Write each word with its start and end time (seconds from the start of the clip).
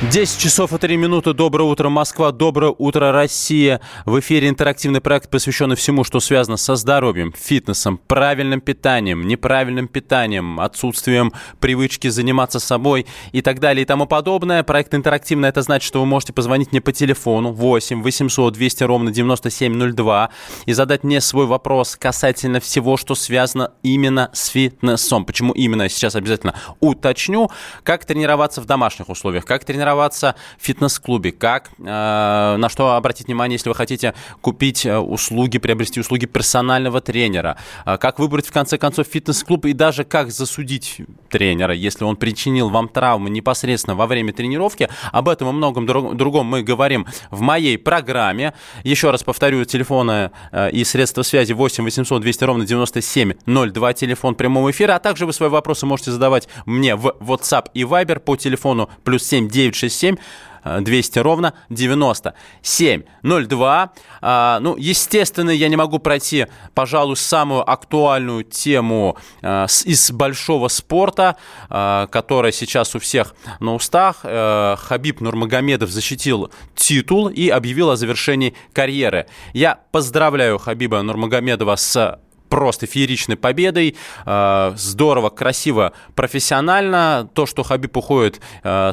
10 0.00 0.38
часов 0.40 0.72
и 0.72 0.78
3 0.78 0.96
минуты. 0.96 1.32
Доброе 1.32 1.64
утро, 1.64 1.88
Москва. 1.88 2.30
Доброе 2.30 2.72
утро, 2.78 3.10
Россия. 3.10 3.80
В 4.06 4.20
эфире 4.20 4.48
интерактивный 4.48 5.00
проект, 5.00 5.28
посвященный 5.28 5.74
всему, 5.74 6.04
что 6.04 6.20
связано 6.20 6.56
со 6.56 6.76
здоровьем, 6.76 7.34
фитнесом, 7.36 7.98
правильным 8.06 8.60
питанием, 8.60 9.26
неправильным 9.26 9.88
питанием, 9.88 10.60
отсутствием 10.60 11.32
привычки 11.58 12.06
заниматься 12.06 12.60
собой 12.60 13.06
и 13.32 13.42
так 13.42 13.58
далее 13.58 13.82
и 13.82 13.84
тому 13.84 14.06
подобное. 14.06 14.62
Проект 14.62 14.94
интерактивный. 14.94 15.48
Это 15.48 15.62
значит, 15.62 15.88
что 15.88 15.98
вы 15.98 16.06
можете 16.06 16.32
позвонить 16.32 16.70
мне 16.70 16.80
по 16.80 16.92
телефону 16.92 17.50
8 17.50 18.00
800 18.00 18.54
200 18.54 18.84
ровно 18.84 19.10
9702 19.10 20.30
и 20.66 20.72
задать 20.74 21.02
мне 21.02 21.20
свой 21.20 21.46
вопрос 21.46 21.96
касательно 21.96 22.60
всего, 22.60 22.96
что 22.96 23.16
связано 23.16 23.72
именно 23.82 24.30
с 24.32 24.46
фитнесом. 24.46 25.24
Почему 25.24 25.52
именно, 25.54 25.88
сейчас 25.88 26.14
обязательно 26.14 26.54
уточню. 26.78 27.50
Как 27.82 28.04
тренироваться 28.04 28.60
в 28.60 28.66
домашних 28.66 29.08
условиях, 29.08 29.44
как 29.44 29.64
тренироваться 29.64 29.87
в 29.94 30.64
фитнес-клубе, 30.64 31.32
как, 31.32 31.70
э, 31.78 31.82
на 31.84 32.68
что 32.68 32.94
обратить 32.94 33.26
внимание, 33.26 33.56
если 33.56 33.68
вы 33.68 33.74
хотите 33.74 34.14
купить 34.40 34.86
э, 34.86 34.98
услуги, 34.98 35.58
приобрести 35.58 36.00
услуги 36.00 36.26
персонального 36.26 37.00
тренера, 37.00 37.56
э, 37.84 37.96
как 37.98 38.18
выбрать, 38.18 38.46
в 38.46 38.52
конце 38.52 38.78
концов, 38.78 39.06
фитнес-клуб 39.06 39.66
и 39.66 39.72
даже 39.72 40.04
как 40.04 40.30
засудить 40.30 41.00
тренера, 41.28 41.74
если 41.74 42.04
он 42.04 42.16
причинил 42.16 42.68
вам 42.70 42.88
травмы 42.88 43.30
непосредственно 43.30 43.94
во 43.96 44.06
время 44.06 44.32
тренировки. 44.32 44.88
Об 45.12 45.28
этом 45.28 45.48
и 45.48 45.52
многом 45.52 45.86
друг- 45.86 46.16
другом 46.16 46.46
мы 46.46 46.62
говорим 46.62 47.06
в 47.30 47.40
моей 47.40 47.78
программе. 47.78 48.54
Еще 48.84 49.10
раз 49.10 49.22
повторю, 49.22 49.64
телефоны 49.64 50.30
и 50.72 50.84
средства 50.84 51.22
связи 51.22 51.52
8 51.52 51.84
800 51.84 52.22
200 52.22 52.44
ровно 52.44 52.66
9702, 52.66 53.92
телефон 53.92 54.34
прямого 54.34 54.70
эфира, 54.70 54.94
а 54.94 54.98
также 54.98 55.26
вы 55.26 55.32
свои 55.32 55.48
вопросы 55.48 55.86
можете 55.86 56.10
задавать 56.10 56.48
мне 56.66 56.96
в 56.96 57.16
WhatsApp 57.20 57.66
и 57.74 57.82
Viber 57.82 58.18
по 58.20 58.36
телефону 58.36 58.90
плюс 59.04 59.24
7 59.24 59.48
967 59.78 60.16
э, 60.64 60.80
200 60.80 61.18
ровно 61.20 61.54
9702. 61.70 63.92
А, 64.20 64.58
ну, 64.60 64.76
естественно, 64.76 65.50
я 65.50 65.68
не 65.68 65.76
могу 65.76 65.98
пройти, 65.98 66.46
пожалуй, 66.74 67.16
самую 67.16 67.68
актуальную 67.70 68.44
тему 68.44 69.16
а, 69.42 69.66
с- 69.68 69.84
из 69.86 70.10
большого 70.10 70.68
спорта, 70.68 71.36
а, 71.68 72.06
которая 72.08 72.52
сейчас 72.52 72.94
у 72.94 72.98
всех 72.98 73.34
на 73.60 73.74
устах. 73.74 74.20
Э, 74.24 74.76
Хабиб 74.78 75.20
Нурмагомедов 75.20 75.90
защитил 75.90 76.50
титул 76.74 77.28
и 77.28 77.48
объявил 77.48 77.90
о 77.90 77.96
завершении 77.96 78.54
карьеры. 78.72 79.26
Я 79.52 79.78
поздравляю 79.92 80.58
Хабиба 80.58 81.02
Нурмагомедова 81.02 81.76
с 81.76 82.18
просто 82.48 82.86
фееричной 82.86 83.36
победой. 83.36 83.96
Э, 84.26 84.72
Здорово, 84.76 85.30
красиво, 85.30 85.92
профессионально. 86.14 87.28
То, 87.34 87.46
что 87.46 87.62
Хабиб 87.62 87.96
уходит 87.96 88.40
э, 88.62 88.90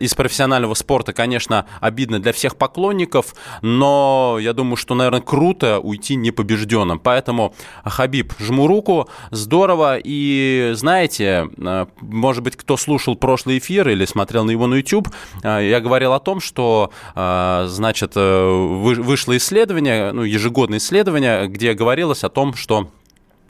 из 0.00 0.14
профессионального 0.14 0.74
спорта, 0.74 1.12
конечно, 1.12 1.66
обидно 1.80 2.20
для 2.20 2.32
всех 2.32 2.56
поклонников, 2.56 3.34
но 3.62 4.38
я 4.40 4.52
думаю, 4.52 4.76
что, 4.76 4.94
наверное, 4.94 5.20
круто 5.20 5.78
уйти 5.80 6.16
непобежденным. 6.16 6.98
Поэтому, 6.98 7.54
Хабиб, 7.84 8.32
жму 8.38 8.66
руку, 8.66 9.08
здорово. 9.30 9.98
И 10.02 10.72
знаете, 10.74 11.48
э, 11.56 11.86
может 12.00 12.42
быть, 12.42 12.56
кто 12.56 12.76
слушал 12.76 13.16
прошлый 13.16 13.58
эфир 13.58 13.88
или 13.88 14.04
смотрел 14.04 14.44
на 14.44 14.50
его 14.50 14.66
на 14.66 14.74
YouTube, 14.76 15.08
я 15.42 15.80
говорил 15.80 16.12
о 16.12 16.18
том, 16.20 16.40
что, 16.40 16.90
значит, 17.14 18.14
вы- 18.14 19.02
вышло 19.02 19.36
исследование, 19.36 20.12
ну, 20.12 20.22
ежегодное 20.22 20.78
исследование, 20.78 21.46
где 21.48 21.74
говорилось 21.74 22.24
о 22.24 22.28
том, 22.28 22.54
что 22.54 22.88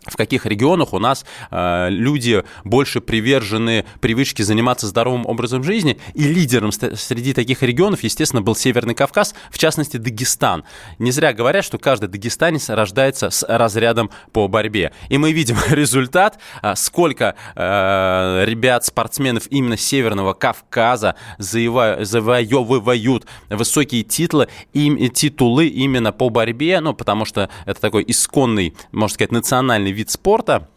в 0.07 0.17
каких 0.17 0.47
регионах 0.47 0.93
у 0.93 0.99
нас 0.99 1.25
э, 1.51 1.89
люди 1.91 2.45
больше 2.65 3.01
привержены 3.01 3.85
привычке 4.01 4.45
заниматься 4.45 4.87
здоровым 4.87 5.27
образом 5.27 5.63
жизни. 5.63 5.99
И 6.15 6.25
лидером 6.25 6.73
среди 6.73 7.33
таких 7.33 7.63
регионов, 7.63 8.03
естественно, 8.03 8.43
был 8.43 8.55
Северный 8.55 8.95
Кавказ, 8.95 9.35
в 9.51 9.59
частности, 9.59 9.97
Дагестан. 9.97 10.65
Не 10.99 11.11
зря 11.11 11.33
говорят, 11.33 11.65
что 11.65 11.79
каждый 11.79 12.09
дагестанец 12.09 12.69
рождается 12.69 13.31
с 13.31 13.47
разрядом 13.47 14.11
по 14.33 14.49
борьбе. 14.49 14.93
И 15.09 15.19
мы 15.19 15.33
видим 15.33 15.57
результат, 15.71 16.39
а, 16.63 16.77
сколько 16.77 17.35
э, 17.55 18.45
ребят, 18.47 18.85
спортсменов 18.85 19.47
именно 19.51 19.77
Северного 19.77 20.33
Кавказа 20.35 21.17
завоевывают 21.39 23.27
высокие 23.49 24.03
титулы, 24.03 24.49
им, 24.73 25.11
титулы 25.11 25.67
именно 25.69 26.13
по 26.13 26.29
борьбе, 26.29 26.81
ну, 26.81 26.95
потому 26.95 27.25
что 27.25 27.49
это 27.65 27.81
такой 27.81 28.05
исконный, 28.07 28.75
можно 28.93 29.15
сказать, 29.15 29.33
национальный 29.33 29.93
вид 29.97 30.11
спорта. 30.11 30.69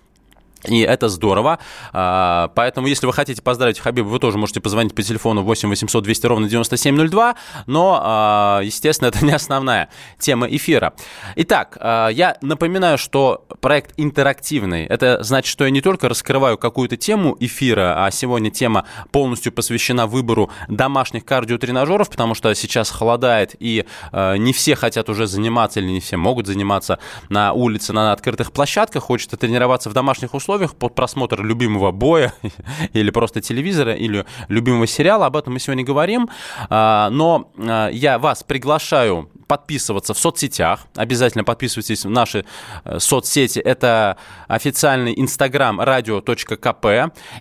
И 0.66 0.82
это 0.82 1.08
здорово. 1.08 1.60
А, 1.94 2.52
Поэтому, 2.56 2.88
если 2.88 3.06
вы 3.06 3.14
хотите 3.14 3.42
поздравить 3.42 3.80
Хабиба, 3.80 4.08
вы 4.08 4.20
тоже 4.20 4.38
можете 4.38 4.60
позвонить 4.60 4.94
по 4.94 5.02
телефону 5.02 5.44
8 5.44 5.70
800 5.70 6.04
200 6.04 6.26
ровно 6.26 6.50
9702. 6.50 7.36
Но, 7.68 8.00
а, 8.04 8.62
естественно, 8.62 9.08
это 9.14 9.24
не 9.24 9.32
основная 9.32 9.90
тема 10.18 10.48
эфира. 10.48 10.94
Итак, 11.36 11.78
а, 11.80 12.10
я 12.10 12.38
напоминаю, 12.42 12.98
что 12.98 13.46
проект 13.62 13.94
интерактивный. 13.96 14.86
Это 14.86 15.24
значит, 15.24 15.50
что 15.50 15.64
я 15.64 15.70
не 15.70 15.82
только 15.82 16.10
раскрываю 16.10 16.58
какую-то 16.58 16.98
тему 16.98 17.38
эфира, 17.40 18.06
а 18.06 18.12
сегодня 18.12 18.52
тема 18.52 18.86
полностью 19.12 19.54
посвящена 19.54 20.08
выбору 20.08 20.52
домашних 20.68 21.24
кардиотренажеров, 21.24 22.10
потому 22.10 22.36
что 22.36 22.54
сейчас 22.54 22.90
холодает, 22.90 23.56
и 23.60 23.86
не 24.14 24.54
все 24.54 24.76
хотят 24.76 25.10
уже 25.10 25.28
заниматься, 25.28 25.80
или 25.80 25.88
не 25.88 26.00
все 26.00 26.18
могут 26.18 26.48
заниматься 26.48 27.00
на 27.30 27.54
улице, 27.54 27.94
на 27.94 28.12
открытых 28.12 28.52
площадках. 28.52 29.04
Хочется 29.04 29.38
тренироваться 29.38 29.90
в 29.90 29.94
домашних 29.94 30.34
условиях 30.34 30.49
под 30.58 30.96
просмотр 30.96 31.44
любимого 31.44 31.92
боя 31.92 32.34
или 32.94 33.12
просто 33.12 33.42
телевизора, 33.42 33.94
или 33.94 34.26
любимого 34.48 34.88
сериала. 34.88 35.28
Об 35.28 35.36
этом 35.36 35.54
мы 35.54 35.60
сегодня 35.60 35.84
говорим. 35.84 36.30
А, 36.70 37.10
Но 37.12 37.52
а, 37.58 37.90
я 37.90 38.18
вас 38.18 38.44
приглашаю 38.44 39.30
подписываться 39.50 40.14
в 40.14 40.20
соцсетях. 40.20 40.82
Обязательно 40.96 41.44
подписывайтесь 41.44 42.06
в 42.06 42.10
наши 42.10 42.46
э, 42.86 43.00
соцсети. 43.00 43.58
Это 43.58 44.16
официальный 44.48 45.14
инстаграм 45.18 45.82
радио.кп. 45.82 46.86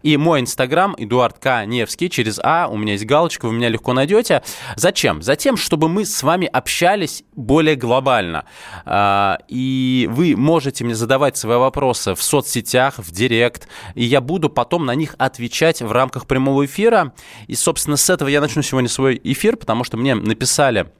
И 0.02 0.16
мой 0.16 0.40
инстаграм 0.40 0.94
Эдуард 0.96 1.38
К. 1.38 1.66
Невский 1.66 2.08
через 2.08 2.40
А. 2.42 2.66
У 2.68 2.78
меня 2.78 2.94
есть 2.94 3.04
галочка, 3.04 3.46
вы 3.46 3.52
меня 3.52 3.68
легко 3.68 3.92
найдете. 3.92 4.42
Зачем? 4.74 5.20
Затем, 5.20 5.58
чтобы 5.58 5.90
мы 5.90 6.06
с 6.06 6.22
вами 6.22 6.46
общались 6.46 7.24
более 7.36 7.76
глобально. 7.76 8.46
А, 8.86 9.38
И 9.46 10.08
вы 10.10 10.34
можете 10.34 10.84
мне 10.84 10.94
задавать 10.94 11.36
свои 11.36 11.58
вопросы 11.58 12.14
в 12.14 12.22
соцсетях, 12.22 12.94
в 12.96 13.12
директ, 13.12 13.68
и 13.94 14.02
я 14.02 14.22
буду 14.22 14.48
потом 14.48 14.86
на 14.86 14.94
них 14.94 15.14
отвечать 15.18 15.82
в 15.82 15.92
рамках 15.92 16.26
прямого 16.26 16.64
эфира. 16.64 17.12
И, 17.48 17.54
собственно, 17.54 17.98
с 17.98 18.08
этого 18.08 18.30
я 18.30 18.40
начну 18.40 18.62
сегодня 18.62 18.88
свой 18.88 19.20
эфир, 19.22 19.58
потому 19.58 19.84
что 19.84 19.98
мне 19.98 20.14
написали 20.14 20.90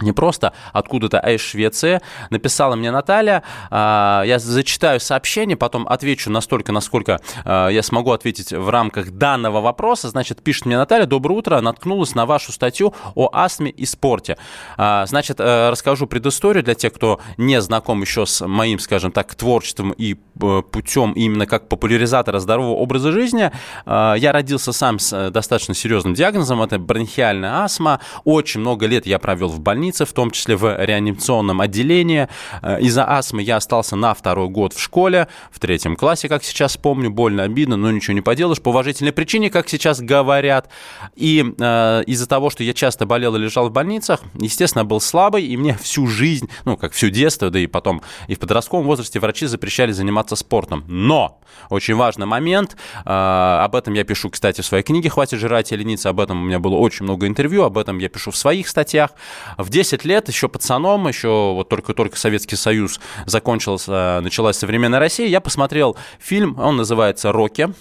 не 0.00 0.12
просто 0.12 0.52
откуда-то, 0.72 1.20
а 1.20 1.30
из 1.30 1.40
Швеции. 1.40 2.00
Написала 2.30 2.76
мне 2.76 2.90
Наталья. 2.90 3.42
А, 3.70 4.22
Я 4.24 4.38
зачитаю 4.38 5.00
сообщение, 5.00 5.56
потом 5.56 5.86
отвечу 5.88 6.30
настолько, 6.30 6.72
насколько 6.72 7.20
а, 7.44 7.68
я 7.68 7.82
смогу 7.82 8.12
ответить 8.12 8.52
в 8.52 8.68
рамках 8.68 9.10
данного 9.10 9.60
вопроса. 9.60 10.08
Значит, 10.08 10.42
пишет 10.42 10.66
мне 10.66 10.76
Наталья. 10.76 11.06
Доброе 11.06 11.34
утро. 11.34 11.60
Наткнулась 11.60 12.14
на 12.14 12.26
вашу 12.26 12.52
статью 12.52 12.94
о 13.14 13.30
астме 13.32 13.70
и 13.70 13.84
спорте. 13.84 14.36
А, 14.76 15.06
Значит, 15.06 15.40
э, 15.40 15.70
расскажу 15.70 16.06
предысторию 16.06 16.62
для 16.62 16.74
тех, 16.74 16.92
кто 16.92 17.20
не 17.36 17.60
знаком 17.60 18.00
еще 18.00 18.26
с 18.26 18.46
моим, 18.46 18.78
скажем 18.78 19.12
так, 19.12 19.34
творчеством 19.34 19.92
и 19.92 20.14
э, 20.14 20.62
путем 20.70 21.12
именно 21.12 21.46
как 21.46 21.68
популяризатора 21.68 22.38
здорового 22.38 22.74
образа 22.76 23.12
жизни. 23.12 23.50
Я 23.86 24.32
родился 24.32 24.72
сам 24.72 24.98
с 24.98 25.12
э, 25.12 25.30
достаточно 25.30 25.74
серьезным 25.74 26.14
диагнозом. 26.14 26.62
Это 26.62 26.78
бронхиальная 26.78 27.62
астма. 27.62 28.00
Очень 28.24 28.60
много 28.60 28.86
лет 28.86 29.06
я 29.06 29.18
провел 29.18 29.48
в 29.48 29.60
больнице, 29.60 29.89
в 29.98 30.12
том 30.12 30.30
числе 30.30 30.56
в 30.56 30.84
реанимационном 30.84 31.60
отделении. 31.60 32.28
Э, 32.62 32.80
Из-за 32.80 33.08
астмы 33.08 33.42
я 33.42 33.56
остался 33.56 33.96
на 33.96 34.14
второй 34.14 34.48
год 34.48 34.72
в 34.72 34.80
школе, 34.80 35.28
в 35.50 35.58
третьем 35.58 35.96
классе, 35.96 36.28
как 36.28 36.44
сейчас 36.44 36.76
помню. 36.76 37.10
Больно, 37.10 37.42
обидно, 37.42 37.76
но 37.76 37.90
ничего 37.90 38.14
не 38.14 38.20
поделаешь. 38.20 38.60
По 38.60 38.70
уважительной 38.70 39.12
причине, 39.12 39.50
как 39.50 39.68
сейчас 39.68 40.00
говорят. 40.00 40.68
И 41.16 41.44
э, 41.58 42.02
из-за 42.06 42.26
того, 42.28 42.50
что 42.50 42.62
я 42.64 42.72
часто 42.72 43.06
болел 43.06 43.36
и 43.36 43.38
лежал 43.38 43.68
в 43.68 43.72
больницах, 43.72 44.20
естественно, 44.34 44.84
был 44.84 45.00
слабый, 45.00 45.44
и 45.44 45.56
мне 45.56 45.76
всю 45.76 46.06
жизнь, 46.06 46.48
ну, 46.64 46.76
как 46.76 46.92
всю 46.92 47.10
детство, 47.10 47.50
да 47.50 47.58
и 47.58 47.66
потом 47.66 48.02
и 48.28 48.34
в 48.34 48.38
подростковом 48.38 48.84
возрасте 48.86 49.20
врачи 49.20 49.46
запрещали 49.46 49.92
заниматься 49.92 50.36
спортом. 50.36 50.84
Но 50.86 51.40
очень 51.68 51.94
важный 51.94 52.26
момент, 52.26 52.76
э, 53.04 53.10
об 53.10 53.74
этом 53.74 53.94
я 53.94 54.04
пишу, 54.04 54.30
кстати, 54.30 54.60
в 54.60 54.66
своей 54.66 54.82
книге 54.82 55.10
«Хватит 55.10 55.40
жрать 55.40 55.72
и 55.72 55.76
лениться», 55.76 56.08
об 56.08 56.20
этом 56.20 56.42
у 56.42 56.44
меня 56.44 56.58
было 56.58 56.76
очень 56.76 57.04
много 57.04 57.26
интервью, 57.26 57.62
об 57.64 57.78
этом 57.78 57.98
я 57.98 58.08
пишу 58.08 58.30
в 58.30 58.36
своих 58.36 58.68
статьях 58.68 59.10
в 59.56 59.69
в 59.70 59.72
10 59.72 60.04
лет, 60.04 60.26
еще 60.26 60.48
пацаном, 60.48 61.06
еще 61.06 61.28
вот 61.54 61.68
только-только 61.68 62.18
Советский 62.18 62.56
Союз 62.56 62.98
закончился, 63.26 64.18
началась 64.20 64.56
современная 64.56 64.98
Россия, 64.98 65.28
я 65.28 65.40
посмотрел 65.40 65.96
фильм, 66.18 66.58
он 66.58 66.76
называется 66.76 67.30
«Рокки». 67.30 67.72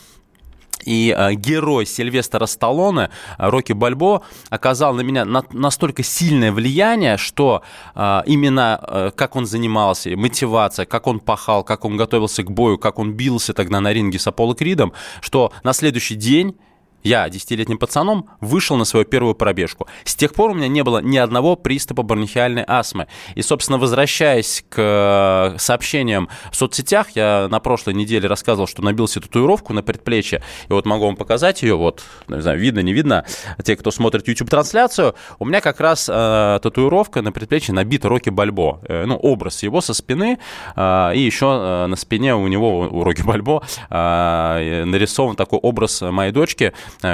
И 0.85 1.13
э, 1.17 1.33
герой 1.33 1.85
Сильвестра 1.87 2.45
Сталлоне, 2.45 3.09
э, 3.39 3.49
Рокки 3.49 3.73
Бальбо, 3.73 4.21
оказал 4.51 4.93
на 4.93 5.01
меня 5.01 5.25
на, 5.25 5.43
настолько 5.51 6.03
сильное 6.03 6.51
влияние, 6.51 7.17
что 7.17 7.63
э, 7.95 8.21
именно 8.27 8.79
э, 8.81 9.11
как 9.15 9.35
он 9.35 9.47
занимался, 9.47 10.15
мотивация, 10.15 10.85
как 10.85 11.07
он 11.07 11.19
пахал, 11.19 11.63
как 11.63 11.85
он 11.85 11.97
готовился 11.97 12.43
к 12.43 12.51
бою, 12.51 12.77
как 12.77 12.99
он 12.99 13.13
бился 13.13 13.53
тогда 13.53 13.81
на 13.81 13.91
ринге 13.91 14.19
с 14.19 14.27
Аполло 14.27 14.55
Кридом, 14.55 14.93
что 15.21 15.51
на 15.63 15.73
следующий 15.73 16.15
день 16.15 16.55
я, 17.03 17.29
десятилетним 17.29 17.77
пацаном, 17.77 18.29
вышел 18.41 18.77
на 18.77 18.85
свою 18.85 19.05
первую 19.05 19.35
пробежку. 19.35 19.87
С 20.03 20.15
тех 20.15 20.33
пор 20.33 20.51
у 20.51 20.53
меня 20.53 20.67
не 20.67 20.83
было 20.83 21.01
ни 21.01 21.17
одного 21.17 21.55
приступа 21.55 22.03
бронхиальной 22.03 22.63
астмы. 22.67 23.07
И, 23.35 23.41
собственно, 23.41 23.77
возвращаясь 23.77 24.63
к 24.69 24.75
э, 24.77 25.57
сообщениям 25.57 26.29
в 26.51 26.55
соцсетях, 26.55 27.09
я 27.15 27.47
на 27.49 27.59
прошлой 27.59 27.93
неделе 27.93 28.27
рассказывал, 28.27 28.67
что 28.67 28.81
набил 28.81 29.07
себе 29.07 29.21
татуировку 29.23 29.73
на 29.73 29.83
предплечье, 29.83 30.43
и 30.67 30.73
вот 30.73 30.85
могу 30.85 31.05
вам 31.05 31.15
показать 31.15 31.61
ее, 31.61 31.75
вот, 31.75 32.03
не 32.27 32.41
знаю, 32.41 32.59
видно, 32.59 32.79
не 32.79 32.93
видно, 32.93 33.25
те, 33.63 33.75
кто 33.75 33.91
смотрит 33.91 34.27
YouTube-трансляцию, 34.27 35.15
у 35.39 35.45
меня 35.45 35.61
как 35.61 35.79
раз 35.79 36.09
э, 36.11 36.59
татуировка 36.61 37.21
на 37.21 37.31
предплечье 37.31 37.73
набита 37.73 38.09
Рокки 38.09 38.29
Бальбо, 38.29 38.79
э, 38.87 39.05
ну, 39.05 39.15
образ 39.15 39.63
его 39.63 39.81
со 39.81 39.93
спины, 39.93 40.39
э, 40.75 41.11
и 41.15 41.19
еще 41.19 41.45
э, 41.45 41.85
на 41.87 41.95
спине 41.95 42.35
у 42.35 42.47
него, 42.47 42.81
у 42.81 43.03
Рокки 43.03 43.21
Бальбо, 43.21 43.63
э, 43.89 44.83
нарисован 44.85 45.35
такой 45.35 45.59
образ 45.59 46.01
моей 46.01 46.31
дочки, 46.31 46.73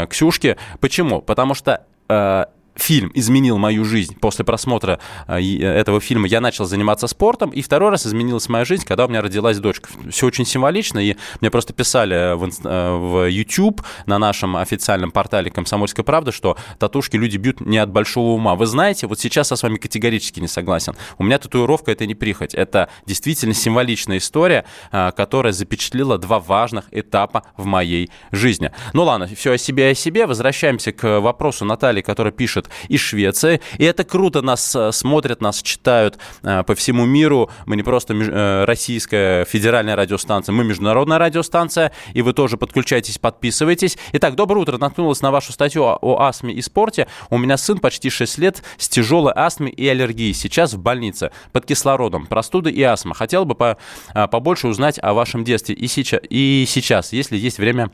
Ксюшке. 0.10 0.57
Почему? 0.80 1.22
Потому 1.22 1.54
что 1.54 1.86
э, 2.10 2.45
фильм 2.75 3.12
изменил 3.13 3.57
мою 3.57 3.86
жизнь. 3.86 4.16
После 4.19 4.45
просмотра 4.45 5.00
э, 5.27 5.42
этого 5.62 6.00
фильма 6.00 6.27
я 6.27 6.42
начал 6.42 6.66
заниматься 6.66 7.07
спортом, 7.07 7.50
и 7.50 7.62
второй 7.62 7.89
раз 7.89 8.06
изменилась 8.06 8.50
моя 8.50 8.66
жизнь, 8.66 8.86
когда 8.86 9.06
у 9.06 9.07
меня 9.07 9.22
родилась 9.22 9.57
дочка. 9.60 9.89
Все 10.10 10.27
очень 10.27 10.45
символично, 10.45 11.00
и 11.00 11.16
мне 11.42 11.50
просто 11.50 11.74
писали 11.74 12.36
в, 12.36 12.44
э, 12.44 12.92
в 12.98 13.30
YouTube 13.30 13.81
на 14.06 14.19
нашем 14.19 14.57
официальном 14.57 15.12
портале 15.12 15.50
«Комсомольская 15.50 16.04
правда», 16.04 16.31
что 16.31 16.57
татушки 16.80 17.16
люди 17.16 17.38
бьют 17.38 17.62
не 17.62 17.77
от 17.77 17.89
большого 17.89 18.31
ума. 18.31 18.56
Вы 18.56 18.66
знаете, 18.66 19.07
вот 19.07 19.19
сейчас 19.19 19.51
я 19.51 19.57
с 19.57 19.63
вами 19.63 19.78
категорически 19.78 20.39
не 20.39 20.48
согласен. 20.48 20.95
У 21.18 21.24
меня 21.24 21.38
татуировка– 21.38 21.92
это 21.94 22.06
не 22.06 22.16
прихоть. 22.16 22.54
Это 22.54 22.89
действительно 23.06 23.54
символичная 23.54 24.18
история, 24.18 24.66
э, 24.92 25.12
которая 25.16 25.54
запечатлела 25.54 26.18
два 26.18 26.39
важных 26.39 26.86
этапа 26.92 27.44
в 27.57 27.66
моей 27.66 28.12
жизни. 28.31 28.71
Ну 28.94 29.04
ладно, 29.04 29.28
все 29.28 29.54
о 29.54 29.57
себе 29.57 29.89
о 29.89 29.95
себе. 29.95 30.25
Возвращаемся 30.25 30.92
к 30.92 31.19
вопросу 31.19 31.66
Натальи, 31.66 32.01
которая 32.01 32.31
пишет, 32.33 32.65
слушают 32.66 32.70
из 32.88 33.00
Швеции. 33.00 33.62
И 33.78 33.86
это 33.86 34.04
круто, 34.04 34.42
нас 34.42 34.76
э, 34.76 34.92
смотрят, 34.92 35.42
нас 35.42 35.62
читают 35.62 36.18
э, 36.44 36.64
по 36.64 36.76
всему 36.76 37.06
миру. 37.06 37.50
Мы 37.66 37.76
не 37.76 37.84
просто 37.84 38.14
э, 38.14 38.66
российская 38.66 39.46
федеральная 39.46 39.96
радиостанция, 39.96 40.54
мы 40.54 40.64
международная 40.64 41.18
радиостанция, 41.18 41.92
и 42.14 42.22
вы 42.22 42.34
тоже 42.34 42.58
подключайтесь, 42.58 43.18
подписывайтесь. 43.18 43.98
Итак, 44.14 44.36
доброе 44.36 44.62
утро. 44.62 44.78
Наткнулась 44.78 45.22
на 45.22 45.32
вашу 45.32 45.54
статью 45.54 45.84
о 45.84 46.22
астме 46.22 46.54
и 46.54 46.62
спорте. 46.62 47.08
У 47.30 47.38
меня 47.38 47.58
сын 47.58 47.80
почти 47.80 48.10
6 48.10 48.38
лет 48.40 48.64
с 48.78 48.90
тяжелой 48.90 49.34
астмой 49.36 49.72
и 49.72 49.88
аллергией. 49.88 50.34
Сейчас 50.34 50.74
в 50.74 50.80
больнице 50.80 51.32
под 51.52 51.66
кислородом. 51.66 52.26
Простуда 52.28 52.70
и 52.70 52.82
астма. 52.82 53.14
Хотел 53.16 53.46
бы 53.46 53.56
по, 53.56 53.78
побольше 54.14 54.68
узнать 54.68 55.00
о 55.02 55.14
вашем 55.14 55.44
детстве 55.44 55.76
и 55.76 55.86
и 56.30 56.66
сейчас 56.68 57.14
если 57.14 57.38
есть 57.38 57.58
время 57.58 57.90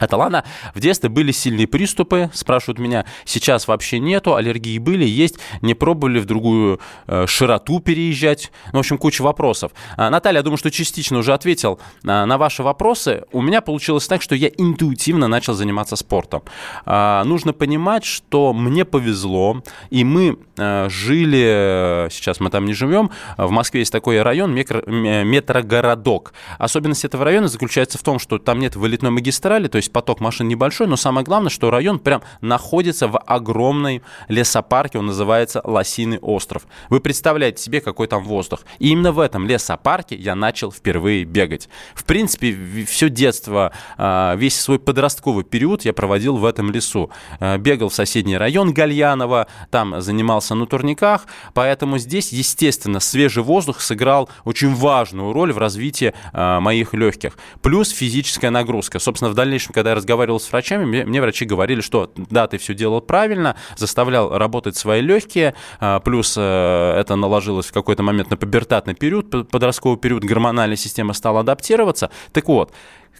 это 0.00 0.16
ладно. 0.16 0.44
В 0.74 0.80
детстве 0.80 1.08
были 1.08 1.30
сильные 1.30 1.66
приступы, 1.66 2.30
спрашивают 2.32 2.78
меня. 2.78 3.04
Сейчас 3.24 3.68
вообще 3.68 3.98
нету, 3.98 4.34
аллергии 4.34 4.78
были, 4.78 5.04
есть. 5.04 5.38
Не 5.60 5.74
пробовали 5.74 6.18
в 6.18 6.24
другую 6.24 6.80
э, 7.06 7.26
широту 7.26 7.80
переезжать. 7.80 8.50
Ну, 8.72 8.78
в 8.78 8.80
общем, 8.80 8.96
куча 8.98 9.22
вопросов. 9.22 9.72
А, 9.96 10.08
Наталья, 10.08 10.38
я 10.38 10.42
думаю, 10.42 10.56
что 10.56 10.70
частично 10.70 11.18
уже 11.18 11.34
ответил 11.34 11.78
а, 12.04 12.24
на 12.24 12.38
ваши 12.38 12.62
вопросы. 12.62 13.24
У 13.30 13.42
меня 13.42 13.60
получилось 13.60 14.06
так, 14.08 14.22
что 14.22 14.34
я 14.34 14.48
интуитивно 14.48 15.28
начал 15.28 15.52
заниматься 15.52 15.96
спортом. 15.96 16.42
А, 16.86 17.22
нужно 17.24 17.52
понимать, 17.52 18.04
что 18.04 18.54
мне 18.54 18.86
повезло, 18.86 19.62
и 19.90 20.02
мы 20.02 20.38
а, 20.58 20.88
жили, 20.88 22.08
сейчас 22.10 22.40
мы 22.40 22.48
там 22.48 22.64
не 22.64 22.72
живем, 22.72 23.10
в 23.36 23.50
Москве 23.50 23.80
есть 23.80 23.92
такой 23.92 24.22
район, 24.22 24.54
метро, 24.54 24.80
метрогородок. 24.86 26.32
Особенность 26.58 27.04
этого 27.04 27.24
района 27.24 27.48
заключается 27.48 27.98
в 27.98 28.02
том, 28.02 28.18
что 28.18 28.38
там 28.38 28.58
нет 28.60 28.76
вылетной 28.76 29.10
магистрали, 29.10 29.68
то 29.68 29.76
есть 29.76 29.89
поток 29.92 30.20
машин 30.20 30.48
небольшой, 30.48 30.86
но 30.86 30.96
самое 30.96 31.24
главное, 31.24 31.50
что 31.50 31.70
район 31.70 31.98
прям 31.98 32.22
находится 32.40 33.08
в 33.08 33.18
огромной 33.18 34.02
лесопарке, 34.28 34.98
он 34.98 35.06
называется 35.06 35.60
Лосиный 35.64 36.18
остров. 36.18 36.66
Вы 36.88 37.00
представляете 37.00 37.62
себе, 37.62 37.80
какой 37.80 38.06
там 38.06 38.24
воздух. 38.24 38.60
И 38.78 38.90
именно 38.90 39.12
в 39.12 39.20
этом 39.20 39.46
лесопарке 39.46 40.16
я 40.16 40.34
начал 40.34 40.72
впервые 40.72 41.24
бегать. 41.24 41.68
В 41.94 42.04
принципе, 42.04 42.56
все 42.86 43.08
детство, 43.08 43.72
а, 43.96 44.34
весь 44.36 44.58
свой 44.58 44.78
подростковый 44.78 45.44
период 45.44 45.84
я 45.84 45.92
проводил 45.92 46.36
в 46.36 46.44
этом 46.44 46.70
лесу. 46.70 47.10
А, 47.38 47.58
бегал 47.58 47.88
в 47.88 47.94
соседний 47.94 48.36
район 48.36 48.72
Гальянова, 48.72 49.46
там 49.70 50.00
занимался 50.00 50.54
на 50.54 50.66
турниках, 50.66 51.26
поэтому 51.54 51.98
здесь, 51.98 52.32
естественно, 52.32 53.00
свежий 53.00 53.42
воздух 53.42 53.80
сыграл 53.80 54.28
очень 54.44 54.74
важную 54.74 55.32
роль 55.32 55.52
в 55.52 55.58
развитии 55.58 56.14
а, 56.32 56.60
моих 56.60 56.94
легких. 56.94 57.36
Плюс 57.62 57.90
физическая 57.90 58.50
нагрузка. 58.50 58.98
Собственно, 58.98 59.30
в 59.30 59.34
дальнейшем, 59.34 59.72
когда 59.80 59.90
я 59.90 59.96
разговаривал 59.96 60.38
с 60.38 60.52
врачами, 60.52 60.84
мне, 60.84 61.06
мне 61.06 61.22
врачи 61.22 61.46
говорили, 61.46 61.80
что 61.80 62.12
да, 62.14 62.46
ты 62.46 62.58
все 62.58 62.74
делал 62.74 63.00
правильно, 63.00 63.56
заставлял 63.76 64.36
работать 64.36 64.76
свои 64.76 65.00
легкие, 65.00 65.54
а, 65.78 66.00
плюс 66.00 66.34
э, 66.36 66.94
это 66.98 67.16
наложилось 67.16 67.64
в 67.64 67.72
какой-то 67.72 68.02
момент 68.02 68.28
на 68.28 68.36
пубертатный 68.36 68.94
период, 68.94 69.48
подростковый 69.48 69.98
период, 69.98 70.22
гормональная 70.22 70.76
система 70.76 71.14
стала 71.14 71.40
адаптироваться. 71.40 72.10
Так 72.32 72.48
вот, 72.48 72.74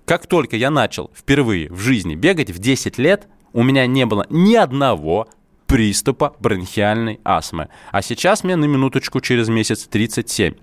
как 0.04 0.26
только 0.26 0.56
я 0.56 0.70
начал 0.70 1.10
впервые 1.16 1.72
в 1.72 1.78
жизни 1.78 2.14
бегать 2.14 2.50
в 2.50 2.58
10 2.58 2.98
лет, 2.98 3.26
у 3.54 3.62
меня 3.62 3.86
не 3.86 4.04
было 4.04 4.26
ни 4.28 4.54
одного 4.54 5.28
приступа 5.66 6.36
бронхиальной 6.40 7.20
астмы. 7.24 7.70
А 7.90 8.02
сейчас 8.02 8.44
мне 8.44 8.56
на 8.56 8.66
минуточку 8.66 9.22
через 9.22 9.48
месяц 9.48 9.86
37. 9.86 10.56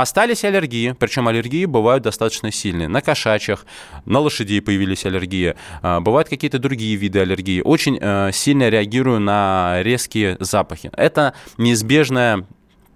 Остались 0.00 0.44
аллергии, 0.44 0.92
причем 0.98 1.28
аллергии 1.28 1.66
бывают 1.66 2.04
достаточно 2.04 2.50
сильные. 2.50 2.88
На 2.88 3.02
кошачьих, 3.02 3.66
на 4.06 4.20
лошадей 4.20 4.62
появились 4.62 5.04
аллергии, 5.04 5.56
а, 5.82 6.00
бывают 6.00 6.30
какие-то 6.30 6.58
другие 6.58 6.96
виды 6.96 7.20
аллергии. 7.20 7.60
Очень 7.60 7.98
э, 8.00 8.30
сильно 8.32 8.70
реагирую 8.70 9.20
на 9.20 9.82
резкие 9.82 10.38
запахи. 10.40 10.90
Это 10.96 11.34
неизбежное 11.58 12.46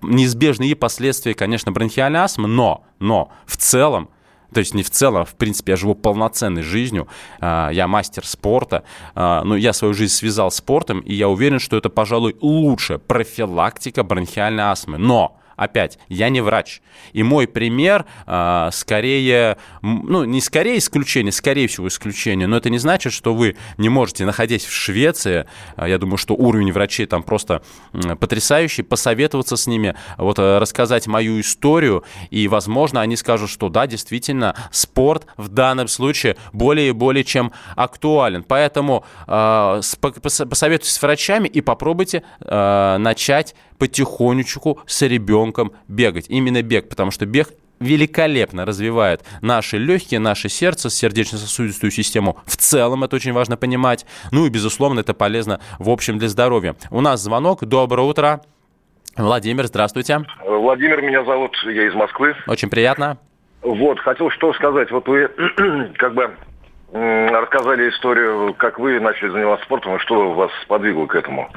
неизбежные 0.00 0.74
последствия, 0.76 1.34
конечно, 1.34 1.72
бронхиальной 1.72 2.20
астмы, 2.20 2.48
но, 2.48 2.86
но 3.00 3.30
в 3.44 3.58
целом 3.58 4.08
то 4.54 4.60
есть 4.60 4.72
не 4.72 4.82
в 4.84 4.90
целом, 4.90 5.22
а 5.22 5.24
в 5.24 5.34
принципе, 5.34 5.72
я 5.72 5.76
живу 5.76 5.94
полноценной 5.96 6.62
жизнью, 6.62 7.08
а, 7.38 7.68
я 7.70 7.86
мастер 7.86 8.24
спорта, 8.24 8.84
но 9.14 9.56
я 9.56 9.74
свою 9.74 9.92
жизнь 9.92 10.14
связал 10.14 10.50
спортом, 10.50 11.00
и 11.00 11.12
я 11.12 11.28
уверен, 11.28 11.58
что 11.58 11.76
это, 11.76 11.90
пожалуй, 11.90 12.36
лучшая 12.40 12.98
профилактика 12.98 14.04
бронхиальной 14.04 14.62
астмы. 14.62 14.96
Но 14.96 15.38
Опять, 15.56 15.98
я 16.08 16.28
не 16.28 16.40
врач. 16.40 16.82
И 17.12 17.22
мой 17.22 17.46
пример 17.46 18.04
э, 18.26 18.68
скорее, 18.72 19.56
ну, 19.82 20.24
не 20.24 20.40
скорее 20.40 20.78
исключение, 20.78 21.32
скорее 21.32 21.68
всего 21.68 21.88
исключение, 21.88 22.46
но 22.46 22.56
это 22.56 22.70
не 22.70 22.78
значит, 22.78 23.12
что 23.12 23.34
вы 23.34 23.56
не 23.78 23.88
можете, 23.88 24.24
находясь 24.24 24.64
в 24.64 24.72
Швеции, 24.72 25.46
э, 25.76 25.88
я 25.88 25.98
думаю, 25.98 26.16
что 26.16 26.34
уровень 26.34 26.72
врачей 26.72 27.06
там 27.06 27.22
просто 27.22 27.62
э, 27.92 28.16
потрясающий, 28.16 28.82
посоветоваться 28.82 29.56
с 29.56 29.66
ними, 29.66 29.94
вот 30.18 30.38
э, 30.38 30.58
рассказать 30.58 31.06
мою 31.06 31.40
историю, 31.40 32.04
и, 32.30 32.48
возможно, 32.48 33.00
они 33.00 33.16
скажут, 33.16 33.50
что 33.50 33.68
да, 33.68 33.86
действительно, 33.86 34.54
спорт 34.70 35.26
в 35.36 35.48
данном 35.48 35.88
случае 35.88 36.36
более 36.52 36.88
и 36.88 36.92
более 36.92 37.24
чем 37.24 37.52
актуален. 37.76 38.42
Поэтому 38.42 39.04
э, 39.26 39.80
посоветуйтесь 40.00 40.92
с 40.92 41.02
врачами 41.02 41.48
и 41.48 41.60
попробуйте 41.60 42.22
э, 42.40 42.96
начать 42.98 43.54
потихонечку 43.78 44.80
с 44.86 45.02
ребенком 45.02 45.72
бегать. 45.88 46.26
Именно 46.28 46.62
бег, 46.62 46.88
потому 46.88 47.10
что 47.10 47.26
бег 47.26 47.48
великолепно 47.80 48.64
развивает 48.64 49.22
наши 49.40 49.78
легкие, 49.78 50.20
наше 50.20 50.48
сердце, 50.48 50.90
сердечно-сосудистую 50.90 51.90
систему. 51.90 52.38
В 52.46 52.56
целом 52.56 53.04
это 53.04 53.16
очень 53.16 53.32
важно 53.32 53.56
понимать. 53.56 54.06
Ну 54.32 54.46
и, 54.46 54.50
безусловно, 54.50 55.00
это 55.00 55.14
полезно 55.14 55.60
в 55.78 55.90
общем 55.90 56.18
для 56.18 56.28
здоровья. 56.28 56.76
У 56.90 57.00
нас 57.00 57.20
звонок. 57.20 57.64
Доброе 57.64 58.02
утро. 58.02 58.40
Владимир, 59.16 59.66
здравствуйте. 59.66 60.24
Владимир, 60.44 61.00
меня 61.02 61.24
зовут, 61.24 61.56
я 61.66 61.86
из 61.86 61.94
Москвы. 61.94 62.34
Очень 62.48 62.68
приятно. 62.68 63.18
Вот, 63.62 64.00
хотел 64.00 64.30
что 64.30 64.52
сказать. 64.54 64.90
Вот 64.90 65.06
вы 65.06 65.28
как 65.96 66.14
бы 66.14 66.30
рассказали 66.92 67.90
историю, 67.90 68.54
как 68.54 68.78
вы 68.78 69.00
начали 69.00 69.28
заниматься 69.30 69.64
спортом 69.64 69.96
и 69.96 69.98
что 69.98 70.32
вас 70.32 70.50
подвигло 70.68 71.06
к 71.06 71.14
этому. 71.16 71.50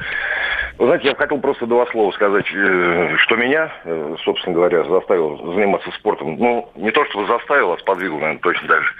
Вы 0.78 0.86
знаете, 0.86 1.08
я 1.08 1.14
хотел 1.16 1.38
просто 1.38 1.66
два 1.66 1.86
слова 1.86 2.12
сказать, 2.12 2.46
э, 2.54 3.16
что 3.18 3.34
меня, 3.34 3.72
э, 3.84 4.16
собственно 4.24 4.54
говоря, 4.54 4.84
заставил 4.84 5.36
заниматься 5.54 5.90
спортом. 5.92 6.36
Ну, 6.36 6.70
не 6.76 6.92
то, 6.92 7.04
что 7.06 7.26
заставил, 7.26 7.72
а 7.72 7.78
сподвигло, 7.78 8.18
наверное, 8.18 8.38
точно 8.38 8.80
же. 8.80 8.94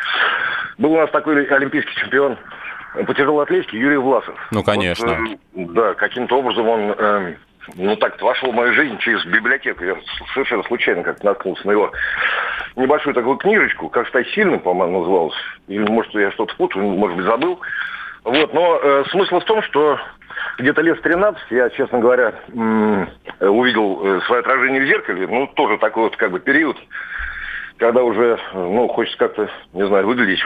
Был 0.78 0.92
у 0.94 0.97
нас 0.97 1.11
такой 1.11 1.44
олимпийский 1.47 1.94
чемпион 1.94 2.37
по 3.06 3.14
тяжелой 3.14 3.44
атлетике 3.44 3.78
Юрий 3.78 3.97
Власов. 3.97 4.35
Ну, 4.50 4.64
конечно. 4.64 5.06
Вот, 5.06 5.28
э, 5.28 5.38
да, 5.54 5.94
каким-то 5.94 6.38
образом 6.38 6.68
он 6.68 7.37
ну 7.76 7.97
так 7.97 8.20
вошел 8.23 8.50
в 8.50 8.54
мою 8.54 8.73
жизнь 8.73 8.99
через 8.99 9.25
библиотеку. 9.26 9.85
Я 9.85 9.97
совершенно 10.35 10.64
случайно 10.64 11.04
как-то 11.04 11.26
наткнулся 11.26 11.64
на 11.66 11.73
его 11.73 11.92
небольшую 12.75 13.14
такую 13.14 13.37
книжечку, 13.37 13.88
как 13.88 14.08
стать 14.08 14.26
сильным, 14.28 14.58
по-моему, 14.58 15.00
называлась. 15.00 15.37
Или, 15.68 15.85
может, 15.88 16.12
я 16.14 16.32
что-то 16.32 16.56
путаю, 16.56 16.85
может 16.87 17.16
быть, 17.16 17.26
забыл. 17.26 17.61
Вот, 18.25 18.52
но 18.52 18.80
э, 18.82 19.04
смысл 19.11 19.38
в 19.38 19.44
том, 19.44 19.62
что 19.62 19.99
где-то 20.58 20.82
лет 20.82 20.99
с 20.99 21.02
13 21.02 21.42
я, 21.50 21.70
честно 21.70 21.99
говоря, 21.99 22.35
увидел 23.40 24.04
э, 24.04 24.20
свое 24.26 24.40
отражение 24.40 24.82
в 24.82 24.87
зеркале. 24.87 25.26
Ну, 25.26 25.47
тоже 25.49 25.78
такой 25.78 26.04
вот 26.04 26.16
как 26.16 26.30
бы 26.30 26.40
период, 26.40 26.76
когда 27.78 28.02
уже, 28.02 28.38
ну, 28.52 28.88
хочется 28.88 29.18
как-то, 29.18 29.49
не 29.73 29.87
знаю, 29.87 30.06
выглядеть 30.06 30.42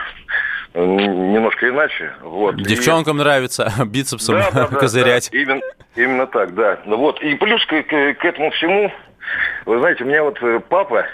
немножко 0.75 1.69
иначе. 1.69 2.13
Вот. 2.21 2.55
Девчонкам 2.57 3.17
и... 3.17 3.19
нравится 3.19 3.71
бицепсом 3.85 4.35
да, 4.35 4.51
да, 4.51 4.67
козырять. 4.79 5.29
Да, 5.31 5.37
именно, 5.37 5.61
именно 5.95 6.27
так, 6.27 6.53
да. 6.55 6.79
Ну 6.85 6.97
вот. 6.97 7.21
И 7.21 7.35
плюс 7.35 7.63
к, 7.65 7.83
к, 7.83 8.13
к 8.15 8.25
этому 8.25 8.51
всему, 8.51 8.91
вы 9.65 9.79
знаете, 9.79 10.03
у 10.03 10.07
меня 10.07 10.23
вот 10.23 10.41
э, 10.41 10.59
папа 10.67 11.05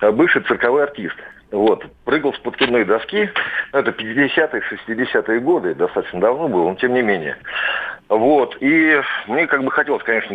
э, 0.00 0.10
бывший 0.10 0.42
цирковой 0.42 0.84
артист. 0.84 1.16
Вот, 1.50 1.82
прыгал 2.04 2.34
с 2.34 2.38
подкидной 2.38 2.84
доски, 2.84 3.30
это 3.72 3.90
50-е, 3.90 4.62
60-е 4.86 5.40
годы, 5.40 5.74
достаточно 5.74 6.20
давно 6.20 6.46
было, 6.48 6.68
но 6.68 6.74
тем 6.74 6.92
не 6.92 7.00
менее. 7.00 7.38
Вот, 8.10 8.56
и 8.60 9.00
мне 9.26 9.46
как 9.46 9.64
бы 9.64 9.70
хотелось, 9.70 10.02
конечно, 10.02 10.34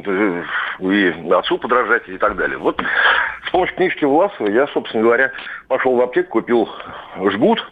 и 0.80 1.32
отцу 1.32 1.60
подражать 1.60 2.10
и 2.10 2.18
так 2.18 2.36
далее. 2.36 2.58
Вот 2.58 2.82
с 3.46 3.50
помощью 3.52 3.76
книжки 3.76 4.06
Власова 4.06 4.48
я, 4.48 4.66
собственно 4.68 5.04
говоря, 5.04 5.32
пошел 5.68 5.96
в 5.96 6.02
аптеку, 6.02 6.40
купил 6.40 6.68
жгут, 7.32 7.64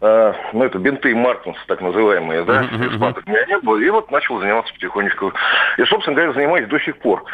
э, 0.00 0.32
ну, 0.52 0.64
это 0.64 0.78
бинты 0.78 1.14
Мартинс, 1.14 1.58
так 1.68 1.80
называемые, 1.80 2.42
да, 2.42 2.62
uh-huh, 2.62 3.22
у 3.24 3.30
меня 3.30 3.44
не 3.46 3.58
было, 3.58 3.78
и 3.78 3.88
вот 3.90 4.10
начал 4.10 4.40
заниматься 4.40 4.74
потихонечку. 4.74 5.32
И, 5.78 5.84
собственно 5.84 6.16
говоря, 6.16 6.32
занимаюсь 6.32 6.68
до 6.68 6.80
сих 6.80 6.96
пор. 6.98 7.24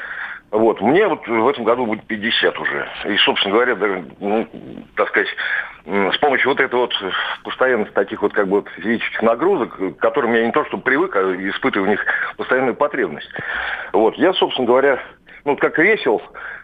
Вот. 0.50 0.80
Мне 0.80 1.06
вот 1.06 1.26
в 1.26 1.48
этом 1.48 1.64
году 1.64 1.86
будет 1.86 2.04
50 2.04 2.58
уже. 2.58 2.88
И, 3.06 3.16
собственно 3.18 3.54
говоря, 3.54 3.74
даже, 3.76 4.04
ну, 4.18 4.48
так 4.96 5.08
сказать, 5.08 5.28
с 5.86 6.18
помощью 6.18 6.50
вот 6.50 6.60
этой 6.60 6.74
вот 6.74 6.92
постоянных 7.44 7.92
таких 7.92 8.22
вот 8.22 8.32
как 8.32 8.48
бы 8.48 8.64
физических 8.76 9.22
нагрузок, 9.22 9.76
к 9.76 9.96
которым 10.00 10.34
я 10.34 10.44
не 10.44 10.52
то 10.52 10.64
что 10.66 10.78
привык, 10.78 11.14
а 11.16 11.20
испытываю 11.48 11.86
в 11.86 11.90
них 11.90 12.04
постоянную 12.36 12.74
потребность. 12.74 13.30
Вот. 13.92 14.16
Я, 14.16 14.32
собственно 14.34 14.66
говоря, 14.66 15.00
ну, 15.44 15.56
как 15.56 15.78
весил, 15.78 16.20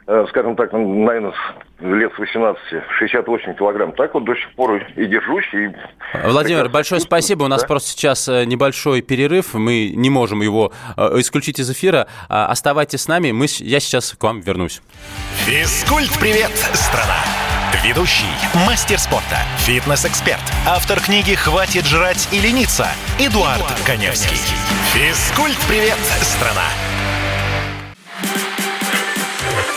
э, 0.06 0.26
скажем 0.28 0.56
так, 0.56 0.73
наверное, 0.73 1.33
лет 1.80 2.12
с 2.14 2.18
18, 2.18 2.61
68 2.99 3.54
килограмм. 3.54 3.92
Так 3.92 4.14
вот 4.14 4.25
до 4.25 4.35
сих 4.35 4.52
пор 4.54 4.83
и 4.97 5.06
держусь. 5.06 5.47
И 5.52 5.71
Владимир, 6.25 6.68
большое 6.68 7.00
спасибо. 7.00 7.45
У 7.45 7.49
нас 7.49 7.62
да? 7.62 7.68
просто 7.68 7.90
сейчас 7.90 8.28
э, 8.28 8.45
небольшой 8.45 9.02
перерыв. 9.02 9.54
Мы 9.54 9.92
не 9.95 10.11
можем 10.11 10.42
его 10.42 10.73
э, 10.97 11.21
исключить 11.21 11.59
из 11.59 11.71
эфира. 11.71 12.06
А, 12.28 12.47
оставайтесь 12.47 13.02
с 13.02 13.09
нами. 13.09 13.33
Мы, 13.33 13.47
я 13.59 13.80
сейчас 13.80 14.12
к 14.12 14.23
вам 14.23 14.40
вернусь. 14.40 14.83
Физкульт-привет, 15.47 16.50
страна! 16.75 17.23
Ведущий, 17.85 18.25
мастер 18.66 18.99
спорта, 18.99 19.38
фитнес-эксперт, 19.59 20.40
автор 20.66 20.99
книги 21.00 21.35
«Хватит 21.35 21.85
жрать 21.85 22.28
и 22.33 22.40
лениться» 22.40 22.87
Эдуард, 23.18 23.59
Эдуард 23.59 23.80
Коневский. 23.85 24.38
Физкульт-привет, 24.95 25.99
страна! 26.23 26.96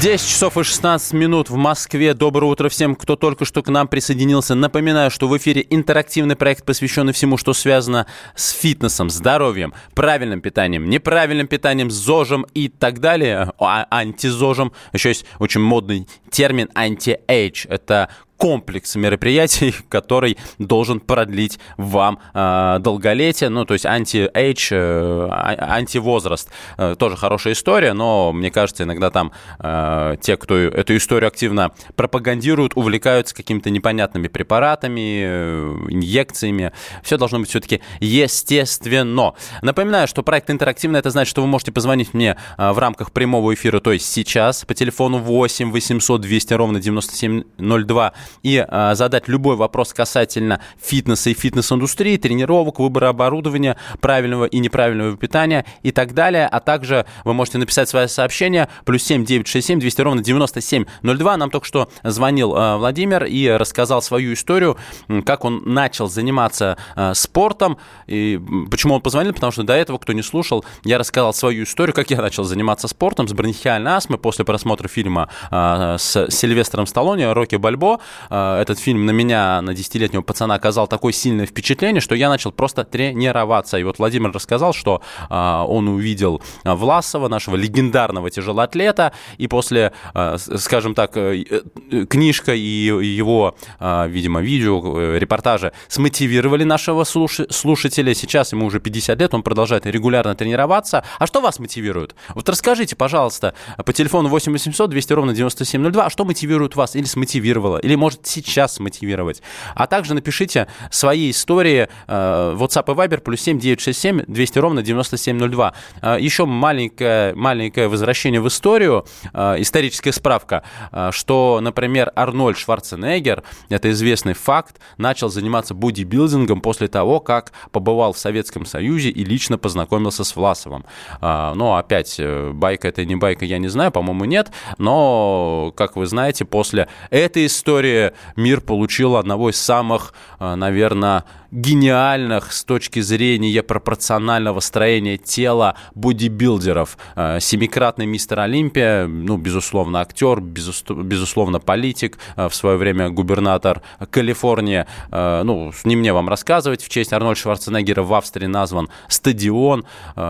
10 0.00 0.28
часов 0.28 0.56
и 0.56 0.62
16 0.62 1.12
минут 1.12 1.50
в 1.50 1.56
Москве. 1.56 2.14
Доброе 2.14 2.46
утро 2.46 2.68
всем, 2.68 2.94
кто 2.94 3.16
только 3.16 3.44
что 3.44 3.62
к 3.62 3.68
нам 3.68 3.88
присоединился. 3.88 4.54
Напоминаю, 4.54 5.10
что 5.10 5.28
в 5.28 5.36
эфире 5.36 5.66
интерактивный 5.68 6.36
проект, 6.36 6.64
посвященный 6.64 7.12
всему, 7.12 7.36
что 7.36 7.52
связано 7.52 8.06
с 8.34 8.50
фитнесом, 8.50 9.10
здоровьем, 9.10 9.74
правильным 9.94 10.40
питанием, 10.40 10.88
неправильным 10.88 11.46
питанием, 11.46 11.90
ЗОЖем 11.90 12.46
и 12.54 12.68
так 12.68 13.00
далее. 13.00 13.52
А, 13.58 13.86
антизожем. 13.90 14.72
Еще 14.92 15.10
есть 15.10 15.26
очень 15.38 15.60
модный 15.60 16.08
термин 16.30 16.68
anti-age. 16.74 17.66
Это 17.68 18.08
комплекс 18.42 18.96
мероприятий, 18.96 19.72
который 19.88 20.36
должен 20.58 20.98
продлить 20.98 21.60
вам 21.76 22.18
э, 22.34 22.78
долголетие, 22.80 23.50
ну, 23.50 23.64
то 23.64 23.74
есть 23.74 23.86
anti-age, 23.86 24.70
э, 24.72 25.28
а, 25.30 25.76
антивозраст. 25.76 26.50
Э, 26.76 26.96
тоже 26.98 27.16
хорошая 27.16 27.52
история, 27.52 27.92
но 27.92 28.32
мне 28.32 28.50
кажется, 28.50 28.82
иногда 28.82 29.12
там 29.12 29.30
э, 29.60 30.16
те, 30.20 30.36
кто 30.36 30.56
эту 30.56 30.96
историю 30.96 31.28
активно 31.28 31.70
пропагандируют, 31.94 32.72
увлекаются 32.74 33.32
какими-то 33.32 33.70
непонятными 33.70 34.26
препаратами, 34.26 35.22
э, 35.24 35.76
инъекциями. 35.90 36.72
Все 37.04 37.18
должно 37.18 37.38
быть 37.38 37.48
все-таки 37.48 37.80
естественно. 38.00 39.34
Напоминаю, 39.62 40.08
что 40.08 40.24
проект 40.24 40.50
интерактивный, 40.50 40.98
это 40.98 41.10
значит, 41.10 41.30
что 41.30 41.42
вы 41.42 41.46
можете 41.46 41.70
позвонить 41.70 42.12
мне 42.12 42.36
э, 42.58 42.72
в 42.72 42.78
рамках 42.80 43.12
прямого 43.12 43.54
эфира, 43.54 43.78
то 43.78 43.92
есть 43.92 44.10
сейчас, 44.12 44.64
по 44.64 44.74
телефону 44.74 45.18
8 45.18 45.70
800 45.70 46.20
200 46.20 46.54
ровно 46.54 46.80
9702 46.80 48.12
и 48.42 48.64
э, 48.66 48.94
задать 48.94 49.28
любой 49.28 49.56
вопрос 49.56 49.92
касательно 49.92 50.60
фитнеса 50.80 51.30
и 51.30 51.34
фитнес-индустрии, 51.34 52.16
тренировок, 52.16 52.78
выбора 52.78 53.08
оборудования, 53.08 53.76
правильного 54.00 54.44
и 54.44 54.58
неправильного 54.58 55.16
питания 55.16 55.64
и 55.82 55.92
так 55.92 56.14
далее. 56.14 56.46
А 56.46 56.60
также 56.60 57.06
вы 57.24 57.34
можете 57.34 57.58
написать 57.58 57.88
свое 57.88 58.08
сообщение 58.08 58.68
плюс 58.84 59.02
7 59.02 59.24
967 59.24 59.80
200 59.80 60.00
ровно 60.00 60.22
9702. 60.22 61.36
Нам 61.36 61.50
только 61.50 61.66
что 61.66 61.88
звонил 62.02 62.54
э, 62.56 62.76
Владимир 62.76 63.24
и 63.24 63.48
рассказал 63.48 64.02
свою 64.02 64.34
историю, 64.34 64.76
как 65.24 65.44
он 65.44 65.62
начал 65.64 66.08
заниматься 66.08 66.76
э, 66.96 67.14
спортом. 67.14 67.78
И 68.06 68.40
почему 68.70 68.94
он 68.94 69.00
позвонил? 69.00 69.32
Потому 69.32 69.52
что 69.52 69.62
до 69.62 69.74
этого, 69.74 69.98
кто 69.98 70.12
не 70.12 70.22
слушал, 70.22 70.64
я 70.84 70.98
рассказал 70.98 71.34
свою 71.34 71.64
историю, 71.64 71.94
как 71.94 72.10
я 72.10 72.20
начал 72.20 72.44
заниматься 72.44 72.88
спортом 72.88 73.28
с 73.28 73.32
бронхиальной 73.32 73.92
астмой 73.92 74.18
после 74.18 74.44
просмотра 74.44 74.88
фильма 74.88 75.28
э, 75.50 75.96
с 75.98 76.30
Сильвестром 76.30 76.86
Сталлоне 76.86 77.32
«Рокки 77.32 77.56
Бальбо». 77.56 78.00
Э, 78.30 78.60
этот 78.60 78.78
фильм 78.78 79.06
на 79.06 79.10
меня, 79.10 79.60
на 79.62 79.74
десятилетнего 79.74 80.22
пацана, 80.22 80.54
оказал 80.54 80.86
такое 80.86 81.12
сильное 81.12 81.46
впечатление, 81.46 82.00
что 82.00 82.14
я 82.14 82.28
начал 82.28 82.52
просто 82.52 82.84
тренироваться. 82.84 83.78
И 83.78 83.84
вот 83.84 83.98
Владимир 83.98 84.32
рассказал, 84.32 84.72
что 84.72 85.02
э, 85.28 85.34
он 85.34 85.88
увидел 85.88 86.42
Власова, 86.64 87.28
нашего 87.28 87.56
легендарного 87.56 88.30
тяжелоатлета, 88.30 89.12
и 89.38 89.46
после, 89.46 89.92
э, 90.14 90.36
скажем 90.38 90.94
так, 90.94 91.12
книжка 91.12 92.54
и 92.54 92.60
его, 92.60 93.56
видимо, 93.80 94.40
видео, 94.40 95.16
репортажи 95.16 95.72
смотивировали 95.88 96.64
нашего 96.64 97.04
слушателя. 97.04 98.14
Сейчас 98.14 98.52
ему 98.52 98.66
уже 98.66 98.80
50 98.80 99.20
лет, 99.20 99.34
он 99.34 99.42
продолжает 99.42 99.86
регулярно 99.86 100.34
тренироваться. 100.34 101.04
А 101.18 101.26
что 101.26 101.40
вас 101.40 101.58
мотивирует? 101.58 102.14
Вот 102.34 102.48
расскажите, 102.48 102.96
пожалуйста, 102.96 103.54
по 103.84 103.92
телефону 103.92 104.28
8 104.28 104.52
800 104.52 104.90
200 104.90 105.12
ровно 105.12 105.34
9702, 105.34 106.06
а 106.06 106.10
что 106.10 106.24
мотивирует 106.24 106.76
вас 106.76 106.96
или 106.96 107.04
смотивировало, 107.04 107.78
или 107.78 107.94
может 108.02 108.26
сейчас 108.26 108.80
мотивировать. 108.80 109.42
А 109.76 109.86
также 109.86 110.14
напишите 110.14 110.66
свои 110.90 111.30
истории 111.30 111.88
э, 112.08 112.56
WhatsApp 112.58 112.92
и 112.92 112.96
Viber 112.96 113.20
плюс 113.20 113.40
7 113.42 113.60
967 113.60 114.24
200 114.26 114.58
ровно 114.58 114.82
9702. 114.82 115.74
Э, 116.02 116.16
еще 116.18 116.44
маленькое, 116.44 117.32
маленькое 117.36 117.86
возвращение 117.86 118.40
в 118.40 118.48
историю, 118.48 119.06
э, 119.32 119.54
историческая 119.58 120.10
справка, 120.10 120.64
э, 120.90 121.10
что, 121.12 121.60
например, 121.62 122.10
Арнольд 122.16 122.58
Шварценеггер, 122.58 123.44
это 123.68 123.90
известный 123.92 124.34
факт, 124.34 124.80
начал 124.96 125.28
заниматься 125.28 125.72
бодибилдингом 125.72 126.60
после 126.60 126.88
того, 126.88 127.20
как 127.20 127.52
побывал 127.70 128.14
в 128.14 128.18
Советском 128.18 128.66
Союзе 128.66 129.10
и 129.10 129.24
лично 129.24 129.58
познакомился 129.58 130.24
с 130.24 130.34
Власовым. 130.34 130.84
Э, 131.20 131.52
но 131.54 131.76
опять, 131.76 132.16
э, 132.18 132.50
байка 132.52 132.88
это 132.88 133.04
не 133.04 133.14
байка, 133.14 133.44
я 133.44 133.58
не 133.58 133.68
знаю, 133.68 133.92
по-моему, 133.92 134.24
нет, 134.24 134.50
но, 134.78 135.72
как 135.76 135.94
вы 135.94 136.06
знаете, 136.06 136.44
после 136.44 136.88
этой 137.10 137.46
истории 137.46 137.91
мир 138.36 138.60
получил 138.60 139.16
одного 139.16 139.50
из 139.50 139.56
самых, 139.56 140.14
э, 140.38 140.54
наверное, 140.54 141.24
гениальных 141.52 142.52
с 142.52 142.64
точки 142.64 143.00
зрения 143.00 143.62
пропорционального 143.62 144.60
строения 144.60 145.18
тела 145.18 145.76
бодибилдеров. 145.94 146.96
Э, 147.14 147.38
семикратный 147.40 148.06
мистер 148.06 148.40
Олимпия, 148.40 149.06
ну, 149.06 149.36
безусловно, 149.36 150.00
актер, 150.00 150.40
безусловно, 150.40 151.60
политик, 151.60 152.18
э, 152.36 152.48
в 152.48 152.54
свое 152.54 152.78
время 152.78 153.10
губернатор 153.10 153.82
Калифорнии. 154.10 154.86
Э, 155.10 155.42
ну, 155.44 155.72
не 155.84 155.94
мне 155.94 156.12
вам 156.14 156.28
рассказывать. 156.28 156.82
В 156.82 156.88
честь 156.88 157.12
Арнольда 157.12 157.38
Шварценеггера 157.38 158.02
в 158.02 158.14
Австрии 158.14 158.46
назван 158.46 158.88
стадион. 159.08 159.84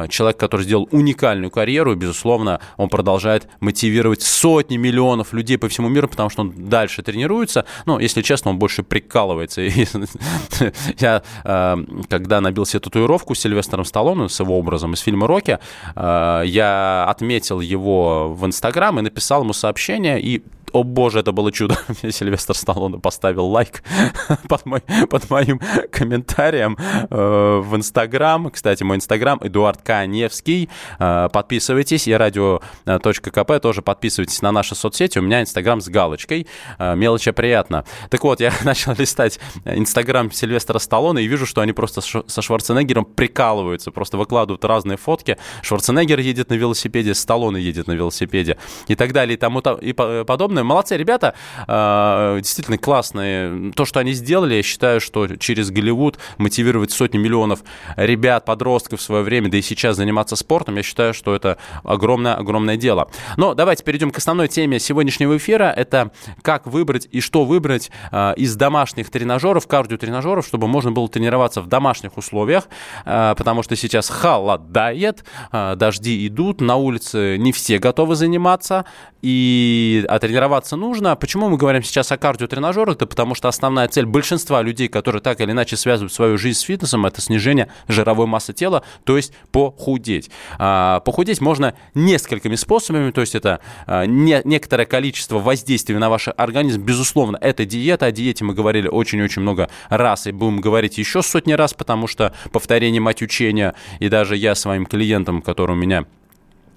Человек, 0.08 0.38
который 0.38 0.62
сделал 0.62 0.88
уникальную 0.90 1.50
карьеру, 1.50 1.92
и, 1.92 1.96
безусловно, 1.96 2.60
он 2.76 2.88
продолжает 2.88 3.48
мотивировать 3.60 4.22
сотни 4.22 4.76
миллионов 4.76 5.32
людей 5.32 5.56
по 5.56 5.68
всему 5.68 5.88
миру, 5.88 6.08
потому 6.08 6.30
что 6.30 6.42
он 6.42 6.52
дальше 6.68 7.02
тренируется. 7.02 7.64
Ну, 7.86 7.98
если 7.98 8.22
честно, 8.22 8.50
он 8.50 8.58
больше 8.58 8.82
прикалывается. 8.82 9.62
Я, 10.98 11.11
когда 11.42 12.40
набил 12.40 12.66
себе 12.66 12.80
татуировку 12.80 13.34
с 13.34 13.40
Сильвестром 13.40 13.84
Сталлоне, 13.84 14.28
с 14.28 14.40
его 14.40 14.58
образом 14.58 14.94
из 14.94 15.00
фильма 15.00 15.26
«Рокки», 15.26 15.58
я 15.96 17.06
отметил 17.08 17.60
его 17.60 18.32
в 18.32 18.46
Инстаграм 18.46 18.98
и 18.98 19.02
написал 19.02 19.42
ему 19.42 19.52
сообщение, 19.52 20.20
и 20.20 20.42
о 20.72 20.82
боже, 20.82 21.20
это 21.20 21.32
было 21.32 21.52
чудо. 21.52 21.76
Мне 22.02 22.12
Сильвестр 22.12 22.54
Сталлоне 22.54 22.98
поставил 22.98 23.46
лайк 23.46 23.82
под, 24.48 24.66
мой, 24.66 24.80
под 25.08 25.30
моим 25.30 25.60
комментарием 25.90 26.76
э, 26.78 27.60
в 27.62 27.76
Инстаграм. 27.76 28.50
Кстати, 28.50 28.82
мой 28.82 28.96
Инстаграм 28.96 29.38
Эдуард 29.42 29.82
Каневский. 29.82 30.68
Э, 30.98 31.28
подписывайтесь. 31.32 32.08
И 32.08 32.12
радио.кп 32.12 33.60
тоже 33.60 33.82
подписывайтесь 33.82 34.42
на 34.42 34.52
наши 34.52 34.74
соцсети. 34.74 35.18
У 35.18 35.22
меня 35.22 35.42
Инстаграм 35.42 35.80
с 35.80 35.88
галочкой. 35.88 36.46
Э, 36.78 36.94
мелочи 36.96 37.30
приятно. 37.30 37.84
Так 38.10 38.24
вот, 38.24 38.40
я 38.40 38.52
начал 38.64 38.94
листать 38.96 39.38
Инстаграм 39.64 40.30
Сильвестра 40.32 40.78
Сталлоне 40.78 41.22
и 41.22 41.26
вижу, 41.26 41.46
что 41.46 41.60
они 41.60 41.72
просто 41.72 42.00
со 42.00 42.42
Шварценеггером 42.42 43.04
прикалываются. 43.04 43.90
Просто 43.90 44.16
выкладывают 44.16 44.64
разные 44.64 44.96
фотки. 44.96 45.36
Шварценеггер 45.62 46.18
едет 46.20 46.50
на 46.50 46.54
велосипеде, 46.54 47.14
Сталлоне 47.14 47.60
едет 47.60 47.86
на 47.86 47.92
велосипеде 47.92 48.56
и 48.88 48.94
так 48.94 49.12
далее 49.12 49.34
и 49.34 49.36
тому 49.36 49.60
и 49.60 49.92
подобное 49.92 50.61
огромное. 50.62 50.72
Молодцы 50.72 50.96
ребята, 50.96 51.34
а, 51.66 52.38
действительно 52.38 52.78
классные. 52.78 53.72
То, 53.72 53.84
что 53.84 54.00
они 54.00 54.12
сделали, 54.12 54.54
я 54.54 54.62
считаю, 54.62 55.00
что 55.00 55.36
через 55.36 55.70
Голливуд 55.70 56.18
мотивировать 56.38 56.90
сотни 56.90 57.18
миллионов 57.18 57.60
ребят, 57.96 58.44
подростков 58.44 59.00
в 59.00 59.02
свое 59.02 59.22
время, 59.22 59.50
да 59.50 59.58
и 59.58 59.62
сейчас 59.62 59.96
заниматься 59.96 60.36
спортом, 60.36 60.76
я 60.76 60.82
считаю, 60.82 61.14
что 61.14 61.34
это 61.34 61.58
огромное-огромное 61.84 62.76
дело. 62.76 63.08
Но 63.36 63.54
давайте 63.54 63.84
перейдем 63.84 64.10
к 64.10 64.18
основной 64.18 64.48
теме 64.48 64.78
сегодняшнего 64.78 65.36
эфира. 65.36 65.72
Это 65.76 66.10
как 66.42 66.66
выбрать 66.66 67.08
и 67.10 67.20
что 67.20 67.44
выбрать 67.44 67.90
а, 68.10 68.32
из 68.32 68.56
домашних 68.56 69.10
тренажеров, 69.10 69.66
кардиотренажеров, 69.66 70.46
чтобы 70.46 70.68
можно 70.68 70.92
было 70.92 71.08
тренироваться 71.08 71.60
в 71.60 71.66
домашних 71.66 72.16
условиях, 72.16 72.68
а, 73.04 73.34
потому 73.34 73.62
что 73.62 73.76
сейчас 73.76 74.08
холодает, 74.08 75.24
дожди 75.52 76.26
идут, 76.26 76.60
на 76.60 76.76
улице 76.76 77.36
не 77.38 77.52
все 77.52 77.78
готовы 77.78 78.14
заниматься, 78.14 78.84
и 79.22 80.04
а 80.08 80.18
тренироваться 80.18 80.51
тренироваться 80.52 80.76
нужно. 80.76 81.16
Почему 81.16 81.48
мы 81.48 81.56
говорим 81.56 81.82
сейчас 81.82 82.12
о 82.12 82.18
кардиотренажерах? 82.18 82.98
Да 82.98 83.06
потому 83.06 83.34
что 83.34 83.48
основная 83.48 83.88
цель 83.88 84.04
большинства 84.04 84.62
людей, 84.62 84.88
которые 84.88 85.22
так 85.22 85.40
или 85.40 85.50
иначе 85.50 85.76
связывают 85.76 86.12
свою 86.12 86.36
жизнь 86.36 86.58
с 86.58 86.62
фитнесом, 86.62 87.06
это 87.06 87.20
снижение 87.20 87.68
жировой 87.88 88.26
массы 88.26 88.52
тела, 88.52 88.82
то 89.04 89.16
есть 89.16 89.32
похудеть. 89.50 90.30
А, 90.58 91.00
похудеть 91.00 91.40
можно 91.40 91.74
несколькими 91.94 92.56
способами, 92.56 93.10
то 93.12 93.22
есть 93.22 93.34
это 93.34 93.60
а, 93.86 94.04
не, 94.04 94.42
некоторое 94.44 94.84
количество 94.84 95.38
воздействий 95.38 95.96
на 95.96 96.10
ваш 96.10 96.28
организм. 96.36 96.82
Безусловно, 96.82 97.38
это 97.40 97.64
диета. 97.64 98.06
О 98.06 98.12
диете 98.12 98.44
мы 98.44 98.54
говорили 98.54 98.88
очень-очень 98.88 99.42
много 99.42 99.70
раз 99.88 100.26
и 100.26 100.32
будем 100.32 100.60
говорить 100.60 100.98
еще 100.98 101.22
сотни 101.22 101.54
раз, 101.54 101.72
потому 101.72 102.06
что 102.06 102.34
повторение 102.52 103.00
мать 103.00 103.22
учения, 103.22 103.74
и 104.00 104.08
даже 104.08 104.36
я 104.36 104.54
своим 104.54 104.84
клиентам, 104.84 105.40
которые 105.40 105.76
у 105.76 105.80
меня 105.80 106.04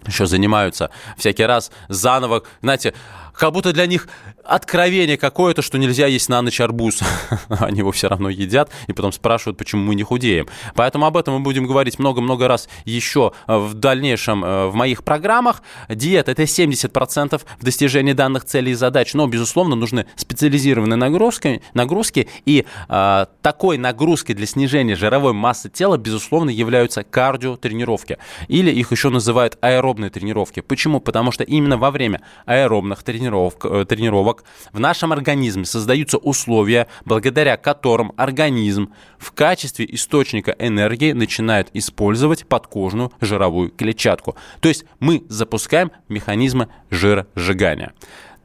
еще 0.07 0.25
занимаются 0.25 0.89
всякий 1.17 1.43
раз 1.43 1.71
заново, 1.89 2.43
знаете, 2.61 2.93
как 3.37 3.51
будто 3.51 3.73
для 3.73 3.85
них 3.85 4.07
откровение 4.43 5.17
какое-то, 5.17 5.61
что 5.61 5.77
нельзя 5.77 6.07
есть 6.07 6.29
на 6.29 6.41
ночь 6.41 6.61
арбуз. 6.61 6.99
Они 7.49 7.79
его 7.79 7.91
все 7.91 8.07
равно 8.07 8.29
едят 8.29 8.71
и 8.87 8.93
потом 8.93 9.11
спрашивают, 9.11 9.57
почему 9.57 9.83
мы 9.83 9.95
не 9.95 10.03
худеем. 10.03 10.47
Поэтому 10.75 11.05
об 11.05 11.17
этом 11.17 11.35
мы 11.35 11.39
будем 11.39 11.65
говорить 11.65 11.99
много-много 11.99 12.47
раз 12.47 12.69
еще 12.85 13.33
э, 13.47 13.57
в 13.57 13.73
дальнейшем 13.73 14.45
э, 14.45 14.67
в 14.67 14.75
моих 14.75 15.03
программах. 15.03 15.63
Диета– 15.89 16.31
это 16.33 16.43
70% 16.43 17.41
в 17.59 17.63
достижении 17.63 18.13
данных 18.13 18.45
целей 18.45 18.71
и 18.71 18.75
задач, 18.75 19.13
но, 19.13 19.27
безусловно, 19.27 19.75
нужны 19.75 20.05
специализированные 20.15 20.97
нагрузки, 20.97 21.61
нагрузки 21.73 22.27
и 22.45 22.65
э, 22.87 23.25
такой 23.41 23.77
нагрузкой 23.77 24.35
для 24.35 24.45
снижения 24.45 24.95
жировой 24.95 25.33
массы 25.33 25.69
тела, 25.69 25.97
безусловно, 25.97 26.49
являются 26.49 27.03
кардиотренировки. 27.03 28.17
Или 28.47 28.71
их 28.71 28.91
еще 28.91 29.09
называют 29.09 29.57
аэробные 29.61 30.09
тренировки. 30.09 30.59
Почему? 30.61 30.99
Потому 30.99 31.31
что 31.31 31.43
именно 31.43 31.77
во 31.77 31.91
время 31.91 32.21
аэробных 32.45 33.03
тренировок, 33.03 33.24
тренировок 33.25 34.15
тренировок 34.15 34.43
в 34.71 34.79
нашем 34.79 35.11
организме 35.11 35.65
создаются 35.65 36.17
условия, 36.17 36.87
благодаря 37.05 37.57
которым 37.57 38.13
организм 38.17 38.93
в 39.17 39.31
качестве 39.31 39.85
источника 39.89 40.55
энергии 40.59 41.11
начинает 41.11 41.69
использовать 41.73 42.45
подкожную 42.45 43.11
жировую 43.21 43.69
клетчатку. 43.69 44.35
То 44.59 44.69
есть 44.69 44.85
мы 44.99 45.23
запускаем 45.29 45.91
механизмы 46.09 46.67
жиросжигания. 46.89 47.93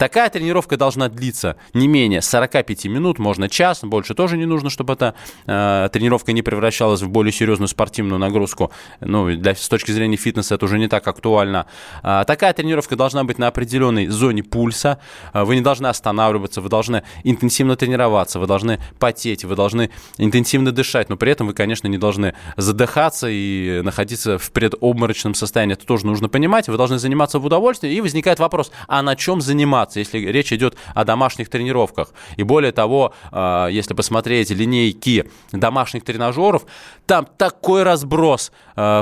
Такая 0.00 0.30
тренировка 0.30 0.78
должна 0.78 1.10
длиться 1.10 1.56
не 1.74 1.86
менее 1.86 2.22
45 2.22 2.86
минут, 2.86 3.18
можно 3.18 3.50
час, 3.50 3.80
больше 3.82 4.14
тоже 4.14 4.38
не 4.38 4.46
нужно, 4.46 4.70
чтобы 4.70 4.94
эта 4.94 5.14
э, 5.44 5.90
тренировка 5.92 6.32
не 6.32 6.40
превращалась 6.40 7.02
в 7.02 7.10
более 7.10 7.32
серьезную 7.32 7.68
спортивную 7.68 8.18
нагрузку. 8.18 8.72
Ну, 9.00 9.30
для, 9.36 9.54
с 9.54 9.68
точки 9.68 9.90
зрения 9.90 10.16
фитнеса 10.16 10.54
это 10.54 10.64
уже 10.64 10.78
не 10.78 10.88
так 10.88 11.06
актуально. 11.06 11.66
А, 12.02 12.24
такая 12.24 12.54
тренировка 12.54 12.96
должна 12.96 13.24
быть 13.24 13.36
на 13.36 13.48
определенной 13.48 14.06
зоне 14.06 14.42
пульса. 14.42 15.00
А, 15.34 15.44
вы 15.44 15.56
не 15.56 15.60
должны 15.60 15.88
останавливаться, 15.88 16.62
вы 16.62 16.70
должны 16.70 17.02
интенсивно 17.22 17.76
тренироваться, 17.76 18.40
вы 18.40 18.46
должны 18.46 18.80
потеть, 18.98 19.44
вы 19.44 19.54
должны 19.54 19.90
интенсивно 20.16 20.72
дышать, 20.72 21.10
но 21.10 21.18
при 21.18 21.30
этом 21.32 21.46
вы, 21.46 21.52
конечно, 21.52 21.88
не 21.88 21.98
должны 21.98 22.34
задыхаться 22.56 23.26
и 23.28 23.82
находиться 23.82 24.38
в 24.38 24.50
предобморочном 24.50 25.34
состоянии. 25.34 25.74
Это 25.74 25.84
тоже 25.84 26.06
нужно 26.06 26.30
понимать. 26.30 26.68
Вы 26.68 26.78
должны 26.78 26.98
заниматься 26.98 27.38
в 27.38 27.44
удовольствии. 27.44 27.92
И 27.92 28.00
возникает 28.00 28.38
вопрос, 28.38 28.72
а 28.88 29.02
на 29.02 29.14
чем 29.14 29.42
заниматься? 29.42 29.89
Тренироваться, 29.90 29.98
если 29.98 30.18
речь 30.18 30.52
идет 30.52 30.76
о 30.94 31.04
домашних 31.04 31.48
тренировках. 31.48 32.12
И 32.36 32.42
более 32.42 32.72
того, 32.72 33.12
а, 33.30 33.68
если 33.68 33.94
посмотреть 33.94 34.50
линейки 34.50 35.30
домашних 35.52 36.04
тренажеров, 36.04 36.62
там 37.06 37.26
такой 37.36 37.82
разброс 37.82 38.52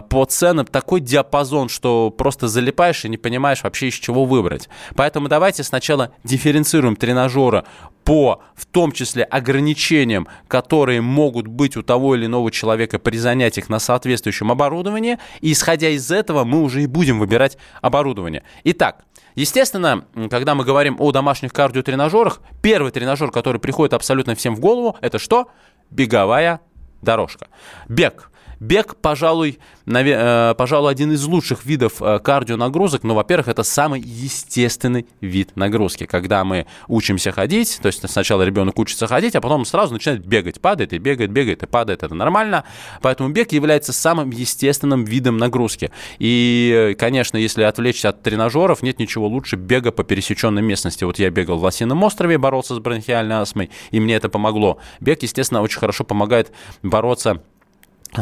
по 0.09 0.25
ценам, 0.29 0.67
такой 0.67 1.01
диапазон, 1.01 1.69
что 1.69 2.11
просто 2.11 2.49
залипаешь 2.49 3.05
и 3.05 3.09
не 3.09 3.17
понимаешь 3.17 3.63
вообще 3.63 3.89
из 3.89 3.95
чего 3.95 4.25
выбрать. 4.25 4.69
Поэтому 4.97 5.29
давайте 5.29 5.63
сначала 5.63 6.13
дифференцируем 6.25 6.97
тренажеры 6.97 7.65
по, 8.05 8.41
в 8.55 8.65
том 8.67 8.93
числе, 8.93 9.25
ограничениям, 9.25 10.29
которые 10.49 11.03
могут 11.03 11.47
быть 11.47 11.77
у 11.77 11.83
того 11.83 12.15
или 12.15 12.27
иного 12.27 12.51
человека 12.51 12.99
при 12.99 13.19
занятиях 13.19 13.69
на 13.69 13.79
соответствующем 13.79 14.51
оборудовании. 14.51 15.19
И 15.41 15.53
исходя 15.53 15.91
из 15.91 16.11
этого 16.11 16.45
мы 16.45 16.63
уже 16.63 16.83
и 16.83 16.87
будем 16.87 17.19
выбирать 17.19 17.59
оборудование. 17.83 18.43
Итак, 18.65 19.05
Естественно, 19.35 20.05
когда 20.31 20.57
мы 20.57 20.65
говорим 20.65 20.97
о 20.99 21.13
домашних 21.13 21.53
кардиотренажерах, 21.53 22.41
первый 22.61 22.91
тренажер, 22.91 23.31
который 23.31 23.61
приходит 23.61 23.95
абсолютно 23.95 24.35
всем 24.35 24.57
в 24.57 24.59
голову, 24.59 24.97
это 25.01 25.21
что? 25.21 25.47
Беговая 25.91 26.61
дорожка. 27.03 27.47
Бег. 27.89 28.33
Бег, 28.61 28.97
пожалуй, 28.97 29.59
Э, 29.91 30.55
пожалуй, 30.57 30.91
один 30.91 31.13
из 31.13 31.25
лучших 31.25 31.65
видов 31.65 32.03
э, 32.03 32.19
кардионагрузок. 32.19 33.05
Но, 33.05 33.15
во-первых, 33.15 33.49
это 33.49 33.63
самый 33.63 34.01
естественный 34.01 35.07
вид 35.21 35.57
нагрузки. 35.57 36.05
Когда 36.05 36.45
мы 36.45 36.67
учимся 36.89 37.33
ходить, 37.33 37.79
то 37.81 37.87
есть 37.87 38.09
сначала 38.09 38.43
ребенок 38.43 38.79
учится 38.79 39.07
ходить, 39.07 39.35
а 39.35 39.41
потом 39.41 39.65
сразу 39.65 39.95
начинает 39.95 40.27
бегать, 40.27 40.61
падает 40.61 40.93
и 40.93 40.99
бегает, 40.99 41.31
бегает 41.31 41.63
и 41.63 41.67
падает. 41.67 42.03
Это 42.03 42.15
нормально. 42.15 42.65
Поэтому 43.01 43.31
бег 43.31 43.53
является 43.53 43.93
самым 43.93 44.31
естественным 44.31 45.05
видом 45.05 45.39
нагрузки. 45.39 45.91
И, 46.19 46.95
конечно, 46.99 47.37
если 47.37 47.63
отвлечься 47.63 48.11
от 48.11 48.23
тренажеров, 48.23 48.83
нет 48.83 48.99
ничего 48.99 49.27
лучше 49.27 49.57
бега 49.57 49.91
по 49.91 50.05
пересеченной 50.05 50.63
местности. 50.63 51.05
Вот 51.05 51.19
я 51.19 51.31
бегал 51.31 51.59
в 51.59 51.63
Лосином 51.63 52.03
острове, 52.03 52.37
боролся 52.37 52.75
с 52.75 52.79
бронхиальной 52.79 53.37
астмой, 53.37 53.71
и 53.91 54.01
мне 54.01 54.17
это 54.17 54.29
помогло. 54.29 54.79
Бег, 55.01 55.23
естественно, 55.23 55.63
очень 55.63 55.79
хорошо 55.79 56.05
помогает 56.05 56.53
бороться 56.83 57.43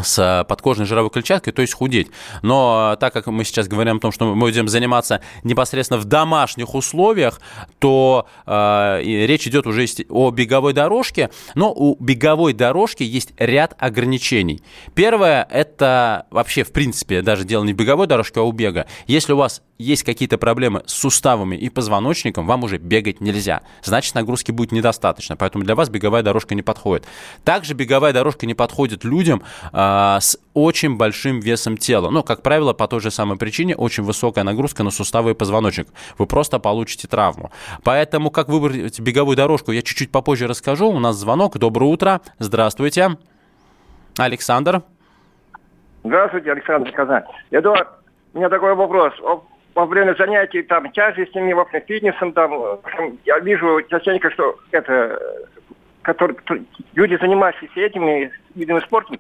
с 0.03 0.45
подкожной 0.49 0.87
жировой 0.87 1.11
клетчаткой, 1.11 1.53
то 1.53 1.63
есть 1.63 1.75
худеть. 1.75 2.09
Но 2.43 2.97
так 3.01 3.13
как 3.13 3.27
мы 3.27 3.45
сейчас 3.45 3.69
говорим 3.69 3.97
о 3.97 4.01
том, 4.01 4.13
что 4.13 4.27
мы 4.27 4.37
будем 4.37 4.69
заниматься 4.69 5.21
непосредственно 5.45 6.01
в 6.01 6.05
домашних 6.05 6.75
условиях, 6.75 7.41
то 7.79 8.27
э, 8.47 9.01
речь 9.03 9.47
идет 9.47 9.67
уже 9.67 9.87
о 10.09 10.31
беговой 10.31 10.73
дорожке, 10.73 11.31
но 11.55 11.73
у 11.73 11.97
беговой 12.03 12.53
дорожки 12.53 13.03
есть 13.03 13.33
ряд 13.39 13.75
ограничений. 13.79 14.63
Первое– 14.95 15.47
это 15.51 16.27
вообще, 16.31 16.65
в 16.65 16.73
принципе, 16.73 17.23
даже 17.23 17.45
дело 17.45 17.65
не 17.65 17.73
в 17.73 17.77
беговой 17.77 18.07
дорожке, 18.07 18.41
а 18.41 18.43
у 18.43 18.53
бега. 18.53 18.87
Если 19.07 19.33
у 19.33 19.37
вас 19.37 19.63
есть 19.79 20.05
какие-то 20.05 20.39
проблемы 20.39 20.83
с 20.87 20.95
суставами 20.95 21.57
и 21.57 21.69
позвоночником, 21.69 22.47
вам 22.47 22.65
уже 22.65 22.79
бегать 22.79 23.21
нельзя. 23.21 23.63
Значит, 23.83 24.15
нагрузки 24.15 24.51
будет 24.51 24.73
недостаточно, 24.73 25.37
поэтому 25.37 25.65
для 25.65 25.75
вас 25.75 25.89
беговая 25.89 26.23
дорожка 26.23 26.55
не 26.55 26.63
подходит. 26.63 27.07
Также 27.45 27.75
беговая 27.75 28.13
дорожка 28.13 28.47
не 28.47 28.55
подходит 28.55 29.05
людям 29.05 29.43
э, 29.77 30.19
с 30.21 30.39
очень 30.55 30.97
большим 30.97 31.41
весом 31.41 31.77
тела. 31.77 32.11
Ну, 32.11 32.23
как 32.23 32.43
правило, 32.43 32.73
по 32.73 32.89
той 32.89 33.01
же 33.01 33.11
самой 33.11 33.37
причине 33.39 33.77
очень 33.77 34.03
высокая 34.03 34.43
нагрузка 34.43 34.83
на 34.83 34.91
суставы 34.91 35.33
и 35.33 35.35
позвоночник. 35.35 35.89
Вы 36.19 36.27
просто 36.27 36.59
получите 36.59 37.07
травму. 37.09 37.51
Поэтому, 37.85 38.31
как 38.31 38.49
выбрать 38.49 38.99
беговую 38.99 39.37
дорожку, 39.37 39.73
я 39.73 39.83
чуть-чуть 39.83 40.11
попозже 40.11 40.47
расскажу. 40.47 40.89
У 40.89 40.99
нас 40.99 41.17
звонок. 41.17 41.59
Доброе 41.59 41.87
утро. 41.87 42.21
Здравствуйте. 42.39 43.11
Александр. 44.19 44.83
Здравствуйте, 46.03 46.53
Александр 46.53 46.91
Казань. 46.93 47.25
Эдуард, 47.51 47.89
у 48.33 48.39
меня 48.39 48.49
такой 48.49 48.75
вопрос 48.75 49.13
во 49.77 49.85
время 49.85 50.15
занятий 50.19 50.63
там 50.63 50.91
тяжестями, 50.91 51.53
в 51.53 51.61
общем, 51.61 51.83
фитнесом, 51.87 52.33
там, 52.33 52.51
я 53.27 53.39
вижу 53.41 53.83
частенько, 53.91 54.31
что 54.31 54.57
это, 54.71 55.21
которые, 56.01 56.39
люди, 56.95 57.19
занимающиеся 57.21 57.81
этими 57.81 58.33
видами 58.55 58.81
спорта, 58.81 59.17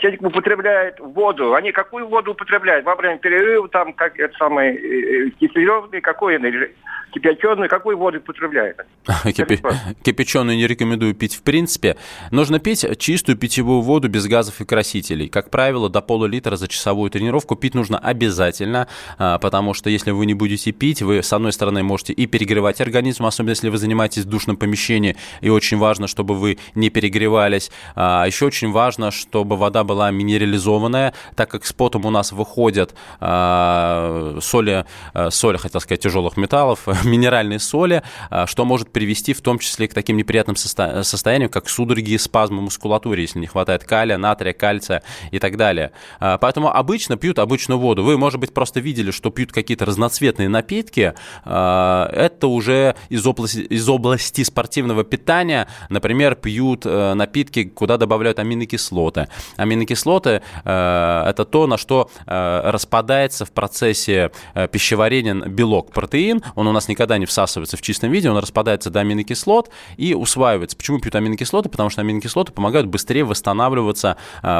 частенько 0.00 0.26
употребляют 0.26 1.00
воду. 1.00 1.54
Они 1.54 1.72
какую 1.72 2.06
воду 2.08 2.32
употребляют? 2.32 2.84
Во 2.84 2.94
время 2.96 3.18
перерыва, 3.18 3.68
там, 3.68 3.92
как 3.92 4.18
это 4.18 4.36
самое, 4.36 5.30
кипяченый, 5.38 6.00
какой 6.00 6.36
или 6.36 6.74
кипяченую, 7.12 7.68
какую 7.68 7.96
воду 7.96 8.18
употребляют? 8.18 8.78
Кипяченую 9.24 10.56
не 10.56 10.66
рекомендую 10.66 11.14
пить 11.14 11.34
в 11.34 11.42
принципе. 11.42 11.96
Нужно 12.30 12.58
пить 12.58 12.86
чистую 12.98 13.36
питьевую 13.36 13.82
воду 13.82 14.08
без 14.08 14.26
газов 14.26 14.60
и 14.60 14.64
красителей. 14.64 15.28
Как 15.28 15.50
правило, 15.50 15.88
до 15.88 16.00
полулитра 16.00 16.56
за 16.56 16.68
часовую 16.68 17.10
тренировку 17.10 17.56
пить 17.56 17.74
нужно 17.74 17.98
обязательно, 17.98 18.88
а, 19.18 19.38
потому 19.38 19.74
что 19.74 19.90
если 19.90 20.10
вы 20.10 20.26
не 20.26 20.34
будете 20.34 20.72
пить, 20.72 21.02
вы, 21.02 21.22
с 21.22 21.32
одной 21.32 21.52
стороны, 21.52 21.82
можете 21.82 22.12
и 22.12 22.26
перегревать 22.26 22.80
организм, 22.80 23.26
особенно 23.26 23.50
если 23.50 23.68
вы 23.68 23.78
занимаетесь 23.78 24.24
в 24.24 24.28
душном 24.28 24.56
помещении, 24.56 25.16
и 25.40 25.50
очень 25.50 25.78
важно, 25.78 26.06
чтобы 26.06 26.34
вы 26.34 26.58
не 26.74 26.90
перегревались. 26.90 27.70
А 27.94 28.24
еще 28.24 28.46
очень 28.46 28.70
важно, 28.70 29.10
чтобы 29.10 29.56
вода 29.56 29.81
была 29.84 30.10
минерализованная, 30.10 31.14
так 31.34 31.50
как 31.50 31.66
с 31.66 31.72
потом 31.72 32.06
у 32.06 32.10
нас 32.10 32.32
выходят 32.32 32.94
а, 33.20 34.38
соли, 34.40 34.84
соли, 35.30 35.56
хотел 35.56 35.80
сказать, 35.80 36.00
тяжелых 36.00 36.36
металлов, 36.36 36.86
минеральные 37.04 37.58
соли, 37.58 38.02
что 38.46 38.64
может 38.64 38.92
привести 38.92 39.32
в 39.32 39.40
том 39.40 39.58
числе 39.58 39.88
к 39.88 39.94
таким 39.94 40.16
неприятным 40.16 40.56
состо- 40.56 41.02
состояниям, 41.02 41.50
как 41.50 41.68
судороги 41.68 42.12
и 42.12 42.18
спазмы 42.18 42.62
мускулатуры, 42.62 43.20
если 43.20 43.38
не 43.38 43.46
хватает 43.46 43.84
калия, 43.84 44.18
натрия, 44.18 44.52
кальция 44.52 45.02
и 45.30 45.38
так 45.38 45.56
далее. 45.56 45.92
Поэтому 46.18 46.68
обычно 46.68 47.16
пьют 47.16 47.38
обычную 47.38 47.78
воду. 47.78 48.02
Вы, 48.02 48.18
может 48.18 48.40
быть, 48.40 48.54
просто 48.54 48.80
видели, 48.80 49.10
что 49.10 49.30
пьют 49.30 49.52
какие-то 49.52 49.84
разноцветные 49.84 50.48
напитки. 50.48 51.14
Это 51.44 52.46
уже 52.46 52.94
из 53.08 53.26
области, 53.26 53.58
из 53.58 53.88
области 53.88 54.42
спортивного 54.44 55.04
питания. 55.04 55.68
Например, 55.88 56.34
пьют 56.34 56.84
э, 56.84 57.14
напитки, 57.14 57.64
куда 57.64 57.96
добавляют 57.96 58.38
аминокислоты. 58.38 59.28
Аминокислоты 59.56 59.71
э,– 59.74 61.24
это 61.28 61.44
то, 61.44 61.66
на 61.66 61.76
что 61.78 62.10
э, 62.26 62.60
распадается 62.70 63.44
в 63.44 63.52
процессе 63.52 64.30
пищеварения 64.70 65.34
белок, 65.34 65.92
протеин. 65.92 66.42
Он 66.54 66.66
у 66.68 66.72
нас 66.72 66.88
никогда 66.88 67.18
не 67.18 67.26
всасывается 67.26 67.76
в 67.76 67.82
чистом 67.82 68.10
виде, 68.10 68.30
он 68.30 68.38
распадается 68.38 68.90
до 68.90 69.00
аминокислот 69.00 69.70
и 69.96 70.14
усваивается. 70.14 70.76
Почему 70.76 70.98
пьют 70.98 71.14
аминокислоты? 71.14 71.68
Потому 71.68 71.90
что 71.90 72.00
аминокислоты 72.00 72.52
помогают 72.52 72.86
быстрее 72.88 73.24
восстанавливаться 73.24 74.16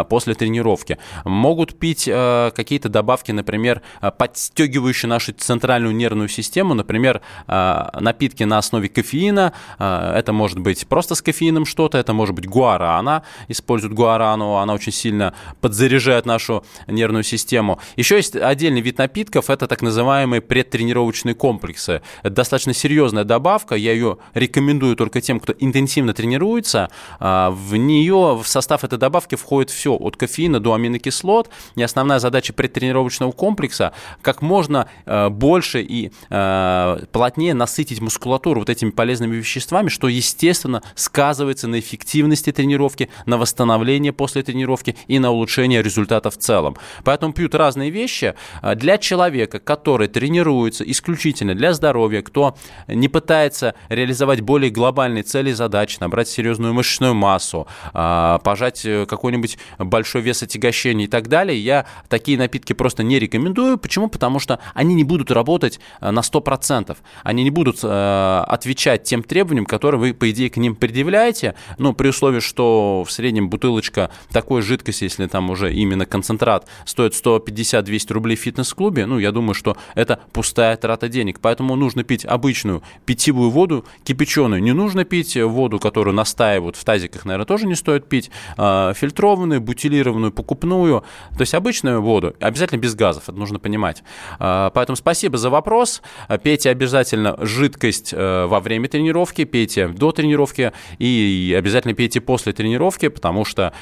после 0.09 0.35
тренировки. 0.35 0.99
Могут 1.25 1.79
пить 1.79 2.05
какие-то 2.05 2.89
добавки, 2.89 3.33
например, 3.33 3.83
подстегивающие 4.19 5.09
нашу 5.09 5.33
центральную 5.33 5.95
нервную 5.95 6.29
систему, 6.29 6.75
например, 6.75 7.21
напитки 7.47 8.45
на 8.45 8.59
основе 8.59 8.89
кофеина. 8.89 9.53
Это 9.79 10.33
может 10.33 10.59
быть 10.59 10.87
просто 10.87 11.15
с 11.15 11.23
кофеином 11.23 11.67
что-то, 11.67 11.99
это 11.99 12.13
может 12.13 12.35
быть 12.35 12.47
гуарана, 12.47 13.23
используют 13.49 13.95
гуарану, 13.95 14.57
она 14.57 14.75
очень 14.75 14.92
сильно 14.93 15.35
подзаряжает 15.61 16.27
нашу 16.27 16.65
нервную 16.87 17.25
систему. 17.25 17.81
Еще 17.97 18.17
есть 18.17 18.37
отдельный 18.37 18.81
вид 18.81 18.99
напитков, 18.99 19.51
это 19.51 19.67
так 19.67 19.83
называемые 19.83 20.41
предтренировочные 20.41 21.35
комплексы. 21.35 22.03
Это 22.23 22.35
достаточно 22.35 22.75
серьезная 22.75 23.25
добавка, 23.25 23.75
я 23.75 23.93
ее 23.93 24.19
рекомендую 24.35 24.97
только 24.97 25.21
тем, 25.21 25.41
кто 25.41 25.55
интенсивно 25.59 26.15
тренируется. 26.15 26.91
А, 27.19 27.51
в 27.51 27.77
нее, 27.77 28.41
в 28.43 28.47
состав 28.47 28.85
этой 28.85 28.99
добавки 28.99 29.35
входит 29.35 29.71
все, 29.71 29.95
от 29.95 30.17
кофеина 30.17 30.61
до 30.61 30.75
аминокислот. 30.75 31.51
И 31.77 31.83
основная 31.83 32.19
задача 32.19 32.53
предтренировочного 32.53 33.33
комплекса 33.33 33.93
как 34.21 34.43
можно 34.43 34.89
а, 35.07 35.31
больше 35.31 35.83
и 35.83 36.13
а, 36.31 37.05
плотнее 37.13 37.55
насытить 37.55 38.01
мускулатуру 38.01 38.61
вот 38.61 38.71
этими 38.71 38.91
полезными 38.91 39.37
веществами, 39.37 39.89
что, 39.89 40.09
естественно, 40.09 40.83
сказывается 40.95 41.69
на 41.69 41.79
эффективности 41.81 42.53
тренировки, 42.53 43.09
на 43.27 43.39
восстановлении 43.39 44.11
после 44.11 44.43
тренировки 44.43 44.82
и 44.89 45.19
на 45.19 45.31
улучшение 45.31 45.83
результата 45.83 46.31
в 46.31 46.37
целом. 46.37 46.77
Поэтому 47.05 47.33
пьют 47.33 47.55
разные 47.55 47.91
вещи. 47.91 48.35
А, 48.61 48.75
для 48.75 48.99
человека, 48.99 49.59
который 49.59 50.09
тренируется 50.09 50.85
исключительно 50.85 51.55
для 51.55 51.73
здоровья, 51.73 52.23
кто 52.23 52.57
не 52.89 53.09
пытается 53.09 53.75
реализовать 53.89 54.41
более 54.41 54.71
глобальные 54.71 55.23
цели 55.23 55.51
и 55.51 55.53
задачи, 55.53 55.99
набрать 56.01 56.29
серьезную 56.29 56.75
мышечную 56.75 57.15
массу, 57.15 57.67
а, 57.93 58.39
пожать 58.39 58.85
э, 58.85 59.07
какой-нибудь 59.07 59.59
большой 59.79 60.23
вес 60.23 60.43
отягощения 60.43 61.07
и 61.07 61.09
так 61.09 61.29
далее, 61.29 61.59
я 61.59 61.87
такие 62.09 62.39
напитки 62.39 62.73
просто 62.73 63.03
не 63.03 63.19
рекомендую. 63.19 63.79
Почему? 63.79 64.09
Потому 64.09 64.39
что 64.39 64.59
они 64.75 64.95
не 64.95 65.05
будут 65.05 65.31
работать 65.31 65.81
э, 66.01 66.11
на 66.11 66.21
100%. 66.21 66.97
Они 67.23 67.45
не 67.45 67.51
будут 67.51 67.81
э, 67.83 68.45
отвечать 68.49 69.05
тем 69.05 69.23
требованиям, 69.23 69.67
которые 69.67 70.01
вы, 70.01 70.15
по 70.15 70.31
идее, 70.31 70.51
к 70.51 70.57
ним 70.57 70.75
предъявляете, 70.75 71.55
ну, 71.79 71.93
при 71.93 72.09
условии, 72.09 72.41
что 72.41 73.05
в 73.07 73.13
среднем 73.13 73.49
бутылочка 73.49 74.11
такой 74.31 74.63
жидкости, 74.73 75.05
если 75.05 75.27
там 75.27 75.51
уже 75.51 75.73
именно 75.73 76.07
концентрат, 76.07 76.67
стоит 76.87 77.13
150-200 77.13 78.13
рублей 78.13 78.37
в 78.37 78.41
фитнес-клубе, 78.41 79.07
ну, 79.07 79.19
я 79.19 79.33
думаю, 79.33 79.55
что 79.55 79.77
это 79.95 80.21
пустая 80.33 80.77
трата 80.77 81.09
денег. 81.09 81.41
Поэтому 81.41 81.77
нужно 81.77 82.05
пить 82.05 82.25
обычную 82.25 82.83
питьевую 83.05 83.51
воду, 83.51 83.85
кипяченую. 84.05 84.63
Не 84.63 84.73
нужно 84.73 85.05
пить 85.05 85.37
воду, 85.37 85.79
которую 85.79 86.15
настаивают 86.15 86.77
в 86.77 86.85
тазиках, 86.85 87.25
наверное, 87.25 87.47
тоже 87.47 87.67
не 87.67 87.75
стоит 87.75 88.09
пить. 88.09 88.31
А, 88.57 88.95
фильтрованную, 88.95 89.61
бутилированную, 89.61 90.33
покупную. 90.33 91.05
То 91.37 91.41
есть 91.41 91.55
обычную 91.55 92.01
воду, 92.01 92.35
обязательно 92.41 92.79
без 92.79 92.95
газов, 92.95 93.25
это 93.29 93.39
нужно 93.39 93.59
понимать. 93.59 94.03
А, 94.39 94.71
поэтому 94.71 94.97
спасибо 94.97 95.37
за 95.37 95.51
вопрос. 95.51 96.03
Пейте 96.43 96.71
обязательно 96.71 97.37
жидкость 97.45 98.15
э, 98.15 98.47
во 98.47 98.61
время 98.61 98.89
тренировки, 98.89 99.45
пейте 99.45 99.89
до 99.89 100.13
тренировки 100.13 100.73
и 100.99 101.55
обязательно 101.59 101.95
пейте 101.95 102.21
после 102.21 102.53
тренировки, 102.53 103.09
потому 103.09 103.45
что 103.45 103.73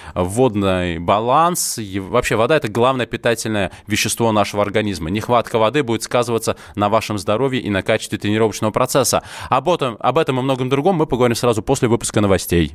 водный 0.80 0.98
баланс, 0.98 1.78
вообще 1.78 2.36
вода– 2.36 2.56
это 2.56 2.68
главное 2.68 3.06
питательное 3.06 3.70
вещество 3.86 4.32
нашего 4.32 4.62
организма. 4.62 5.10
Нехватка 5.10 5.58
воды 5.58 5.82
будет 5.82 6.02
сказываться 6.02 6.56
на 6.74 6.88
вашем 6.88 7.18
здоровье 7.18 7.60
и 7.60 7.70
на 7.70 7.82
качестве 7.82 8.18
тренировочного 8.18 8.70
процесса. 8.70 9.22
Об 9.48 9.68
этом, 9.68 9.96
об 10.00 10.18
этом 10.18 10.38
и 10.38 10.42
многом 10.42 10.68
другом 10.68 10.96
мы 10.96 11.06
поговорим 11.06 11.36
сразу 11.36 11.62
после 11.62 11.88
выпуска 11.88 12.20
новостей. 12.20 12.74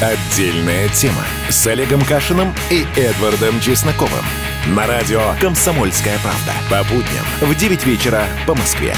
Отдельная 0.00 0.88
тема 0.88 1.22
с 1.50 1.66
Олегом 1.66 2.02
Кашиным 2.02 2.54
и 2.70 2.86
Эдвардом 2.96 3.60
Чесноковым. 3.60 4.24
На 4.68 4.86
радио 4.86 5.34
«Комсомольская 5.38 6.18
правда». 6.20 6.54
По 6.70 6.82
будням 6.84 7.26
в 7.42 7.54
9 7.54 7.84
вечера 7.84 8.26
по 8.46 8.54
Москве. 8.54 8.96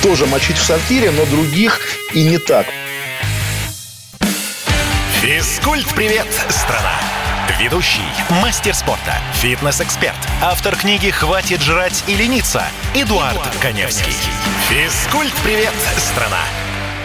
Тоже 0.00 0.26
мочить 0.26 0.56
в 0.56 0.62
сортире, 0.62 1.10
но 1.10 1.26
других 1.26 1.80
и 2.12 2.22
не 2.22 2.38
так. 2.38 2.66
Физкульт-привет, 5.22 6.28
страна! 6.48 7.00
Ведущий, 7.58 8.06
мастер 8.40 8.74
спорта, 8.74 9.14
фитнес-эксперт, 9.34 10.16
автор 10.40 10.76
книги 10.76 11.10
«Хватит 11.10 11.62
жрать 11.62 12.04
и 12.06 12.14
лениться» 12.14 12.62
Эдуард, 12.94 13.32
Эдуард 13.32 13.56
Коневский. 13.60 14.14
Физкульт-привет, 14.68 15.74
страна! 15.98 16.44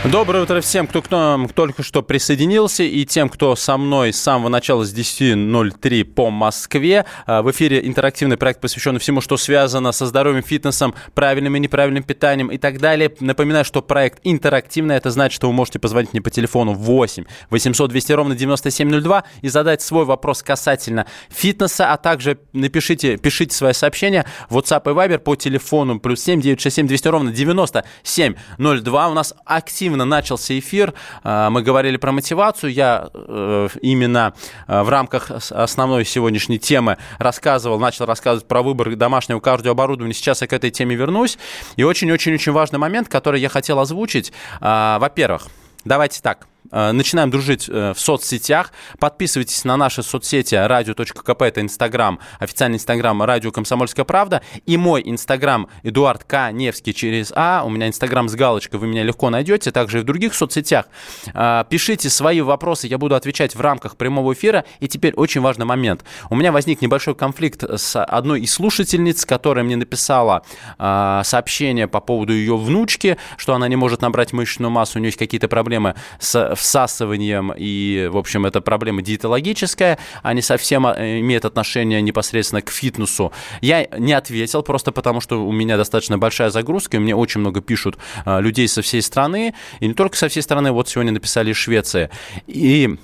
Доброе 0.06 0.44
утро 0.44 0.62
всем, 0.62 0.88
кто 0.88 1.02
к 1.02 1.12
нам 1.12 1.50
только 1.50 1.84
что 1.84 2.02
присоединился, 2.02 2.84
и 2.84 3.04
тем, 3.04 3.28
кто 3.28 3.58
со 3.58 3.76
мной 3.76 4.14
с 4.14 4.20
самого 4.20 4.48
начала 4.48 4.86
с 4.86 4.94
10.03 4.94 6.06
по 6.06 6.32
Москве. 6.32 7.06
А, 7.26 7.42
в 7.42 7.52
эфире 7.52 7.86
интерактивный 7.86 8.38
проект, 8.38 8.62
посвященный 8.62 9.02
всему, 9.02 9.20
что 9.20 9.36
связано 9.36 9.92
со 9.92 10.06
здоровьем, 10.06 10.42
фитнесом, 10.42 10.96
правильным 11.14 11.58
и 11.58 11.60
неправильным 11.60 12.04
питанием 12.04 12.48
и 12.48 12.58
так 12.58 12.80
далее. 12.80 13.14
Напоминаю, 13.20 13.66
что 13.66 13.82
проект 13.82 14.22
интерактивный, 14.24 14.96
это 14.96 15.12
значит, 15.12 15.36
что 15.36 15.48
вы 15.48 15.54
можете 15.54 15.80
позвонить 15.80 16.14
мне 16.14 16.22
по 16.22 16.30
телефону 16.30 16.74
8 16.74 17.26
800 17.50 17.90
200 17.90 18.12
ровно 18.14 18.36
9702 18.36 19.26
и 19.42 19.50
задать 19.50 19.82
свой 19.82 20.06
вопрос 20.06 20.42
касательно 20.44 21.08
фитнеса, 21.30 21.92
а 21.92 21.98
также 21.98 22.40
напишите, 22.54 23.18
пишите 23.18 23.54
свои 23.54 23.74
сообщения 23.74 24.26
в 24.50 24.58
WhatsApp 24.58 24.90
и 24.90 24.96
Viber 24.96 25.18
по 25.18 25.36
телефону 25.36 26.00
плюс 26.00 26.24
7 26.24 26.40
967 26.40 26.88
200 26.88 27.08
ровно 27.10 27.32
9702. 27.34 29.10
У 29.10 29.14
нас 29.14 29.34
активно 29.44 29.89
активно 29.90 30.06
начался 30.06 30.58
эфир. 30.58 30.94
А, 31.24 31.50
мы 31.50 31.64
говорили 31.64 31.98
про 31.98 32.12
мотивацию. 32.12 32.72
Я 32.72 33.10
э, 33.12 33.70
именно 33.82 34.34
э, 34.68 34.84
в 34.84 34.90
рамках 34.90 35.32
основной 35.32 36.06
сегодняшней 36.06 36.60
темы 36.60 36.98
рассказывал, 37.18 37.80
начал 37.80 38.06
рассказывать 38.06 38.48
про 38.48 38.62
выбор 38.62 38.96
домашнего 38.96 39.40
кардиооборудования. 39.40 40.14
Сейчас 40.14 40.42
я 40.42 40.48
к 40.48 40.54
этой 40.54 40.70
теме 40.70 40.96
вернусь. 40.96 41.40
И 41.76 41.84
очень-очень-очень 41.84 42.52
важный 42.52 42.78
момент, 42.78 43.10
который 43.10 43.42
я 43.42 43.50
хотел 43.50 43.80
озвучить. 43.80 44.32
А, 44.62 45.00
во-первых, 45.00 45.48
давайте 45.86 46.22
так. 46.22 46.46
Э, 46.72 46.92
начинаем 46.92 47.30
дружить 47.30 47.68
э, 47.68 47.94
в 47.94 48.00
соцсетях. 48.00 48.72
Подписывайтесь 49.00 49.64
на 49.66 49.78
наши 49.78 50.04
соцсети 50.04 50.56
радио.кп, 50.56 51.42
это 51.42 51.62
Инстаграм, 51.62 52.20
официальный 52.40 52.78
Инстаграм 52.78 53.22
Радио 53.24 53.52
Комсомольская 53.52 54.06
правда. 54.06 54.42
И 54.66 54.78
мой 54.78 55.02
Инстаграм 55.06 55.68
Эдуард 55.84 56.24
К. 56.24 56.52
Невский 56.52 56.94
через 56.94 57.32
А. 57.36 57.64
У 57.66 57.70
меня 57.70 57.88
Инстаграм 57.88 58.30
с 58.30 58.36
галочкой, 58.36 58.80
вы 58.80 58.88
меня 58.88 59.04
легко 59.04 59.30
найдете. 59.30 59.72
Также 59.72 60.00
и 60.00 60.02
в 60.02 60.06
других 60.06 60.34
соцсетях. 60.34 60.86
Э, 61.34 61.64
пишите 61.70 62.10
свои 62.10 62.42
вопросы, 62.42 62.88
я 62.88 62.98
буду 62.98 63.16
отвечать 63.16 63.56
в 63.56 63.62
рамках 63.62 63.98
прямого 63.98 64.34
эфира. 64.34 64.66
И 64.80 64.88
теперь 64.88 65.14
очень 65.14 65.42
важный 65.42 65.66
момент. 65.66 66.04
У 66.30 66.36
меня 66.36 66.52
возник 66.52 66.82
небольшой 66.82 67.16
конфликт 67.16 67.64
с 67.64 68.02
одной 68.02 68.42
из 68.42 68.54
слушательниц, 68.54 69.26
которая 69.26 69.64
мне 69.64 69.76
написала 69.76 70.44
сообщение 70.78 71.88
по 71.88 72.00
поводу 72.00 72.34
ее 72.34 72.58
внучки, 72.58 73.18
что 73.38 73.54
она 73.54 73.68
не 73.68 73.76
может 73.76 74.02
набрать 74.02 74.34
мышечную 74.34 74.70
массу, 74.70 74.98
у 74.98 75.02
нее 75.02 75.10
есть 75.10 75.18
какие-то 75.18 75.48
проблемы 75.48 75.96
с 76.20 76.56
всасыванием, 76.60 77.54
и, 77.56 78.10
в 78.12 78.18
общем, 78.18 78.46
это 78.46 78.62
проблема 78.62 79.02
диетологическая, 79.02 79.98
а 80.22 80.34
не 80.34 80.42
совсем 80.42 80.86
а, 80.86 80.94
имеет 81.20 81.46
отношение 81.46 82.02
непосредственно 82.02 82.62
к 82.62 82.70
фитнесу. 82.70 83.32
Я 83.62 83.88
не 83.98 84.14
ответил, 84.14 84.62
просто 84.64 84.92
потому 84.92 85.22
что 85.22 85.46
у 85.46 85.52
меня 85.52 85.78
достаточно 85.78 86.18
большая 86.18 86.50
загрузка, 86.50 86.98
и 86.98 87.00
мне 87.00 87.16
очень 87.16 87.42
много 87.42 87.62
пишут 87.62 87.98
а, 88.26 88.40
людей 88.40 88.68
со 88.68 88.82
всей 88.82 89.02
страны, 89.02 89.54
и 89.80 89.88
не 89.88 89.94
только 89.94 90.18
со 90.18 90.28
всей 90.28 90.42
страны, 90.42 90.72
вот 90.72 90.90
сегодня 90.90 91.12
написали 91.12 91.52
из 91.52 91.58
Швеции. 91.58 92.10
И 92.48 92.98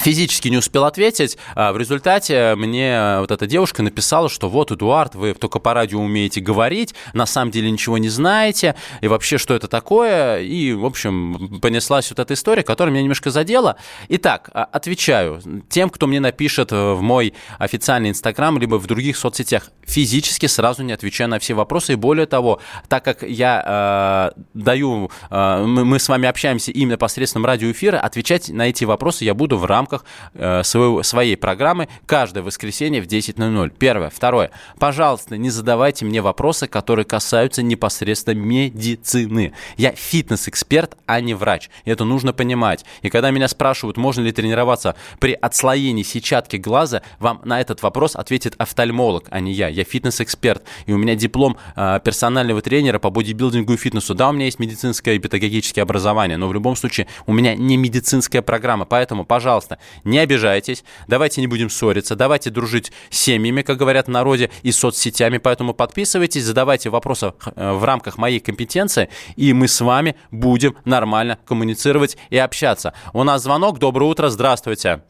физически 0.00 0.48
не 0.48 0.56
успел 0.56 0.84
ответить. 0.84 1.38
А 1.54 1.72
в 1.72 1.78
результате 1.78 2.54
мне 2.56 3.18
вот 3.20 3.30
эта 3.30 3.46
девушка 3.46 3.82
написала, 3.82 4.28
что 4.28 4.48
вот, 4.48 4.72
Эдуард, 4.72 5.14
вы 5.14 5.34
только 5.34 5.58
по 5.58 5.74
радио 5.74 6.00
умеете 6.00 6.40
говорить, 6.40 6.94
на 7.12 7.26
самом 7.26 7.50
деле 7.50 7.70
ничего 7.70 7.98
не 7.98 8.08
знаете, 8.08 8.74
и 9.00 9.08
вообще, 9.08 9.38
что 9.38 9.54
это 9.54 9.68
такое. 9.68 10.40
И, 10.40 10.72
в 10.72 10.84
общем, 10.84 11.60
понеслась 11.60 12.10
вот 12.10 12.18
эта 12.18 12.34
история, 12.34 12.62
которая 12.62 12.92
меня 12.92 13.02
немножко 13.02 13.30
задела. 13.30 13.76
Итак, 14.08 14.50
а, 14.52 14.64
отвечаю 14.64 15.42
тем, 15.68 15.90
кто 15.90 16.06
мне 16.06 16.20
напишет 16.20 16.72
в 16.72 17.00
мой 17.00 17.34
официальный 17.58 18.10
Инстаграм, 18.10 18.58
либо 18.58 18.76
в 18.76 18.86
других 18.86 19.16
соцсетях. 19.16 19.70
Физически 19.86 20.46
сразу 20.46 20.82
не 20.82 20.92
отвечаю 20.92 21.28
на 21.30 21.38
все 21.38 21.54
вопросы. 21.54 21.92
И 21.92 21.96
более 21.96 22.26
того, 22.26 22.60
так 22.88 23.04
как 23.04 23.22
я 23.22 24.32
э, 24.34 24.40
даю, 24.54 25.10
э, 25.30 25.64
мы, 25.66 25.84
мы 25.84 25.98
с 25.98 26.08
вами 26.08 26.28
общаемся 26.28 26.70
именно 26.70 26.96
посредством 26.96 27.44
радиоэфира, 27.44 27.98
отвечать 27.98 28.48
на 28.48 28.68
эти 28.68 28.84
вопросы 28.84 29.24
я 29.24 29.34
буду 29.34 29.56
в 29.58 29.64
рамках 29.64 29.89
рамках 29.90 30.04
э, 30.34 30.62
своего, 30.62 31.02
своей 31.02 31.36
программы 31.36 31.88
каждое 32.06 32.42
воскресенье 32.42 33.02
в 33.02 33.06
10.00. 33.06 33.72
Первое. 33.78 34.10
Второе. 34.10 34.50
Пожалуйста, 34.78 35.36
не 35.36 35.50
задавайте 35.50 36.04
мне 36.04 36.20
вопросы, 36.20 36.66
которые 36.66 37.04
касаются 37.04 37.62
непосредственно 37.62 38.38
медицины. 38.38 39.52
Я 39.76 39.92
фитнес-эксперт, 39.92 40.96
а 41.06 41.20
не 41.20 41.34
врач. 41.34 41.70
Это 41.84 42.04
нужно 42.04 42.32
понимать. 42.32 42.84
И 43.02 43.10
когда 43.10 43.30
меня 43.30 43.48
спрашивают, 43.48 43.96
можно 43.96 44.22
ли 44.22 44.32
тренироваться 44.32 44.94
при 45.18 45.32
отслоении 45.32 46.02
сетчатки 46.02 46.56
глаза, 46.56 47.02
вам 47.18 47.40
на 47.44 47.60
этот 47.60 47.82
вопрос 47.82 48.16
ответит 48.16 48.54
офтальмолог, 48.58 49.26
а 49.30 49.40
не 49.40 49.52
я. 49.52 49.68
Я 49.68 49.84
фитнес-эксперт. 49.84 50.62
И 50.86 50.92
у 50.92 50.98
меня 50.98 51.14
диплом 51.14 51.56
э, 51.76 52.00
персонального 52.04 52.62
тренера 52.62 52.98
по 52.98 53.10
бодибилдингу 53.10 53.72
и 53.72 53.76
фитнесу. 53.76 54.14
Да, 54.14 54.28
у 54.28 54.32
меня 54.32 54.44
есть 54.46 54.58
медицинское 54.58 55.16
и 55.16 55.18
педагогическое 55.18 55.82
образование, 55.82 56.36
но 56.36 56.48
в 56.48 56.54
любом 56.54 56.76
случае 56.76 57.06
у 57.26 57.32
меня 57.32 57.54
не 57.54 57.76
медицинская 57.76 58.42
программа. 58.42 58.84
Поэтому, 58.84 59.24
пожалуйста, 59.24 59.79
не 60.04 60.18
обижайтесь, 60.18 60.84
давайте 61.08 61.40
не 61.40 61.46
будем 61.46 61.70
ссориться, 61.70 62.16
давайте 62.16 62.50
дружить 62.50 62.92
с 63.10 63.18
семьями, 63.18 63.62
как 63.62 63.76
говорят 63.76 64.06
в 64.06 64.10
народе, 64.10 64.50
и 64.62 64.72
соцсетями, 64.72 65.38
поэтому 65.38 65.74
подписывайтесь, 65.74 66.44
задавайте 66.44 66.90
вопросы 66.90 67.32
э, 67.56 67.72
в 67.72 67.84
рамках 67.84 68.18
моей 68.18 68.40
компетенции, 68.40 69.08
и 69.36 69.52
мы 69.52 69.68
с 69.68 69.80
вами 69.80 70.16
будем 70.30 70.76
нормально 70.84 71.38
коммуницировать 71.46 72.16
и 72.30 72.38
общаться. 72.38 72.94
У 73.12 73.22
нас 73.24 73.42
звонок, 73.42 73.78
доброе 73.78 74.06
утро, 74.06 74.28
здравствуйте. 74.28 75.02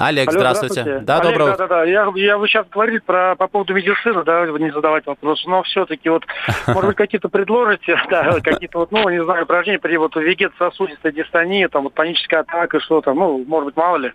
Олег, 0.00 0.28
Алло, 0.28 0.38
здравствуйте. 0.38 0.80
здравствуйте. 0.80 1.04
Да, 1.04 1.20
Олег, 1.20 1.30
доброго. 1.30 1.50
Да, 1.50 1.56
да, 1.56 1.66
да. 1.68 1.84
Я, 1.84 2.10
я 2.14 2.38
вы 2.38 2.48
сейчас 2.48 2.66
говорили 2.68 2.98
про, 2.98 3.36
по 3.36 3.48
поводу 3.48 3.74
медицины, 3.74 4.24
да, 4.24 4.46
не 4.46 4.70
задавать 4.70 5.06
вопросы, 5.06 5.48
но 5.48 5.62
все-таки 5.64 6.08
вот, 6.08 6.24
может 6.66 6.86
быть, 6.86 6.96
какие-то 6.96 7.28
предложите, 7.28 8.00
да, 8.10 8.40
какие-то 8.40 8.78
вот, 8.78 8.92
ну, 8.92 9.08
не 9.10 9.22
знаю, 9.22 9.44
упражнения 9.44 9.78
при 9.78 9.96
вот 9.98 10.16
вегет-сосудистой 10.16 11.12
дистонии, 11.12 11.66
там, 11.66 11.84
вот 11.84 11.94
паническая 11.94 12.40
атака, 12.40 12.80
что 12.80 13.02
там, 13.02 13.18
ну, 13.18 13.44
может 13.46 13.66
быть, 13.66 13.76
мало 13.76 13.96
ли. 13.96 14.12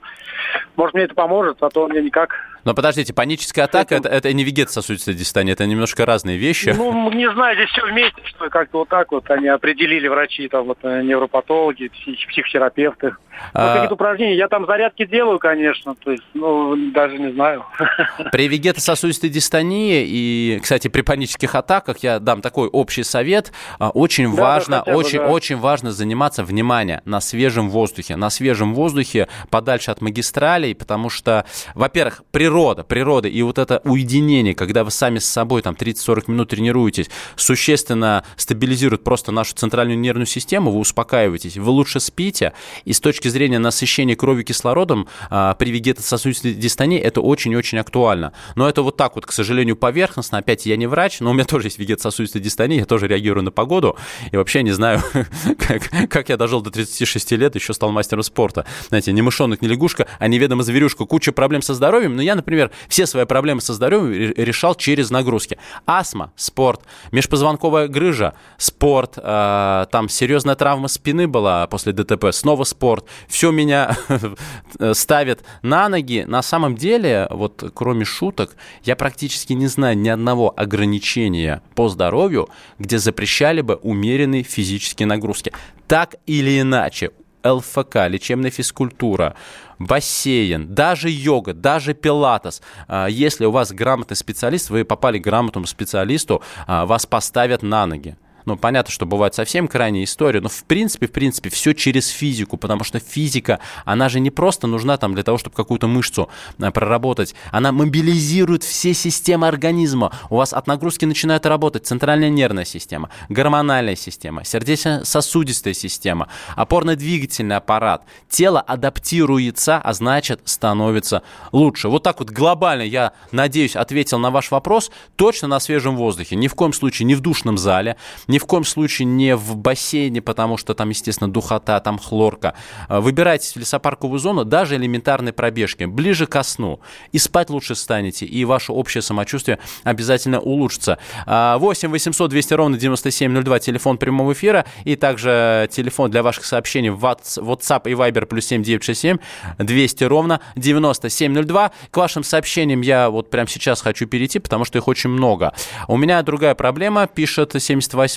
Может, 0.76 0.96
мне 0.96 1.04
это 1.04 1.14
поможет, 1.14 1.62
а 1.62 1.70
то 1.70 1.88
мне 1.88 2.02
никак. 2.02 2.36
Но 2.66 2.74
подождите, 2.74 3.14
паническая 3.14 3.66
атака 3.66 3.94
это, 3.96 4.10
это 4.10 4.34
не 4.34 4.44
вегет-сосудистая 4.44 5.14
дистония, 5.14 5.54
это 5.54 5.68
немножко 5.68 6.04
разные 6.04 6.38
вещи. 6.38 6.74
Ну, 6.76 7.12
не 7.12 7.32
знаю, 7.32 7.56
здесь 7.56 7.70
все 7.70 7.86
вместе, 7.86 8.22
что 8.26 8.50
как-то 8.50 8.80
вот 8.80 8.90
так 8.90 9.12
вот 9.12 9.30
они 9.30 9.48
определили 9.48 10.08
врачи, 10.08 10.48
там 10.48 10.66
вот 10.66 10.80
э, 10.82 11.04
невропатологи, 11.04 11.90
псих, 11.90 12.28
психотерапевты. 12.28 13.16
А... 13.54 13.74
какие-то 13.74 13.94
упражнения. 13.94 14.36
Я 14.36 14.48
там 14.48 14.66
зарядки 14.66 15.06
делаю, 15.06 15.38
конечно, 15.38 15.94
то 15.94 16.12
есть, 16.12 16.24
ну, 16.34 16.76
даже 16.92 17.20
не 17.20 17.34
знаю. 17.34 17.66
При 18.32 18.48
вегетососудистой 18.48 19.30
дистонии 19.30 20.06
и, 20.08 20.60
кстати, 20.64 20.88
при 20.88 21.02
панических 21.02 21.54
атаках 21.54 21.98
я 22.00 22.20
дам 22.20 22.42
такой 22.42 22.68
общий 22.70 23.04
совет. 23.04 23.52
А, 23.78 23.90
очень 23.90 24.34
да, 24.36 24.42
важно, 24.42 24.84
да, 24.86 24.96
очень, 24.96 25.20
бы, 25.20 25.26
да. 25.26 25.32
очень 25.32 25.58
важно 25.58 25.92
заниматься, 25.92 26.44
внимание, 26.44 27.02
на 27.06 27.20
свежем 27.20 27.70
воздухе. 27.70 28.16
На 28.16 28.30
свежем 28.30 28.74
воздухе, 28.74 29.28
подальше 29.50 29.92
от 29.92 30.02
магистралей, 30.02 30.74
потому 30.74 31.10
что, 31.10 31.46
во-первых, 31.76 32.24
природа 32.32 32.55
природа, 32.56 32.84
природа 32.86 33.28
и 33.28 33.42
вот 33.42 33.58
это 33.58 33.82
уединение, 33.84 34.56
когда 34.56 34.86
вы 34.86 34.92
сами 34.92 35.20
с 35.20 35.26
собой 35.26 35.62
там 35.62 35.76
30-40 35.76 36.32
минут 36.32 36.50
тренируетесь, 36.52 37.10
существенно 37.36 38.24
стабилизирует 38.38 39.04
просто 39.04 39.34
нашу 39.34 39.56
центральную 39.56 40.00
нервную 40.00 40.26
систему, 40.26 40.72
вы 40.72 40.80
успокаиваетесь, 40.80 41.58
вы 41.58 41.70
лучше 41.70 42.00
спите, 42.00 42.54
и 42.86 42.94
с 42.94 43.02
точки 43.02 43.28
зрения 43.28 43.60
насыщения 43.60 44.16
крови 44.16 44.44
кислородом 44.44 45.10
а, 45.30 45.54
при 45.56 45.70
вегетососудистой 45.70 46.54
дистонии 46.54 46.98
это 46.98 47.20
очень-очень 47.20 47.78
актуально. 47.78 48.32
Но 48.56 48.70
это 48.70 48.84
вот 48.84 48.96
так 48.96 49.16
вот, 49.16 49.26
к 49.26 49.34
сожалению, 49.34 49.76
поверхностно, 49.76 50.38
опять 50.38 50.66
я 50.66 50.78
не 50.78 50.88
врач, 50.88 51.20
но 51.20 51.32
у 51.32 51.34
меня 51.34 51.44
тоже 51.46 51.68
есть 51.68 51.78
вегетососудистая 51.78 52.42
дистония, 52.42 52.78
я 52.78 52.86
тоже 52.86 53.10
реагирую 53.10 53.44
на 53.44 53.52
погоду, 53.52 53.98
и 54.32 54.38
вообще 54.38 54.64
не 54.64 54.72
знаю, 54.72 55.02
как, 55.60 56.10
как 56.10 56.30
я 56.30 56.38
дожил 56.38 56.62
до 56.62 56.72
36 56.72 57.34
лет, 57.34 57.56
еще 57.56 57.74
стал 57.74 57.92
мастером 57.92 58.24
спорта. 58.24 58.66
Знаете, 58.88 59.12
не 59.12 59.22
мышонок, 59.22 59.62
не 59.62 59.68
лягушка, 59.68 60.08
а 60.20 60.30
неведомо 60.30 60.64
зверюшка, 60.64 61.04
куча 61.04 61.34
проблем 61.34 61.62
со 61.62 61.74
здоровьем, 61.74 62.16
но 62.16 62.22
я, 62.22 62.45
например, 62.46 62.72
все 62.88 63.08
свои 63.08 63.26
проблемы 63.26 63.62
со 63.62 63.74
здоровьем 63.74 64.34
решал 64.36 64.76
через 64.76 65.10
нагрузки. 65.10 65.58
Астма– 65.86 66.32
спорт, 66.36 66.82
межпозвонковая 67.12 67.88
грыжа– 67.88 68.34
спорт, 68.58 69.18
э, 69.18 69.86
там 69.92 70.10
серьезная 70.10 70.56
травма 70.56 70.88
спины 70.88 71.28
была 71.28 71.66
после 71.68 71.92
ДТП, 71.94 72.32
снова 72.32 72.64
спорт. 72.64 73.06
Все 73.28 73.52
меня 73.52 73.98
ставит 74.94 75.44
на 75.62 75.90
ноги. 75.90 76.24
На 76.28 76.42
самом 76.42 76.76
деле, 76.76 77.28
вот 77.32 77.72
кроме 77.74 78.06
шуток, 78.06 78.56
я 78.84 78.96
практически 78.96 79.54
не 79.54 79.68
знаю 79.68 79.98
ни 79.98 80.10
одного 80.10 80.54
ограничения 80.56 81.62
по 81.74 81.90
здоровью, 81.90 82.50
где 82.78 83.00
запрещали 83.00 83.62
бы 83.62 83.76
умеренные 83.76 84.44
физические 84.44 85.08
нагрузки. 85.08 85.52
Так 85.88 86.16
или 86.26 86.62
иначе, 86.62 87.12
ЛФК, 87.46 88.08
лечебная 88.08 88.50
физкультура, 88.50 89.36
бассейн, 89.80 90.74
даже 90.74 91.10
йога, 91.10 91.54
даже 91.54 91.94
пилатес. 91.94 92.62
А, 92.88 93.08
если 93.08 93.46
у 93.46 93.52
вас 93.52 93.72
грамотный 93.72 94.16
специалист, 94.16 94.70
вы 94.70 94.86
попали 94.86 95.20
к 95.20 95.24
грамотному 95.24 95.68
специалисту, 95.68 96.42
а, 96.68 96.86
вас 96.86 97.06
поставят 97.06 97.64
на 97.64 97.86
ноги. 97.86 98.18
Ну, 98.46 98.58
понятно, 98.58 98.92
что 98.92 99.06
бывают 99.08 99.34
совсем 99.34 99.68
крайние 99.68 100.04
истории, 100.04 100.40
но 100.40 100.50
в 100.50 100.64
принципе, 100.66 101.08
в 101.08 101.12
принципе, 101.12 101.50
все 101.50 101.74
через 101.74 102.08
физику, 102.10 102.58
потому 102.58 102.84
что 102.84 103.00
физика, 103.00 103.60
она 103.86 104.08
же 104.08 104.20
не 104.20 104.30
просто 104.30 104.68
нужна 104.68 104.98
там 104.98 105.16
для 105.16 105.24
того, 105.24 105.40
чтобы 105.40 105.56
какую-то 105.56 105.88
мышцу 105.88 106.30
э, 106.60 106.72
проработать, 106.72 107.34
она 107.52 107.72
мобилизирует 107.72 108.64
все 108.64 108.94
системы 108.94 109.48
организма. 109.48 110.12
У 110.30 110.36
вас 110.36 110.54
от 110.54 110.68
нагрузки 110.68 111.06
начинает 111.06 111.46
работать 111.48 111.88
центральная 111.88 112.30
нервная 112.30 112.66
система, 112.66 113.10
гормональная 113.30 113.96
система, 113.96 114.46
сердечно-сосудистая 114.46 115.74
система, 115.74 116.28
опорно-двигательный 116.56 117.56
аппарат. 117.56 118.04
Тело 118.30 118.62
адаптируется, 118.62 119.78
а 119.78 119.94
значит 119.94 120.42
становится 120.46 121.24
лучше. 121.52 121.90
Вот 121.90 122.04
так 122.04 122.20
вот 122.20 122.30
глобально, 122.30 122.84
я 122.84 123.14
надеюсь, 123.32 123.76
ответил 123.76 124.20
на 124.20 124.30
ваш 124.30 124.52
вопрос. 124.52 124.92
Точно 125.16 125.48
на 125.48 125.60
свежем 125.60 125.96
воздухе. 125.96 126.36
Ни 126.36 126.48
в 126.48 126.54
коем 126.54 126.74
случае 126.74 127.08
не 127.08 127.16
в 127.16 127.22
душном 127.22 127.58
зале, 127.58 127.96
ни 128.36 128.40
в 128.40 128.46
коем 128.48 128.66
случае 128.66 129.06
не 129.06 129.34
в 129.34 129.56
бассейне, 129.56 130.22
потому 130.22 130.58
что 130.58 130.74
там, 130.74 130.90
естественно, 130.90 131.32
духота, 131.32 131.80
там 131.80 131.98
хлорка. 131.98 132.54
А, 132.90 133.00
выбирайтесь 133.00 133.56
в 133.56 133.60
лесопарковую 133.60 134.20
зону, 134.20 134.44
даже 134.44 134.76
элементарной 134.76 135.32
пробежки, 135.32 135.86
ближе 135.86 136.28
ко 136.28 136.44
сну. 136.44 136.82
И 137.14 137.18
спать 137.18 137.50
лучше 137.50 137.76
станете, 137.76 138.26
и 138.26 138.44
ваше 138.44 138.74
общее 138.74 139.02
самочувствие 139.02 139.60
обязательно 139.86 140.42
улучшится. 140.42 140.98
8 141.26 141.90
800 141.90 142.30
200 142.30 142.54
ровно 142.56 142.78
9702, 142.78 143.60
телефон 143.60 143.98
прямого 143.98 144.34
эфира, 144.34 144.66
и 144.84 144.98
также 144.98 145.70
телефон 145.72 146.12
для 146.12 146.22
ваших 146.22 146.44
сообщений 146.44 146.90
в 146.90 147.06
WhatsApp 147.06 147.90
и 147.90 147.94
Viber 147.94 148.26
плюс 148.26 148.48
7967 148.48 149.18
200 149.60 150.04
ровно 150.04 150.42
9702. 150.58 151.72
К 151.90 151.98
вашим 151.98 152.26
сообщениям 152.26 152.82
я 152.82 153.10
вот 153.10 153.30
прямо 153.30 153.48
сейчас 153.48 153.80
хочу 153.82 154.08
перейти, 154.08 154.40
потому 154.40 154.66
что 154.66 154.78
их 154.78 154.90
очень 154.90 155.10
много. 155.10 155.54
У 155.88 155.96
меня 155.96 156.22
другая 156.22 156.54
проблема, 156.54 157.08
пишет 157.08 157.54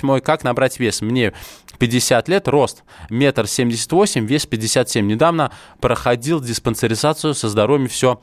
78-й, 0.09 0.21
как 0.21 0.43
набрать 0.43 0.79
вес? 0.79 1.01
Мне 1.01 1.33
50 1.77 2.27
лет, 2.27 2.47
рост 2.47 2.83
метр 3.09 3.47
семьдесят 3.47 3.91
восемь, 3.91 4.25
вес 4.25 4.45
57. 4.45 5.05
Недавно 5.05 5.51
проходил 5.79 6.41
диспансеризацию 6.41 7.33
со 7.33 7.49
здоровьем, 7.49 7.87
все 7.87 8.21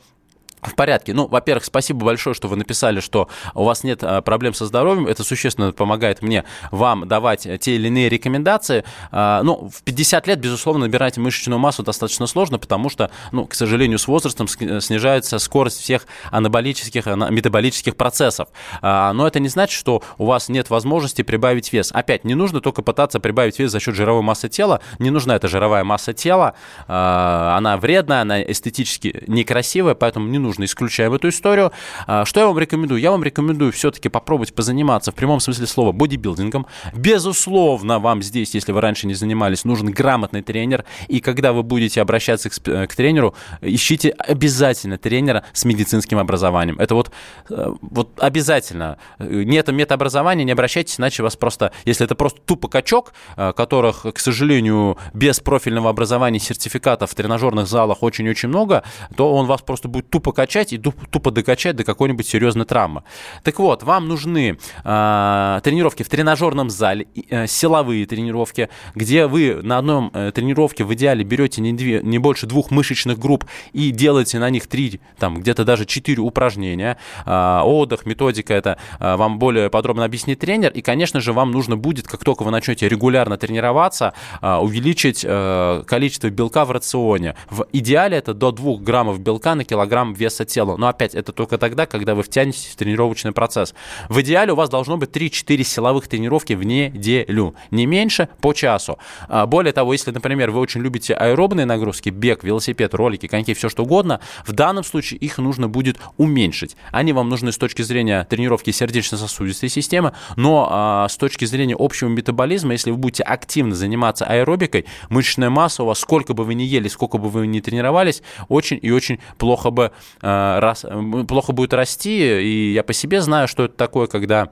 в 0.63 0.75
порядке. 0.75 1.15
Ну, 1.15 1.27
во-первых, 1.27 1.65
спасибо 1.65 2.05
большое, 2.05 2.35
что 2.35 2.49
вы 2.49 2.57
написали, 2.57 3.01
что 3.01 3.29
у 3.55 3.65
вас 3.65 3.85
нет 3.85 4.03
а, 4.03 4.21
проблем 4.23 4.55
со 4.55 4.67
здоровьем. 4.67 5.07
Это 5.07 5.23
существенно 5.23 5.73
помогает 5.73 6.23
мне 6.23 6.45
вам 6.71 7.07
давать 7.07 7.47
те 7.61 7.77
или 7.77 7.89
иные 7.89 8.09
рекомендации. 8.09 8.85
А, 9.11 9.43
ну, 9.43 9.71
в 9.73 9.83
50 9.83 10.27
лет, 10.27 10.41
безусловно, 10.41 10.87
набирать 10.87 11.19
мышечную 11.19 11.59
массу 11.59 11.83
достаточно 11.83 12.27
сложно, 12.27 12.59
потому 12.59 12.89
что, 12.89 13.11
ну, 13.33 13.47
к 13.47 13.55
сожалению, 13.55 13.99
с 13.99 14.09
возрастом 14.09 14.49
снижается 14.49 15.39
скорость 15.39 15.81
всех 15.81 16.07
анаболических, 16.31 17.07
метаболических 17.07 17.97
процессов. 17.97 18.49
А, 18.83 19.13
но 19.13 19.27
это 19.27 19.41
не 19.41 19.49
значит, 19.49 19.79
что 19.79 20.03
у 20.19 20.27
вас 20.27 20.49
нет 20.49 20.71
возможности 20.71 21.23
прибавить 21.23 21.73
вес. 21.73 21.91
Опять, 21.93 22.25
не 22.25 22.35
нужно 22.35 22.61
только 22.61 22.83
пытаться 22.83 23.21
прибавить 23.21 23.59
вес 23.59 23.71
за 23.71 23.81
счет 23.81 23.95
жировой 23.95 24.23
массы 24.23 24.49
тела. 24.49 24.81
Не 24.99 25.11
нужна 25.11 25.37
эта 25.37 25.49
жировая 25.49 25.85
масса 25.85 26.13
тела. 26.13 26.55
Она 26.87 27.77
вредная, 27.81 28.23
она 28.23 28.43
эстетически 28.43 29.25
некрасивая, 29.27 29.95
поэтому 29.95 30.29
не 30.29 30.39
нужно 30.39 30.46
нужно, 30.47 30.65
исключаем 30.65 31.13
эту 31.13 31.29
историю. 31.29 31.73
А, 32.07 32.25
что 32.25 32.41
я 32.41 32.47
вам 32.47 32.59
рекомендую? 32.59 33.01
Я 33.01 33.11
вам 33.11 33.23
рекомендую 33.23 33.73
все-таки 33.73 34.09
попробовать 34.09 34.55
позаниматься 34.55 35.13
в 35.13 35.15
прямом 35.15 35.41
смысле 35.41 35.67
слова 35.67 35.93
бодибилдингом. 35.93 36.67
Безусловно, 36.95 37.99
вам 37.99 38.23
здесь, 38.23 38.55
если 38.55 38.73
вы 38.73 38.81
раньше 38.81 39.07
не 39.07 39.15
занимались, 39.15 39.65
нужен 39.65 39.91
грамотный 39.91 40.43
тренер. 40.43 40.85
И 41.09 41.21
когда 41.21 41.53
вы 41.53 41.63
будете 41.63 42.01
обращаться 42.01 42.49
к, 42.51 42.95
тренеру, 42.95 43.35
ищите 43.61 44.11
обязательно 44.11 44.99
тренера 44.99 45.45
с 45.53 45.65
медицинским 45.65 46.19
образованием. 46.19 46.79
Это 46.79 46.95
вот, 46.95 47.11
э, 47.51 47.73
вот 47.81 48.11
обязательно. 48.19 48.99
Нет 49.19 49.69
медобразования, 49.69 50.45
не 50.45 50.53
обращайтесь, 50.53 50.99
иначе 51.01 51.23
вас 51.23 51.37
просто, 51.37 51.73
если 51.85 52.07
это 52.07 52.15
просто 52.15 52.41
тупо 52.45 52.69
качок, 52.69 53.13
э, 53.37 53.53
которых, 53.57 54.07
к 54.15 54.19
сожалению, 54.19 54.97
без 55.13 55.41
профильного 55.41 55.91
образования 55.91 56.39
сертификатов 56.39 57.11
в 57.11 57.15
тренажерных 57.15 57.67
залах 57.67 58.03
очень-очень 58.03 58.49
много, 58.49 58.85
то 59.17 59.35
он 59.35 59.47
вас 59.47 59.63
просто 59.63 59.89
будет 59.89 60.09
тупо 60.11 60.33
качать 60.37 60.73
и 60.73 60.79
тупо 60.79 61.31
докачать 61.33 61.75
до 61.75 61.83
какой-нибудь 61.83 62.27
серьезной 62.27 62.67
травмы. 62.67 63.03
Так 63.43 63.59
вот, 63.59 63.83
вам 63.83 64.07
нужны 64.07 64.59
э, 64.85 65.61
тренировки 65.65 66.03
в 66.03 66.09
тренажерном 66.09 66.71
зале, 66.71 67.09
э, 67.31 67.47
силовые 67.47 68.07
тренировки, 68.07 68.69
где 68.95 69.27
вы 69.27 69.61
на 69.63 69.79
одном 69.79 70.11
э, 70.13 70.31
тренировке 70.33 70.85
в 70.85 70.95
идеале 70.95 71.25
берете 71.25 71.61
не, 71.61 71.73
две, 71.73 72.01
не 72.03 72.19
больше 72.19 72.47
двух 72.47 72.71
мышечных 72.71 73.19
групп 73.19 73.47
и 73.73 73.91
делаете 73.91 74.39
на 74.39 74.51
них 74.51 74.67
три, 74.67 75.01
там 75.19 75.41
где-то 75.41 75.65
даже 75.65 75.87
четыре 75.87 76.21
упражнения. 76.21 76.99
Э, 77.25 77.63
отдых, 77.65 78.07
методика, 78.07 78.55
это 78.55 78.79
э, 79.01 79.17
вам 79.17 79.39
более 79.39 79.71
подробно 79.71 80.05
объяснит 80.05 80.39
тренер. 80.39 80.71
И, 80.73 80.83
конечно 80.83 81.21
же, 81.21 81.33
вам 81.33 81.51
нужно 81.51 81.77
будет, 81.77 82.07
как 82.07 82.23
только 82.23 82.43
вы 82.43 82.51
начнете 82.51 82.89
регулярно 82.89 83.39
тренироваться, 83.39 84.13
э, 84.43 84.55
увеличить 84.57 85.25
э, 85.27 85.83
количество 85.87 86.29
белка 86.29 86.65
в 86.67 86.71
рационе. 86.71 87.35
В 87.51 87.67
идеале 87.73 88.19
это 88.19 88.35
до 88.35 88.53
2 88.53 88.77
граммов 88.81 89.19
белка 89.19 89.55
на 89.55 89.65
килограмм 89.65 90.13
веса 90.13 90.26
веса 90.27 90.45
тела. 90.45 90.77
Но 90.77 90.89
опять, 90.89 91.15
это 91.15 91.33
только 91.33 91.57
тогда, 91.57 91.87
когда 91.87 92.15
вы 92.15 92.23
втянетесь 92.23 92.67
в 92.67 92.77
тренировочный 92.77 93.33
процесс. 93.33 93.75
В 94.09 94.21
идеале 94.21 94.53
у 94.53 94.57
вас 94.57 94.69
должно 94.69 94.97
быть 94.97 95.11
3-4 95.11 95.63
силовых 95.63 96.09
тренировки 96.09 96.55
в 96.55 96.65
неделю. 96.65 97.55
Не 97.71 97.87
меньше 97.87 98.29
по 98.41 98.53
часу. 98.53 98.99
А, 99.29 99.47
более 99.47 99.73
того, 99.73 99.93
если, 99.93 100.11
например, 100.11 100.51
вы 100.51 100.61
очень 100.61 100.81
любите 100.81 101.15
аэробные 101.15 101.67
нагрузки, 101.67 102.11
бег, 102.11 102.43
велосипед, 102.43 102.95
ролики, 102.95 103.29
коньки, 103.29 103.55
все 103.55 103.69
что 103.69 103.85
угодно, 103.85 104.21
в 104.45 104.53
данном 104.53 104.83
случае 104.83 105.19
их 105.21 105.39
нужно 105.39 105.69
будет 105.69 105.99
уменьшить. 106.17 106.77
Они 106.91 107.13
вам 107.13 107.29
нужны 107.29 107.53
с 107.53 107.59
точки 107.59 107.83
зрения 107.83 108.27
тренировки 108.29 108.71
сердечно-сосудистой 108.71 109.69
системы, 109.69 110.13
но 110.35 110.69
а, 110.71 111.09
с 111.09 111.17
точки 111.17 111.45
зрения 111.45 111.77
общего 111.79 112.09
метаболизма, 112.09 112.73
если 112.73 112.91
вы 112.91 112.97
будете 112.97 113.23
активно 113.23 113.75
заниматься 113.75 114.25
аэробикой, 114.25 114.87
мышечная 115.09 115.51
масса 115.51 115.85
у 115.85 115.87
вас, 115.87 116.01
сколько 116.01 116.35
бы 116.35 116.45
вы 116.45 116.55
ни 116.55 116.65
ели, 116.65 116.89
сколько 116.89 117.19
бы 117.19 117.29
вы 117.29 117.47
ни 117.47 117.61
тренировались, 117.61 118.23
очень 118.49 118.79
и 118.83 118.91
очень 118.91 119.21
плохо 119.39 119.71
бы 119.71 119.93
плохо 120.21 121.53
будет 121.53 121.73
расти, 121.75 122.41
и 122.43 122.73
я 122.73 122.83
по 122.83 122.93
себе 122.93 123.21
знаю, 123.21 123.49
что 123.49 123.65
это 123.65 123.75
такое, 123.77 124.07
когда 124.07 124.51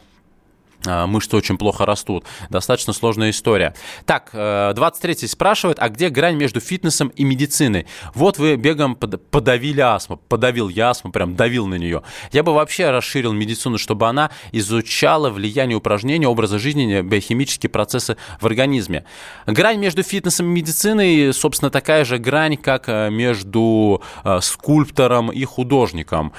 мышцы 0.87 1.37
очень 1.37 1.59
плохо 1.59 1.87
растут. 1.87 2.25
Достаточно 2.51 2.93
сложная 2.93 3.31
история. 3.31 3.75
Так, 4.05 4.31
23-й 4.33 5.25
э, 5.25 5.29
спрашивает, 5.29 5.79
а 5.81 5.89
где 5.89 6.09
грань 6.09 6.37
между 6.37 6.61
фитнесом 6.61 7.09
и 7.09 7.25
медициной? 7.25 7.87
Вот 8.15 8.39
вы 8.39 8.57
бегом 8.57 8.95
подавили 8.97 9.81
астму, 9.81 10.17
подавил 10.17 10.69
я 10.69 10.91
астму, 10.91 11.11
прям 11.11 11.35
давил 11.37 11.67
на 11.67 11.75
нее. 11.77 12.03
Я 12.33 12.43
бы 12.43 12.53
вообще 12.53 12.91
расширил 12.91 13.33
медицину, 13.33 13.79
чтобы 13.79 14.09
она 14.09 14.31
изучала 14.53 15.31
влияние 15.31 15.77
упражнений, 15.77 16.27
образа 16.27 16.59
жизни, 16.59 17.01
биохимические 17.01 17.71
процессы 17.71 18.17
в 18.41 18.47
организме. 18.47 19.05
Грань 19.47 19.79
между 19.79 20.03
фитнесом 20.03 20.47
и 20.47 20.51
медициной, 20.51 21.33
собственно, 21.33 21.71
такая 21.71 22.05
же 22.05 22.19
грань, 22.19 22.57
как 22.57 22.89
э, 22.89 23.11
между 23.11 24.03
э, 24.25 24.39
скульптором 24.41 25.31
и 25.33 25.45
художником. 25.45 26.33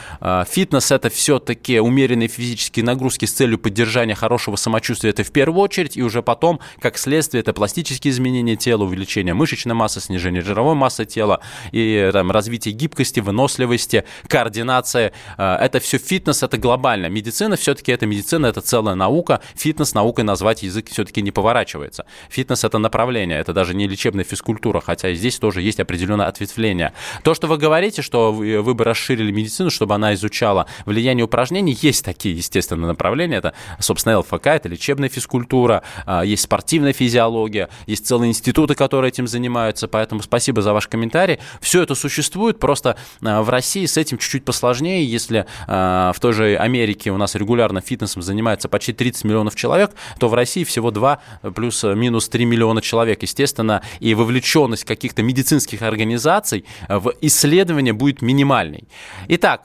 Фитнес– 0.48 0.92
это 0.92 1.10
все-таки 1.10 1.80
умеренные 1.80 2.28
физические 2.28 2.86
нагрузки 2.86 3.26
с 3.26 3.34
целью 3.34 3.58
поддержания 3.58 4.16
хорошего 4.16 4.35
хорошего 4.36 4.58
самочувствия 4.58 5.12
это 5.12 5.24
в 5.24 5.32
первую 5.32 5.62
очередь, 5.62 5.96
и 5.96 6.04
уже 6.04 6.22
потом, 6.22 6.60
как 6.80 6.98
следствие, 6.98 7.40
это 7.40 7.54
пластические 7.54 8.12
изменения 8.12 8.58
тела, 8.58 8.84
увеличение 8.84 9.34
мышечной 9.34 9.76
массы, 9.76 10.02
снижение 10.02 10.42
жировой 10.42 10.76
массы 10.76 11.06
тела, 11.06 11.40
и 11.72 12.10
там, 12.12 12.32
развитие 12.32 12.74
гибкости, 12.74 13.22
выносливости, 13.22 14.04
координация. 14.28 15.14
Э, 15.38 15.56
это 15.62 15.80
все 15.80 15.98
фитнес, 15.98 16.44
это 16.44 16.58
глобально. 16.58 17.06
Медицина 17.06 17.56
все-таки 17.56 17.94
это 17.94 18.06
медицина, 18.06 18.48
это 18.48 18.60
целая 18.60 18.96
наука. 18.96 19.40
Фитнес 19.56 19.94
наукой 19.94 20.26
назвать 20.26 20.64
язык 20.64 20.90
все-таки 20.90 21.22
не 21.22 21.32
поворачивается. 21.32 22.06
Фитнес 22.30 22.66
это 22.66 22.78
направление, 22.78 23.40
это 23.40 23.54
даже 23.54 23.74
не 23.74 23.88
лечебная 23.88 24.26
физкультура, 24.26 24.82
хотя 24.82 25.14
здесь 25.14 25.40
тоже 25.40 25.62
есть 25.62 25.80
определенное 25.80 26.28
ответвление. 26.28 26.92
То, 27.24 27.34
что 27.36 27.48
вы 27.48 27.58
говорите, 27.58 28.02
что 28.02 28.34
вы 28.34 28.74
бы 28.74 28.84
расширили 28.84 29.32
медицину, 29.32 29.70
чтобы 29.70 29.96
она 29.96 30.14
изучала 30.14 30.66
влияние 30.86 31.24
упражнений, 31.24 31.78
есть 31.82 32.04
такие, 32.04 32.36
естественно, 32.36 32.86
направления. 32.86 33.38
Это, 33.38 33.54
собственно, 33.80 34.25
ЛФК, 34.26 34.48
это 34.48 34.70
лечебная 34.70 35.10
физкультура, 35.10 35.84
а, 36.06 36.24
есть 36.24 36.44
спортивная 36.44 36.94
физиология, 36.94 37.70
есть 37.86 38.06
целые 38.06 38.30
институты, 38.30 38.76
которые 38.76 39.10
этим 39.10 39.28
занимаются, 39.28 39.88
поэтому 39.88 40.22
спасибо 40.22 40.62
за 40.62 40.74
ваш 40.74 40.88
комментарий. 40.88 41.40
Все 41.62 41.84
это 41.84 41.96
существует, 41.96 42.60
просто 42.60 42.98
а, 43.24 43.42
в 43.42 43.50
России 43.50 43.86
с 43.86 43.98
этим 43.98 44.18
чуть-чуть 44.18 44.46
посложнее, 44.46 45.06
если 45.06 45.46
а, 45.68 46.12
в 46.14 46.20
той 46.20 46.34
же 46.34 46.58
Америке 46.58 47.12
у 47.12 47.18
нас 47.18 47.36
регулярно 47.36 47.82
фитнесом 47.82 48.22
занимается 48.22 48.70
почти 48.70 48.94
30 48.94 49.24
миллионов 49.26 49.56
человек, 49.56 49.92
то 50.20 50.28
в 50.28 50.34
России 50.34 50.64
всего 50.64 50.92
2 50.92 51.20
плюс-минус 51.56 52.30
3 52.30 52.46
миллиона 52.46 52.82
человек, 52.82 53.22
естественно, 53.22 53.82
и 54.00 54.14
вовлеченность 54.14 54.86
каких-то 54.86 55.24
медицинских 55.24 55.82
организаций 55.82 56.66
в 56.88 57.14
исследование 57.22 57.94
будет 57.94 58.22
минимальной. 58.22 58.88
Итак, 59.28 59.64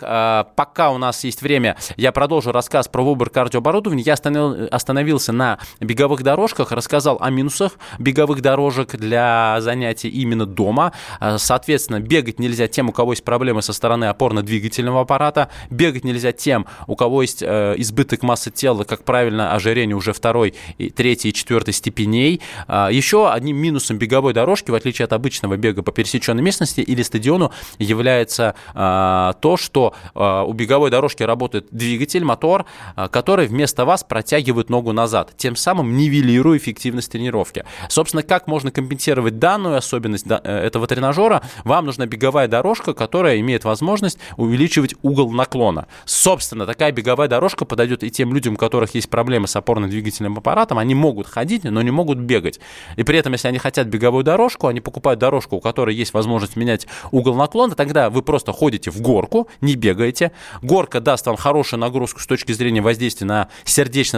пока 0.57 0.91
у 0.91 0.99
нас 0.99 1.25
есть 1.25 1.43
время, 1.43 1.77
я 1.97 2.13
продолжу 2.13 2.53
рассказ 2.53 2.89
про 2.89 3.03
выбор 3.03 3.31
кардиооборудования. 3.31 4.03
Я 4.03 4.15
остановился 4.15 4.50
остановил, 4.71 5.01
остановился 5.01 5.33
на 5.33 5.59
беговых 5.81 6.23
дорожках, 6.23 6.73
рассказал 6.73 7.19
о 7.21 7.31
минусах 7.31 7.73
беговых 7.99 8.43
дорожек 8.43 8.97
для 8.97 9.57
занятий 9.61 10.09
именно 10.09 10.47
дома. 10.47 10.93
А, 11.21 11.39
соответственно, 11.39 12.01
бегать 12.01 12.39
нельзя 12.39 12.69
тем, 12.69 12.89
у 12.89 12.93
кого 12.93 13.13
есть 13.13 13.25
проблемы 13.25 13.63
со 13.63 13.73
стороны 13.73 14.07
опорно-двигательного 14.07 15.01
аппарата, 15.01 15.49
бегать 15.71 16.05
нельзя 16.05 16.33
тем, 16.33 16.67
у 16.87 16.97
кого 16.97 17.23
есть 17.23 17.43
э, 17.43 17.75
избыток 17.79 18.23
массы 18.23 18.51
тела, 18.51 18.85
как 18.85 19.05
правильно, 19.05 19.55
ожирение 19.55 19.97
уже 19.97 20.13
второй, 20.13 20.55
третьей 20.97 21.31
и 21.31 21.35
четвертой 21.35 21.73
степеней. 21.73 22.41
А, 22.67 22.91
еще 22.91 23.31
одним 23.31 23.57
минусом 23.57 23.99
беговой 23.99 24.33
дорожки, 24.33 24.71
в 24.71 24.75
отличие 24.75 25.05
от 25.05 25.13
обычного 25.13 25.57
бега 25.57 25.83
по 25.83 25.93
пересеченной 25.93 26.43
местности 26.43 26.81
или 26.81 27.03
стадиону, 27.03 27.53
является 27.79 28.55
а, 28.75 29.35
то, 29.41 29.57
что 29.57 29.95
у 30.15 30.53
беговой 30.53 30.91
дорожки 30.91 31.23
работает 31.23 31.67
двигатель, 31.71 32.25
мотор, 32.25 32.67
который 33.11 33.47
вместо 33.47 33.85
вас 33.85 34.05
протягивает 34.05 34.30
ногу 34.71 34.93
назад, 34.93 35.33
тем 35.37 35.57
самым 35.57 35.97
нивелируя 35.97 36.59
эффективность 36.59 37.13
тренировки. 37.13 37.65
Собственно, 37.89 38.23
как 38.23 38.47
можно 38.47 38.71
компенсировать 38.71 39.39
данную 39.39 39.77
особенность 39.77 40.27
э, 40.29 40.37
этого 40.45 40.87
тренажера? 40.87 41.43
Вам 41.65 41.87
нужна 41.87 42.07
беговая 42.07 42.49
дорожка, 42.49 42.95
которая 42.95 43.41
имеет 43.41 43.65
возможность 43.65 44.19
увеличивать 44.37 44.95
угол 45.03 45.31
наклона. 45.33 45.87
Собственно, 46.05 46.67
такая 46.67 46.93
беговая 46.93 47.29
дорожка 47.29 47.65
подойдет 47.65 48.05
и 48.05 48.11
тем 48.11 48.33
людям, 48.35 48.55
у 48.55 48.57
которых 48.57 48.95
есть 48.95 49.11
проблемы 49.11 49.49
с 49.49 49.57
опорно-двигательным 49.57 50.39
аппаратом. 50.39 50.79
Они 50.79 50.95
могут 50.95 51.27
ходить, 51.27 51.65
но 51.65 51.83
не 51.83 51.91
могут 51.91 52.19
бегать. 52.19 52.61
И 52.97 53.03
при 53.03 53.19
этом, 53.19 53.33
если 53.33 53.49
они 53.49 53.59
хотят 53.59 53.87
беговую 53.89 54.25
дорожку, 54.25 54.67
они 54.67 54.81
покупают 54.81 55.21
дорожку, 55.21 55.57
у 55.57 55.61
которой 55.61 55.95
есть 55.95 56.15
возможность 56.15 56.57
менять 56.57 56.87
угол 57.11 57.35
наклона, 57.35 57.75
тогда 57.75 58.11
вы 58.11 58.23
просто 58.23 58.53
ходите 58.53 58.91
в 58.91 59.01
горку, 59.01 59.49
не 59.61 59.75
бегаете. 59.75 60.33
Горка 60.63 61.01
даст 61.01 61.27
вам 61.27 61.37
хорошую 61.37 61.81
нагрузку 61.81 62.21
с 62.21 62.27
точки 62.27 62.53
зрения 62.53 62.81
воздействия 62.81 63.27
на 63.27 63.49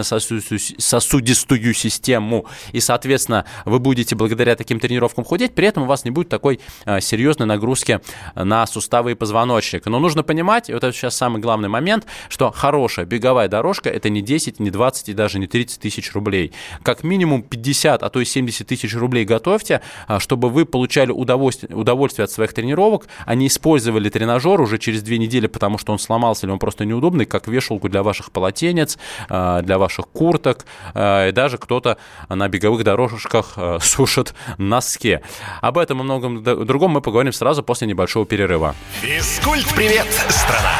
сердечно-сосудистую 0.03 1.73
систему. 1.73 2.45
И, 2.71 2.79
соответственно, 2.79 3.45
вы 3.65 3.79
будете 3.79 4.15
благодаря 4.15 4.55
таким 4.55 4.79
тренировкам 4.79 5.23
худеть, 5.23 5.53
при 5.53 5.67
этом 5.67 5.83
у 5.83 5.85
вас 5.85 6.05
не 6.05 6.11
будет 6.11 6.29
такой 6.29 6.59
а, 6.85 7.01
серьезной 7.01 7.47
нагрузки 7.47 8.01
на 8.35 8.65
суставы 8.67 9.11
и 9.11 9.15
позвоночник. 9.15 9.85
Но 9.85 9.99
нужно 9.99 10.23
понимать, 10.23 10.69
вот 10.69 10.83
это 10.83 10.91
сейчас 10.91 11.15
самый 11.15 11.41
главный 11.41 11.69
момент, 11.69 12.05
что 12.29 12.51
хорошая 12.51 13.05
беговая 13.05 13.47
дорожка 13.47 13.89
это 13.89 14.09
не 14.09 14.21
10, 14.21 14.59
не 14.59 14.71
20 14.71 15.09
и 15.09 15.13
даже 15.13 15.39
не 15.39 15.47
30 15.47 15.79
тысяч 15.79 16.13
рублей. 16.13 16.53
Как 16.83 17.03
минимум 17.03 17.43
50, 17.43 18.03
а 18.03 18.09
то 18.09 18.19
и 18.19 18.25
70 18.25 18.67
тысяч 18.67 18.95
рублей 18.95 19.25
готовьте, 19.25 19.81
а, 20.07 20.19
чтобы 20.19 20.49
вы 20.49 20.65
получали 20.65 21.11
удовольствие, 21.11 21.75
удовольствие 21.75 22.25
от 22.25 22.31
своих 22.31 22.53
тренировок, 22.53 23.07
а 23.25 23.35
не 23.35 23.47
использовали 23.47 24.09
тренажер 24.09 24.59
уже 24.61 24.77
через 24.77 25.01
две 25.01 25.17
недели, 25.17 25.47
потому 25.47 25.77
что 25.77 25.91
он 25.91 25.99
сломался 25.99 26.45
или 26.45 26.51
он 26.51 26.59
просто 26.59 26.85
неудобный, 26.85 27.25
как 27.25 27.47
вешалку 27.47 27.89
для 27.89 28.03
ваших 28.03 28.31
полотенец, 28.31 28.97
а, 29.29 29.61
для 29.61 29.77
ваших 29.77 29.92
курток, 30.01 30.65
и 30.95 31.31
даже 31.33 31.57
кто-то 31.57 31.97
на 32.29 32.47
беговых 32.49 32.83
дорожках 32.83 33.57
сушит 33.81 34.33
носки. 34.57 35.19
Об 35.61 35.77
этом 35.77 36.01
и 36.01 36.03
многом 36.03 36.43
другом 36.43 36.91
мы 36.91 37.01
поговорим 37.01 37.33
сразу 37.33 37.61
после 37.63 37.87
небольшого 37.87 38.25
перерыва. 38.25 38.75
Физкульт-привет, 39.01 40.07
страна! 40.29 40.73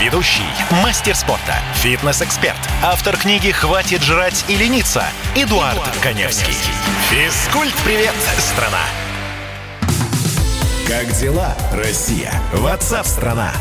Ведущий, 0.00 0.42
мастер 0.82 1.14
спорта, 1.14 1.56
фитнес-эксперт, 1.74 2.56
автор 2.82 3.16
книги 3.16 3.50
«Хватит 3.50 4.02
жрать 4.02 4.44
и 4.48 4.56
лениться» 4.56 5.04
Эдуард, 5.36 5.74
Эдуард 5.74 5.98
Коневский. 6.02 6.54
Физкульт-привет, 7.10 8.14
страна! 8.38 8.80
Как 10.88 11.06
дела, 11.12 11.54
Россия? 11.72 12.32
Ватсап-страна! 12.52 13.52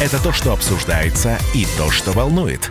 Это 0.00 0.22
то, 0.22 0.32
что 0.32 0.52
обсуждается 0.52 1.38
и 1.54 1.66
то, 1.78 1.90
что 1.90 2.12
волнует. 2.12 2.70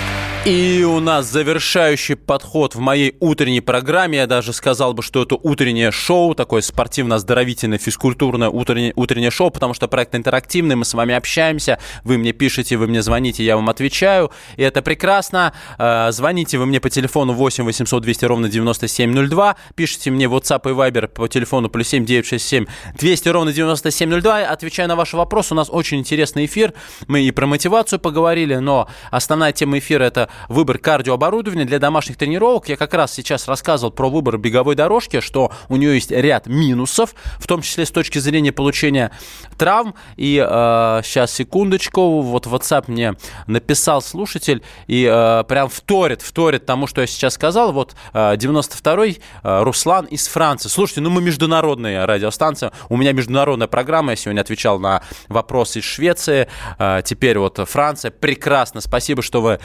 И 0.43 0.83
у 0.83 0.99
нас 0.99 1.27
завершающий 1.27 2.15
подход 2.15 2.73
в 2.73 2.79
моей 2.79 3.15
утренней 3.19 3.61
программе. 3.61 4.17
Я 4.17 4.25
даже 4.25 4.53
сказал 4.53 4.95
бы, 4.95 5.03
что 5.03 5.21
это 5.21 5.35
утреннее 5.35 5.91
шоу, 5.91 6.33
такое 6.33 6.63
спортивно-оздоровительное, 6.63 7.77
физкультурное 7.77 8.49
утреннее, 8.49 8.91
утреннее 8.95 9.29
шоу, 9.29 9.51
потому 9.51 9.75
что 9.75 9.87
проект 9.87 10.15
интерактивный, 10.15 10.75
мы 10.75 10.83
с 10.83 10.95
вами 10.95 11.13
общаемся, 11.13 11.77
вы 12.03 12.17
мне 12.17 12.31
пишете, 12.31 12.77
вы 12.77 12.87
мне 12.87 13.03
звоните, 13.03 13.43
я 13.43 13.55
вам 13.55 13.69
отвечаю, 13.69 14.31
и 14.57 14.63
это 14.63 14.81
прекрасно. 14.81 15.53
Э, 15.77 16.07
звоните 16.11 16.57
вы 16.57 16.65
мне 16.65 16.79
по 16.79 16.89
телефону 16.89 17.33
8 17.33 17.63
800 17.63 18.01
200 18.01 18.25
ровно 18.25 18.49
9702, 18.49 19.55
пишите 19.75 20.09
мне 20.09 20.27
в 20.27 20.33
WhatsApp 20.33 20.67
и 20.71 20.73
Viber 20.73 21.07
по 21.07 21.27
телефону 21.27 21.69
плюс 21.69 21.89
7 21.89 22.03
967 22.03 22.65
200 22.97 23.29
ровно 23.29 23.53
9702, 23.53 24.37
отвечаю 24.39 24.89
на 24.89 24.95
ваши 24.95 25.15
вопросы. 25.17 25.53
У 25.53 25.57
нас 25.57 25.67
очень 25.69 25.99
интересный 25.99 26.45
эфир, 26.45 26.73
мы 27.05 27.21
и 27.21 27.29
про 27.29 27.45
мотивацию 27.45 27.99
поговорили, 27.99 28.55
но 28.55 28.89
основная 29.11 29.51
тема 29.51 29.77
эфира 29.77 30.05
это 30.05 30.30
выбор 30.49 30.77
кардиооборудования 30.77 31.65
для 31.65 31.79
домашних 31.79 32.17
тренировок. 32.17 32.69
Я 32.69 32.77
как 32.77 32.93
раз 32.93 33.13
сейчас 33.13 33.47
рассказывал 33.47 33.91
про 33.91 34.09
выбор 34.09 34.37
беговой 34.37 34.75
дорожки, 34.75 35.19
что 35.19 35.51
у 35.69 35.75
нее 35.75 35.95
есть 35.95 36.11
ряд 36.11 36.47
минусов, 36.47 37.15
в 37.39 37.47
том 37.47 37.61
числе 37.61 37.85
с 37.85 37.91
точки 37.91 38.19
зрения 38.19 38.51
получения 38.51 39.11
травм. 39.57 39.95
И 40.15 40.43
э, 40.45 41.01
сейчас, 41.03 41.33
секундочку, 41.33 42.21
вот 42.21 42.47
WhatsApp 42.47 42.85
мне 42.87 43.15
написал 43.47 44.01
слушатель 44.01 44.63
и 44.87 45.07
э, 45.11 45.43
прям 45.47 45.69
вторит, 45.69 46.21
вторит 46.21 46.65
тому, 46.65 46.87
что 46.87 47.01
я 47.01 47.07
сейчас 47.07 47.33
сказал. 47.33 47.71
Вот 47.71 47.95
э, 48.13 48.35
92-й 48.35 49.21
э, 49.43 49.63
Руслан 49.63 50.05
из 50.05 50.27
Франции. 50.27 50.69
Слушайте, 50.69 51.01
ну 51.01 51.09
мы 51.09 51.21
международная 51.21 52.05
радиостанция, 52.05 52.71
у 52.89 52.97
меня 52.97 53.13
международная 53.13 53.67
программа, 53.67 54.11
я 54.11 54.15
сегодня 54.15 54.41
отвечал 54.41 54.79
на 54.79 55.01
вопросы 55.27 55.79
из 55.79 55.85
Швеции, 55.85 56.47
э, 56.77 57.01
теперь 57.03 57.37
вот 57.37 57.59
Франция. 57.67 58.11
Прекрасно, 58.11 58.81
спасибо, 58.81 59.21
что 59.21 59.41
вы 59.41 59.51
э, 59.53 59.59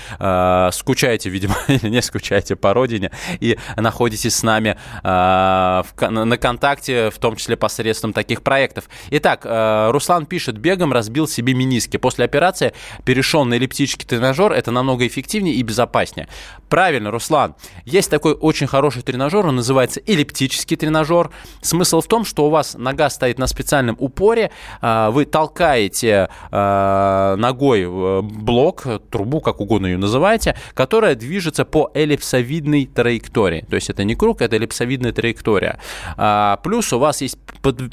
Э, 0.57 0.71
скучаете, 0.73 1.31
видимо, 1.31 1.57
или 1.69 1.89
не 1.89 2.03
скучаете 2.03 2.57
по 2.57 2.73
родине 2.73 3.11
и 3.41 3.59
находитесь 3.77 4.35
с 4.37 4.43
нами 4.43 4.77
э, 5.03 5.83
на 6.01 6.39
контакте, 6.39 7.11
в 7.11 7.19
том 7.19 7.37
числе 7.37 7.57
посредством 7.57 8.13
таких 8.13 8.43
проектов. 8.43 8.89
Итак, 9.11 9.43
э, 9.45 9.91
Руслан 9.91 10.27
пишет, 10.27 10.59
бегом 10.59 10.93
разбил 10.93 11.29
себе 11.29 11.55
миниски. 11.55 11.97
После 11.97 12.25
операции 12.25 12.73
перешел 13.05 13.45
на 13.45 13.55
эллиптический 13.55 14.07
тренажер, 14.07 14.53
это 14.53 14.71
намного 14.71 15.07
эффективнее 15.07 15.55
и 15.55 15.63
безопаснее. 15.63 16.29
Правильно, 16.69 17.11
Руслан. 17.11 17.55
Есть 17.85 18.11
такой 18.11 18.35
очень 18.35 18.67
хороший 18.67 19.03
тренажер, 19.03 19.47
он 19.47 19.57
называется 19.57 20.01
эллиптический 20.07 20.77
тренажер. 20.77 21.31
Смысл 21.61 22.01
в 22.01 22.07
том, 22.07 22.25
что 22.25 22.47
у 22.47 22.51
вас 22.51 22.75
нога 22.79 23.09
стоит 23.11 23.39
на 23.39 23.47
специальном 23.47 23.97
упоре, 23.99 24.51
вы 24.83 25.25
толкаете 25.25 26.29
ногой 26.51 28.23
блок, 28.23 28.87
трубу, 29.11 29.41
как 29.41 29.61
угодно 29.61 29.87
ее 29.87 29.99
называете, 29.99 30.57
которая 30.75 31.15
движется 31.15 31.65
по 31.65 31.91
эллипсовидной 31.95 32.87
траектории. 32.87 33.65
То 33.69 33.77
есть 33.77 33.91
это 33.91 34.05
не 34.05 34.15
круг, 34.15 34.43
это 34.43 34.57
эллипсовидная 34.57 35.13
траектория. 35.13 35.79
А, 36.17 36.59
плюс 36.63 36.93
у 36.93 36.99
вас 36.99 37.21
есть 37.21 37.39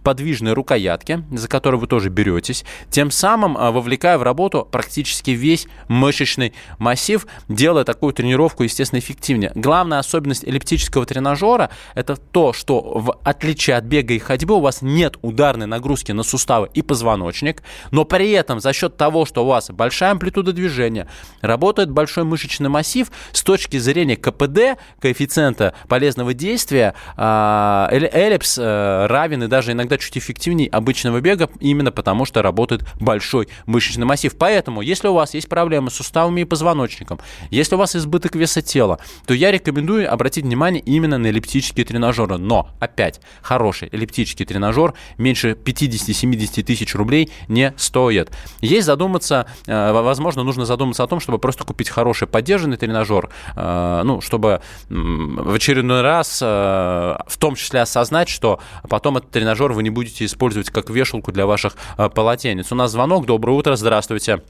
подвижные 0.03 0.53
рукоятки, 0.53 1.23
за 1.31 1.47
которые 1.47 1.79
вы 1.79 1.87
тоже 1.87 2.09
беретесь, 2.09 2.65
тем 2.89 3.11
самым 3.11 3.57
а, 3.57 3.71
вовлекая 3.71 4.17
в 4.17 4.23
работу 4.23 4.67
практически 4.69 5.31
весь 5.31 5.67
мышечный 5.87 6.53
массив, 6.79 7.25
делая 7.47 7.83
такую 7.83 8.13
тренировку, 8.13 8.62
естественно, 8.63 8.99
эффективнее. 8.99 9.51
Главная 9.55 9.99
особенность 9.99 10.43
эллиптического 10.43 11.05
тренажера– 11.05 11.69
это 11.95 12.15
то, 12.15 12.53
что 12.53 12.81
в 12.81 13.19
отличие 13.23 13.75
от 13.75 13.83
бега 13.83 14.13
и 14.13 14.19
ходьбы 14.19 14.55
у 14.55 14.59
вас 14.59 14.81
нет 14.81 15.17
ударной 15.21 15.67
нагрузки 15.67 16.11
на 16.11 16.23
суставы 16.23 16.69
и 16.73 16.81
позвоночник, 16.81 17.63
но 17.91 18.05
при 18.05 18.31
этом 18.31 18.59
за 18.59 18.73
счет 18.73 18.97
того, 18.97 19.25
что 19.25 19.43
у 19.43 19.47
вас 19.47 19.69
большая 19.69 20.11
амплитуда 20.11 20.53
движения, 20.53 21.07
работает 21.41 21.89
большой 21.89 22.23
мышечный 22.23 22.43
мышечный 22.43 22.69
массив 22.69 23.11
с 23.31 23.41
точки 23.43 23.77
зрения 23.77 24.15
КПД, 24.15 24.79
коэффициента 24.99 25.73
полезного 25.87 26.33
действия, 26.33 26.93
а, 27.15 27.87
эллипс 27.91 28.57
э, 28.57 29.05
равен 29.07 29.43
и 29.43 29.47
даже 29.47 29.71
иногда 29.71 29.97
чуть 29.97 30.17
эффективнее 30.17 30.69
обычного 30.69 31.21
бега, 31.21 31.49
именно 31.59 31.91
потому 31.91 32.25
что 32.25 32.41
работает 32.41 32.83
большой 32.99 33.47
мышечный 33.65 34.05
массив. 34.05 34.35
Поэтому, 34.37 34.81
если 34.81 35.07
у 35.07 35.13
вас 35.13 35.33
есть 35.33 35.49
проблемы 35.49 35.89
с 35.89 35.95
суставами 35.95 36.41
и 36.41 36.45
позвоночником, 36.45 37.19
если 37.49 37.75
у 37.75 37.77
вас 37.77 37.95
избыток 37.95 38.35
веса 38.35 38.52
тела, 38.61 38.99
то 39.25 39.33
я 39.33 39.51
рекомендую 39.51 40.11
обратить 40.11 40.45
внимание 40.45 40.81
именно 40.81 41.17
на 41.17 41.27
эллиптические 41.27 41.85
тренажеры. 41.85 42.37
Но, 42.37 42.69
опять, 42.79 43.21
хороший 43.41 43.89
эллиптический 43.91 44.45
тренажер 44.45 44.93
меньше 45.17 45.51
50-70 45.51 46.63
тысяч 46.63 46.95
рублей 46.95 47.31
не 47.47 47.73
стоит. 47.77 48.31
Есть 48.61 48.85
задуматься, 48.85 49.47
э, 49.65 49.91
возможно, 49.91 50.43
нужно 50.43 50.65
задуматься 50.65 51.03
о 51.03 51.07
том, 51.07 51.19
чтобы 51.19 51.39
просто 51.39 51.63
купить 51.63 51.89
хороший 51.89 52.27
поддержанный 52.27 52.77
тренажер, 52.77 53.29
ну, 53.55 54.21
чтобы 54.21 54.61
в 54.89 55.53
очередной 55.53 56.01
раз 56.01 56.41
в 56.41 57.37
том 57.39 57.55
числе 57.55 57.81
осознать, 57.81 58.29
что 58.29 58.59
потом 58.89 59.17
этот 59.17 59.31
тренажер 59.31 59.71
вы 59.71 59.83
не 59.83 59.89
будете 59.89 60.25
использовать 60.25 60.69
как 60.69 60.89
вешалку 60.89 61.31
для 61.31 61.45
ваших 61.45 61.75
полотенец. 62.13 62.71
У 62.71 62.75
нас 62.75 62.91
звонок. 62.91 63.25
Доброе 63.25 63.53
утро, 63.53 63.75
здравствуйте. 63.75 64.41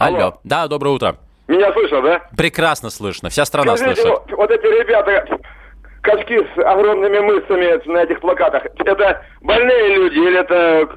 Алло. 0.00 0.16
Алло. 0.16 0.40
Да, 0.44 0.66
доброе 0.66 0.94
утро. 0.94 1.29
Меня 1.50 1.72
слышно, 1.72 2.00
да? 2.00 2.22
Прекрасно 2.36 2.90
слышно. 2.90 3.28
Вся 3.28 3.44
страна 3.44 3.76
Скажите, 3.76 4.02
слышит. 4.02 4.20
Вот, 4.30 4.50
эти 4.52 4.66
ребята, 4.66 5.26
качки 6.00 6.38
с 6.38 6.58
огромными 6.58 7.18
мышцами 7.18 7.92
на 7.92 8.04
этих 8.04 8.20
плакатах, 8.20 8.62
это 8.78 9.24
больные 9.40 9.96
люди 9.96 10.18
или 10.18 10.38
это 10.38 10.88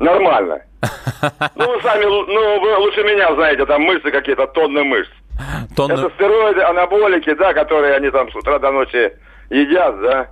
нормально? 0.00 0.62
Ну, 1.54 1.66
вы 1.66 1.80
сами, 1.82 2.04
ну, 2.04 2.60
вы 2.60 2.76
лучше 2.78 3.02
меня 3.02 3.34
знаете, 3.34 3.64
там 3.64 3.82
мышцы 3.82 4.10
какие-то, 4.10 4.46
тонны 4.48 4.84
мышц. 4.84 5.10
Тонны... 5.74 5.94
Это 5.94 6.10
стероиды, 6.14 6.62
анаболики, 6.62 7.32
да, 7.34 7.54
которые 7.54 7.94
они 7.94 8.10
там 8.10 8.30
с 8.30 8.36
утра 8.36 8.58
до 8.58 8.70
ночи 8.70 9.12
едят, 9.50 10.00
да? 10.00 10.28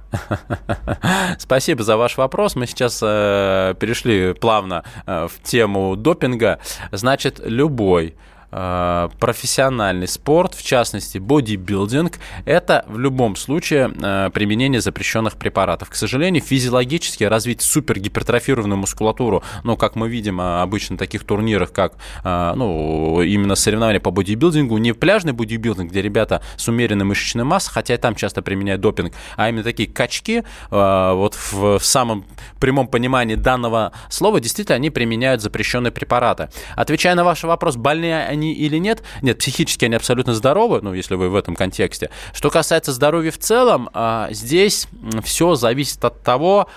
Спасибо 1.38 1.82
за 1.82 1.96
ваш 1.96 2.16
вопрос. 2.18 2.56
Мы 2.56 2.66
сейчас 2.66 3.00
э, 3.02 3.74
перешли 3.80 4.34
плавно 4.34 4.84
э, 5.06 5.26
в 5.28 5.42
тему 5.42 5.96
допинга. 5.96 6.58
Значит, 6.92 7.40
любой 7.42 8.16
профессиональный 8.54 10.06
спорт, 10.06 10.54
в 10.54 10.62
частности 10.62 11.18
бодибилдинг, 11.18 12.18
это 12.44 12.84
в 12.86 12.98
любом 12.98 13.34
случае 13.34 13.90
э, 14.00 14.30
применение 14.32 14.80
запрещенных 14.80 15.36
препаратов. 15.36 15.90
К 15.90 15.94
сожалению, 15.94 16.42
физиологически 16.42 17.24
развить 17.24 17.62
супергипертрофированную 17.62 18.78
мускулатуру, 18.78 19.42
ну, 19.64 19.76
как 19.76 19.96
мы 19.96 20.08
видим 20.08 20.40
э, 20.40 20.60
обычно 20.60 20.94
на 20.94 20.98
таких 20.98 21.24
турнирах, 21.24 21.72
как 21.72 21.94
ну, 22.22 23.20
именно 23.22 23.54
соревнования 23.54 24.00
по 24.00 24.10
бодибилдингу, 24.10 24.78
не 24.78 24.92
пляжный 24.92 25.32
бодибилдинг, 25.32 25.90
где 25.90 26.02
ребята 26.02 26.42
с 26.56 26.68
умеренной 26.68 27.04
мышечной 27.04 27.44
массой, 27.44 27.72
хотя 27.72 27.94
и 27.94 27.96
там 27.96 28.14
часто 28.14 28.42
применяют 28.42 28.80
допинг, 28.80 29.14
а 29.36 29.48
именно 29.48 29.64
такие 29.64 29.88
качки, 29.88 30.44
вот 30.70 31.34
в, 31.34 31.78
в 31.78 31.84
самом 31.84 32.24
прямом 32.60 32.86
понимании 32.86 33.34
данного 33.34 33.92
слова, 34.10 34.40
действительно, 34.40 34.76
они 34.76 34.90
применяют 34.90 35.42
запрещенные 35.42 35.90
препараты. 35.90 36.50
Отвечая 36.76 37.14
на 37.14 37.24
ваш 37.24 37.42
вопрос, 37.42 37.76
больные 37.76 38.24
они 38.24 38.43
они 38.44 38.52
или 38.52 38.78
нет. 38.78 39.02
Нет, 39.22 39.38
психически 39.38 39.84
они 39.84 39.96
абсолютно 39.96 40.34
здоровы, 40.34 40.80
ну, 40.82 40.92
если 40.92 41.14
вы 41.14 41.30
в 41.30 41.36
этом 41.36 41.56
контексте. 41.56 42.10
Что 42.32 42.50
касается 42.50 42.92
здоровья 42.92 43.30
в 43.30 43.38
целом, 43.38 43.88
а, 43.92 44.28
здесь 44.30 44.86
все 45.22 45.54
зависит 45.54 46.04
от 46.04 46.22
того, 46.22 46.68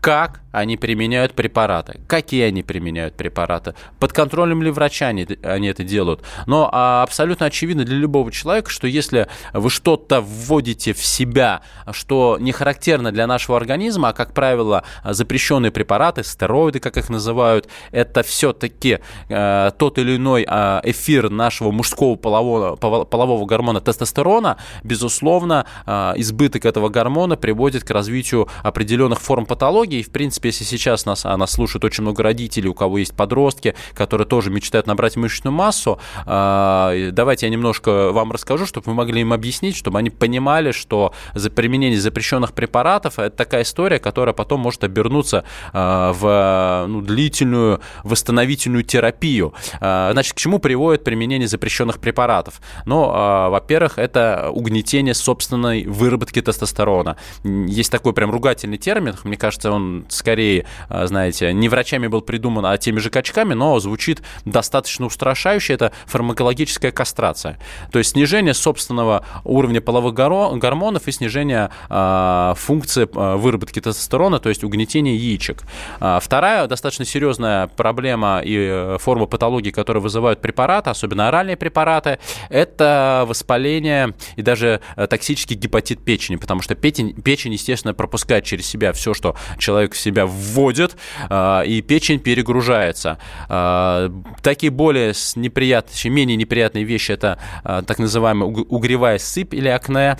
как 0.00 0.40
они 0.56 0.76
применяют 0.76 1.34
препараты, 1.34 2.00
какие 2.06 2.44
они 2.44 2.62
применяют 2.62 3.14
препараты, 3.14 3.74
под 3.98 4.12
контролем 4.12 4.62
ли 4.62 4.70
врача 4.70 5.08
они, 5.08 5.26
они 5.42 5.68
это 5.68 5.84
делают. 5.84 6.22
Но 6.46 6.68
а, 6.72 7.02
абсолютно 7.02 7.46
очевидно 7.46 7.84
для 7.84 7.96
любого 7.96 8.32
человека, 8.32 8.70
что 8.70 8.86
если 8.86 9.28
вы 9.52 9.68
что-то 9.68 10.20
вводите 10.20 10.94
в 10.94 11.04
себя, 11.04 11.60
что 11.92 12.38
не 12.40 12.52
характерно 12.52 13.12
для 13.12 13.26
нашего 13.26 13.56
организма, 13.56 14.08
а, 14.08 14.12
как 14.12 14.32
правило, 14.32 14.84
запрещенные 15.04 15.70
препараты, 15.70 16.24
стероиды, 16.24 16.80
как 16.80 16.96
их 16.96 17.10
называют, 17.10 17.68
это 17.90 18.22
все-таки 18.22 19.00
э, 19.28 19.70
тот 19.78 19.98
или 19.98 20.16
иной 20.16 20.46
э, 20.48 20.80
эфир 20.84 21.30
нашего 21.30 21.70
мужского 21.70 22.16
полового, 22.16 22.76
полового 22.76 23.44
гормона 23.44 23.80
тестостерона, 23.80 24.56
безусловно, 24.82 25.66
э, 25.86 26.14
избыток 26.16 26.64
этого 26.64 26.88
гормона 26.88 27.36
приводит 27.36 27.84
к 27.84 27.90
развитию 27.90 28.48
определенных 28.62 29.20
форм 29.20 29.44
патологии. 29.44 30.00
И, 30.00 30.02
в 30.02 30.10
принципе, 30.10 30.45
если 30.46 30.64
сейчас 30.64 31.06
нас, 31.06 31.24
а, 31.24 31.36
нас 31.36 31.52
слушают 31.52 31.84
очень 31.84 32.02
много 32.02 32.22
родителей, 32.22 32.68
у 32.68 32.74
кого 32.74 32.98
есть 32.98 33.14
подростки, 33.14 33.74
которые 33.94 34.26
тоже 34.26 34.50
мечтают 34.50 34.86
набрать 34.86 35.16
мышечную 35.16 35.52
массу, 35.52 35.98
э, 36.26 37.10
давайте 37.12 37.46
я 37.46 37.50
немножко 37.50 38.12
вам 38.12 38.32
расскажу, 38.32 38.66
чтобы 38.66 38.86
вы 38.86 38.94
могли 38.94 39.20
им 39.20 39.32
объяснить, 39.32 39.76
чтобы 39.76 39.98
они 39.98 40.10
понимали, 40.10 40.72
что 40.72 41.12
за 41.34 41.50
применение 41.50 42.00
запрещенных 42.00 42.52
препаратов 42.52 43.18
это 43.18 43.36
такая 43.36 43.62
история, 43.62 43.98
которая 43.98 44.32
потом 44.32 44.60
может 44.60 44.84
обернуться 44.84 45.44
э, 45.72 46.12
в 46.14 46.86
ну, 46.88 47.00
длительную 47.00 47.80
восстановительную 48.04 48.84
терапию. 48.84 49.54
Значит, 49.78 50.34
к 50.34 50.36
чему 50.36 50.58
приводит 50.58 51.04
применение 51.04 51.48
запрещенных 51.48 51.98
препаратов? 51.98 52.60
Ну, 52.84 53.06
во-первых, 53.06 53.98
это 53.98 54.50
угнетение 54.52 55.14
собственной 55.14 55.84
выработки 55.84 56.40
тестостерона. 56.40 57.16
Есть 57.44 57.90
такой 57.90 58.12
прям 58.12 58.30
ругательный 58.30 58.78
термин, 58.78 59.16
мне 59.24 59.36
кажется, 59.36 59.70
он 59.70 60.06
скорее 60.08 60.35
скорее, 60.36 60.66
а, 60.90 61.06
знаете, 61.06 61.50
не 61.54 61.70
врачами 61.70 62.08
был 62.08 62.20
придуман, 62.20 62.66
а 62.66 62.76
теми 62.76 62.98
же 62.98 63.08
качками, 63.08 63.54
но 63.54 63.78
звучит 63.78 64.22
достаточно 64.44 65.06
устрашающе. 65.06 65.72
Это 65.72 65.92
фармакологическая 66.04 66.90
кастрация. 66.90 67.58
То 67.90 67.98
есть 67.98 68.10
снижение 68.10 68.52
собственного 68.52 69.24
уровня 69.44 69.80
половых 69.80 70.12
гормонов 70.12 71.08
и 71.08 71.12
снижение 71.12 71.70
э, 71.88 72.54
функции 72.56 73.08
выработки 73.10 73.80
тестостерона, 73.80 74.38
то 74.38 74.50
есть 74.50 74.62
угнетение 74.62 75.16
яичек. 75.16 75.62
Вторая 75.98 76.66
достаточно 76.66 77.06
серьезная 77.06 77.68
проблема 77.68 78.42
и 78.44 78.56
э, 78.56 78.98
форма 79.00 79.24
патологии, 79.24 79.70
которые 79.70 80.02
вызывают 80.02 80.42
препараты, 80.42 80.90
особенно 80.90 81.28
оральные 81.28 81.56
препараты, 81.56 82.18
это 82.50 83.24
воспаление 83.26 84.14
и 84.36 84.42
даже 84.42 84.80
э, 84.96 85.06
токсический 85.06 85.56
гепатит 85.56 86.04
печени, 86.04 86.36
потому 86.36 86.60
что 86.60 86.74
печень, 86.74 87.14
печень 87.14 87.54
естественно, 87.54 87.94
пропускает 87.94 88.44
через 88.44 88.66
себя 88.66 88.92
все, 88.92 89.14
что 89.14 89.34
человек 89.58 89.94
в 89.94 89.98
себя 89.98 90.25
вводит, 90.26 90.96
а, 91.28 91.62
и 91.62 91.80
печень 91.82 92.18
перегружается. 92.18 93.18
А, 93.48 94.10
такие 94.42 94.70
более 94.70 95.12
неприятные, 95.36 96.10
менее 96.10 96.36
неприятные 96.36 96.84
вещи 96.84 97.12
это 97.12 97.38
а, 97.64 97.82
так 97.82 97.98
называемая 97.98 98.48
угревая 98.48 99.18
сыпь 99.18 99.54
или 99.54 99.68
акне. 99.68 100.16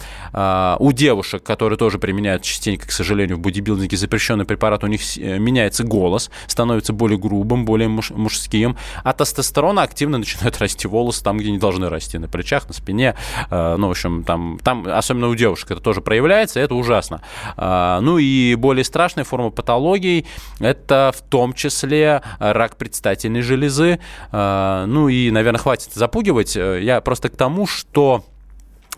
У 0.79 0.93
девушек, 0.93 1.43
которые 1.43 1.79
тоже 1.79 1.99
применяют 1.99 2.43
частенько, 2.43 2.87
к 2.87 2.93
сожалению, 2.93 3.37
в 3.37 3.41
бодибилдинге 3.41 3.97
запрещенный 3.97 4.45
препарат, 4.45 4.85
у 4.85 4.87
них 4.87 5.01
э, 5.19 5.39
меняется 5.39 5.85
голос, 5.85 6.31
становится 6.47 6.93
более 6.93 7.19
грубым, 7.19 7.65
более 7.65 7.89
муж, 7.89 8.11
мужским. 8.11 8.77
А 9.03 9.13
тестостерона 9.13 9.83
активно 9.83 10.19
начинают 10.19 10.59
расти 10.59 10.89
волосы 10.89 11.23
там, 11.23 11.39
где 11.39 11.51
не 11.51 11.59
должны 11.59 11.89
расти, 11.89 12.19
на 12.19 12.29
плечах, 12.29 12.69
на 12.69 12.75
спине. 12.75 13.15
Ну, 13.51 13.89
в 13.89 13.91
общем, 13.91 14.25
там, 14.25 14.59
там 14.63 14.87
особенно 14.87 15.29
у 15.29 15.35
девушек 15.35 15.71
это 15.71 15.81
тоже 15.81 16.01
проявляется, 16.01 16.61
это 16.61 16.75
ужасно. 16.75 17.23
Ну 17.57 18.19
и 18.19 18.55
более 18.55 18.85
страшная 18.85 19.25
форма 19.25 19.51
патологий 19.87 20.27
это 20.59 21.13
в 21.17 21.23
том 21.23 21.53
числе 21.53 22.23
рак 22.39 22.77
предстательной 22.77 23.43
железы. 23.43 24.01
А, 24.33 24.85
ну 24.87 25.09
и, 25.09 25.31
наверное, 25.31 25.61
хватит 25.61 25.93
запугивать. 25.95 26.57
Я 26.57 27.01
просто 27.01 27.29
к 27.29 27.37
тому, 27.37 27.67
что 27.67 28.25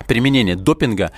применение 0.07 0.57
допинга 0.57 1.11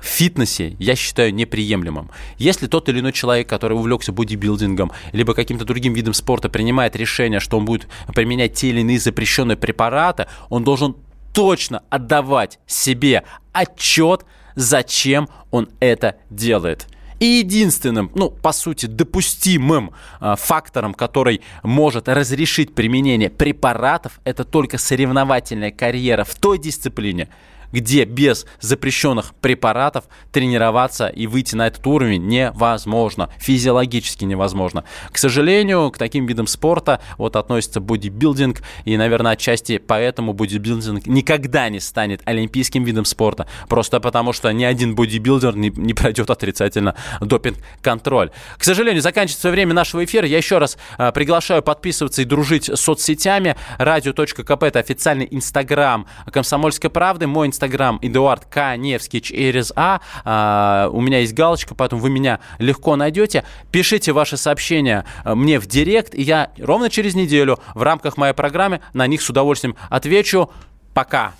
в 0.00 0.06
фитнесе 0.06 0.76
я 0.78 0.94
считаю 0.94 1.34
неприемлемым. 1.34 2.10
Если 2.38 2.68
тот 2.68 2.88
или 2.88 3.00
иной 3.00 3.12
человек, 3.12 3.48
который 3.48 3.72
увлекся 3.72 4.12
бодибилдингом, 4.12 4.92
либо 5.12 5.34
каким-то 5.34 5.64
другим 5.64 5.94
видом 5.94 6.14
спорта, 6.14 6.48
принимает 6.48 6.94
решение, 6.94 7.40
что 7.40 7.58
он 7.58 7.64
будет 7.64 7.88
применять 8.14 8.54
те 8.54 8.68
или 8.68 8.80
иные 8.80 9.00
запрещенные 9.00 9.56
препараты, 9.56 10.26
он 10.50 10.62
должен 10.62 10.94
точно 11.32 11.82
отдавать 11.90 12.58
себе 12.66 13.24
отчет, 13.52 14.24
зачем 14.54 15.28
он 15.50 15.68
это 15.80 16.16
делает. 16.30 16.86
И 17.18 17.24
единственным, 17.24 18.10
ну, 18.14 18.30
по 18.30 18.52
сути, 18.52 18.86
допустимым 18.86 19.92
э, 20.20 20.34
фактором, 20.36 20.92
который 20.92 21.40
может 21.62 22.08
разрешить 22.08 22.74
применение 22.74 23.30
препаратов, 23.30 24.20
это 24.24 24.44
только 24.44 24.76
соревновательная 24.76 25.70
карьера 25.70 26.24
в 26.24 26.34
той 26.34 26.58
дисциплине, 26.58 27.28
где 27.76 28.04
без 28.04 28.46
запрещенных 28.60 29.34
препаратов 29.34 30.04
тренироваться 30.32 31.08
и 31.08 31.26
выйти 31.26 31.54
на 31.54 31.66
этот 31.66 31.86
уровень 31.86 32.26
невозможно, 32.26 33.28
физиологически 33.38 34.24
невозможно. 34.24 34.84
К 35.12 35.18
сожалению, 35.18 35.90
к 35.90 35.98
таким 35.98 36.24
видам 36.24 36.46
спорта 36.46 37.00
вот 37.18 37.36
относится 37.36 37.80
бодибилдинг, 37.80 38.62
и, 38.86 38.96
наверное, 38.96 39.32
отчасти 39.32 39.76
поэтому 39.76 40.32
бодибилдинг 40.32 41.06
никогда 41.06 41.68
не 41.68 41.78
станет 41.78 42.22
олимпийским 42.24 42.82
видом 42.82 43.04
спорта, 43.04 43.46
просто 43.68 44.00
потому 44.00 44.32
что 44.32 44.50
ни 44.52 44.64
один 44.64 44.94
бодибилдер 44.94 45.54
не, 45.54 45.68
не 45.68 45.92
пройдет 45.92 46.30
отрицательно 46.30 46.94
допинг-контроль. 47.20 48.30
К 48.56 48.64
сожалению, 48.64 49.02
заканчивается 49.02 49.50
время 49.50 49.74
нашего 49.74 50.02
эфира. 50.02 50.26
Я 50.26 50.38
еще 50.38 50.56
раз 50.56 50.78
э, 50.96 51.12
приглашаю 51.12 51.62
подписываться 51.62 52.22
и 52.22 52.24
дружить 52.24 52.70
с 52.70 52.80
соцсетями. 52.80 53.54
Радио.кп– 53.76 54.50
это 54.62 54.78
официальный 54.78 55.28
инстаграм 55.30 56.06
«Комсомольской 56.32 56.88
правды». 56.88 57.26
Мой 57.26 57.48
Инстаграм 57.48 57.65
Эдуард 58.02 58.44
Каневский 58.46 59.20
через 59.20 59.72
А. 59.76 60.00
а. 60.24 60.88
У 60.92 61.00
меня 61.00 61.20
есть 61.20 61.34
галочка, 61.34 61.74
поэтому 61.74 62.00
вы 62.00 62.10
меня 62.10 62.40
легко 62.58 62.96
найдете. 62.96 63.44
Пишите 63.70 64.12
ваши 64.12 64.36
сообщения 64.36 65.04
э, 65.24 65.34
мне 65.34 65.58
в 65.58 65.66
директ, 65.66 66.14
и 66.14 66.22
я 66.22 66.50
ровно 66.58 66.90
через 66.90 67.14
неделю 67.14 67.58
в 67.74 67.82
рамках 67.82 68.16
моей 68.16 68.34
программы 68.34 68.80
на 68.92 69.06
них 69.06 69.22
с 69.22 69.30
удовольствием 69.30 69.76
отвечу. 69.90 70.50
Пока. 70.94 71.32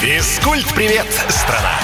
Физкульт-привет, 0.00 1.06
страна! 1.28 1.74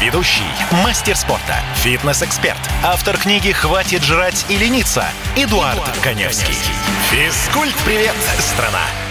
Ведущий, 0.00 0.42
мастер 0.84 1.14
спорта, 1.16 1.56
фитнес-эксперт, 1.76 2.58
автор 2.82 3.16
книги 3.16 3.52
«Хватит 3.52 4.02
жрать 4.02 4.46
и 4.48 4.56
лениться» 4.56 5.04
Эдуард, 5.36 5.76
Эдуард 5.76 5.98
Коневский. 6.02 6.56
Физкульт-привет, 7.10 8.16
страна! 8.38 9.01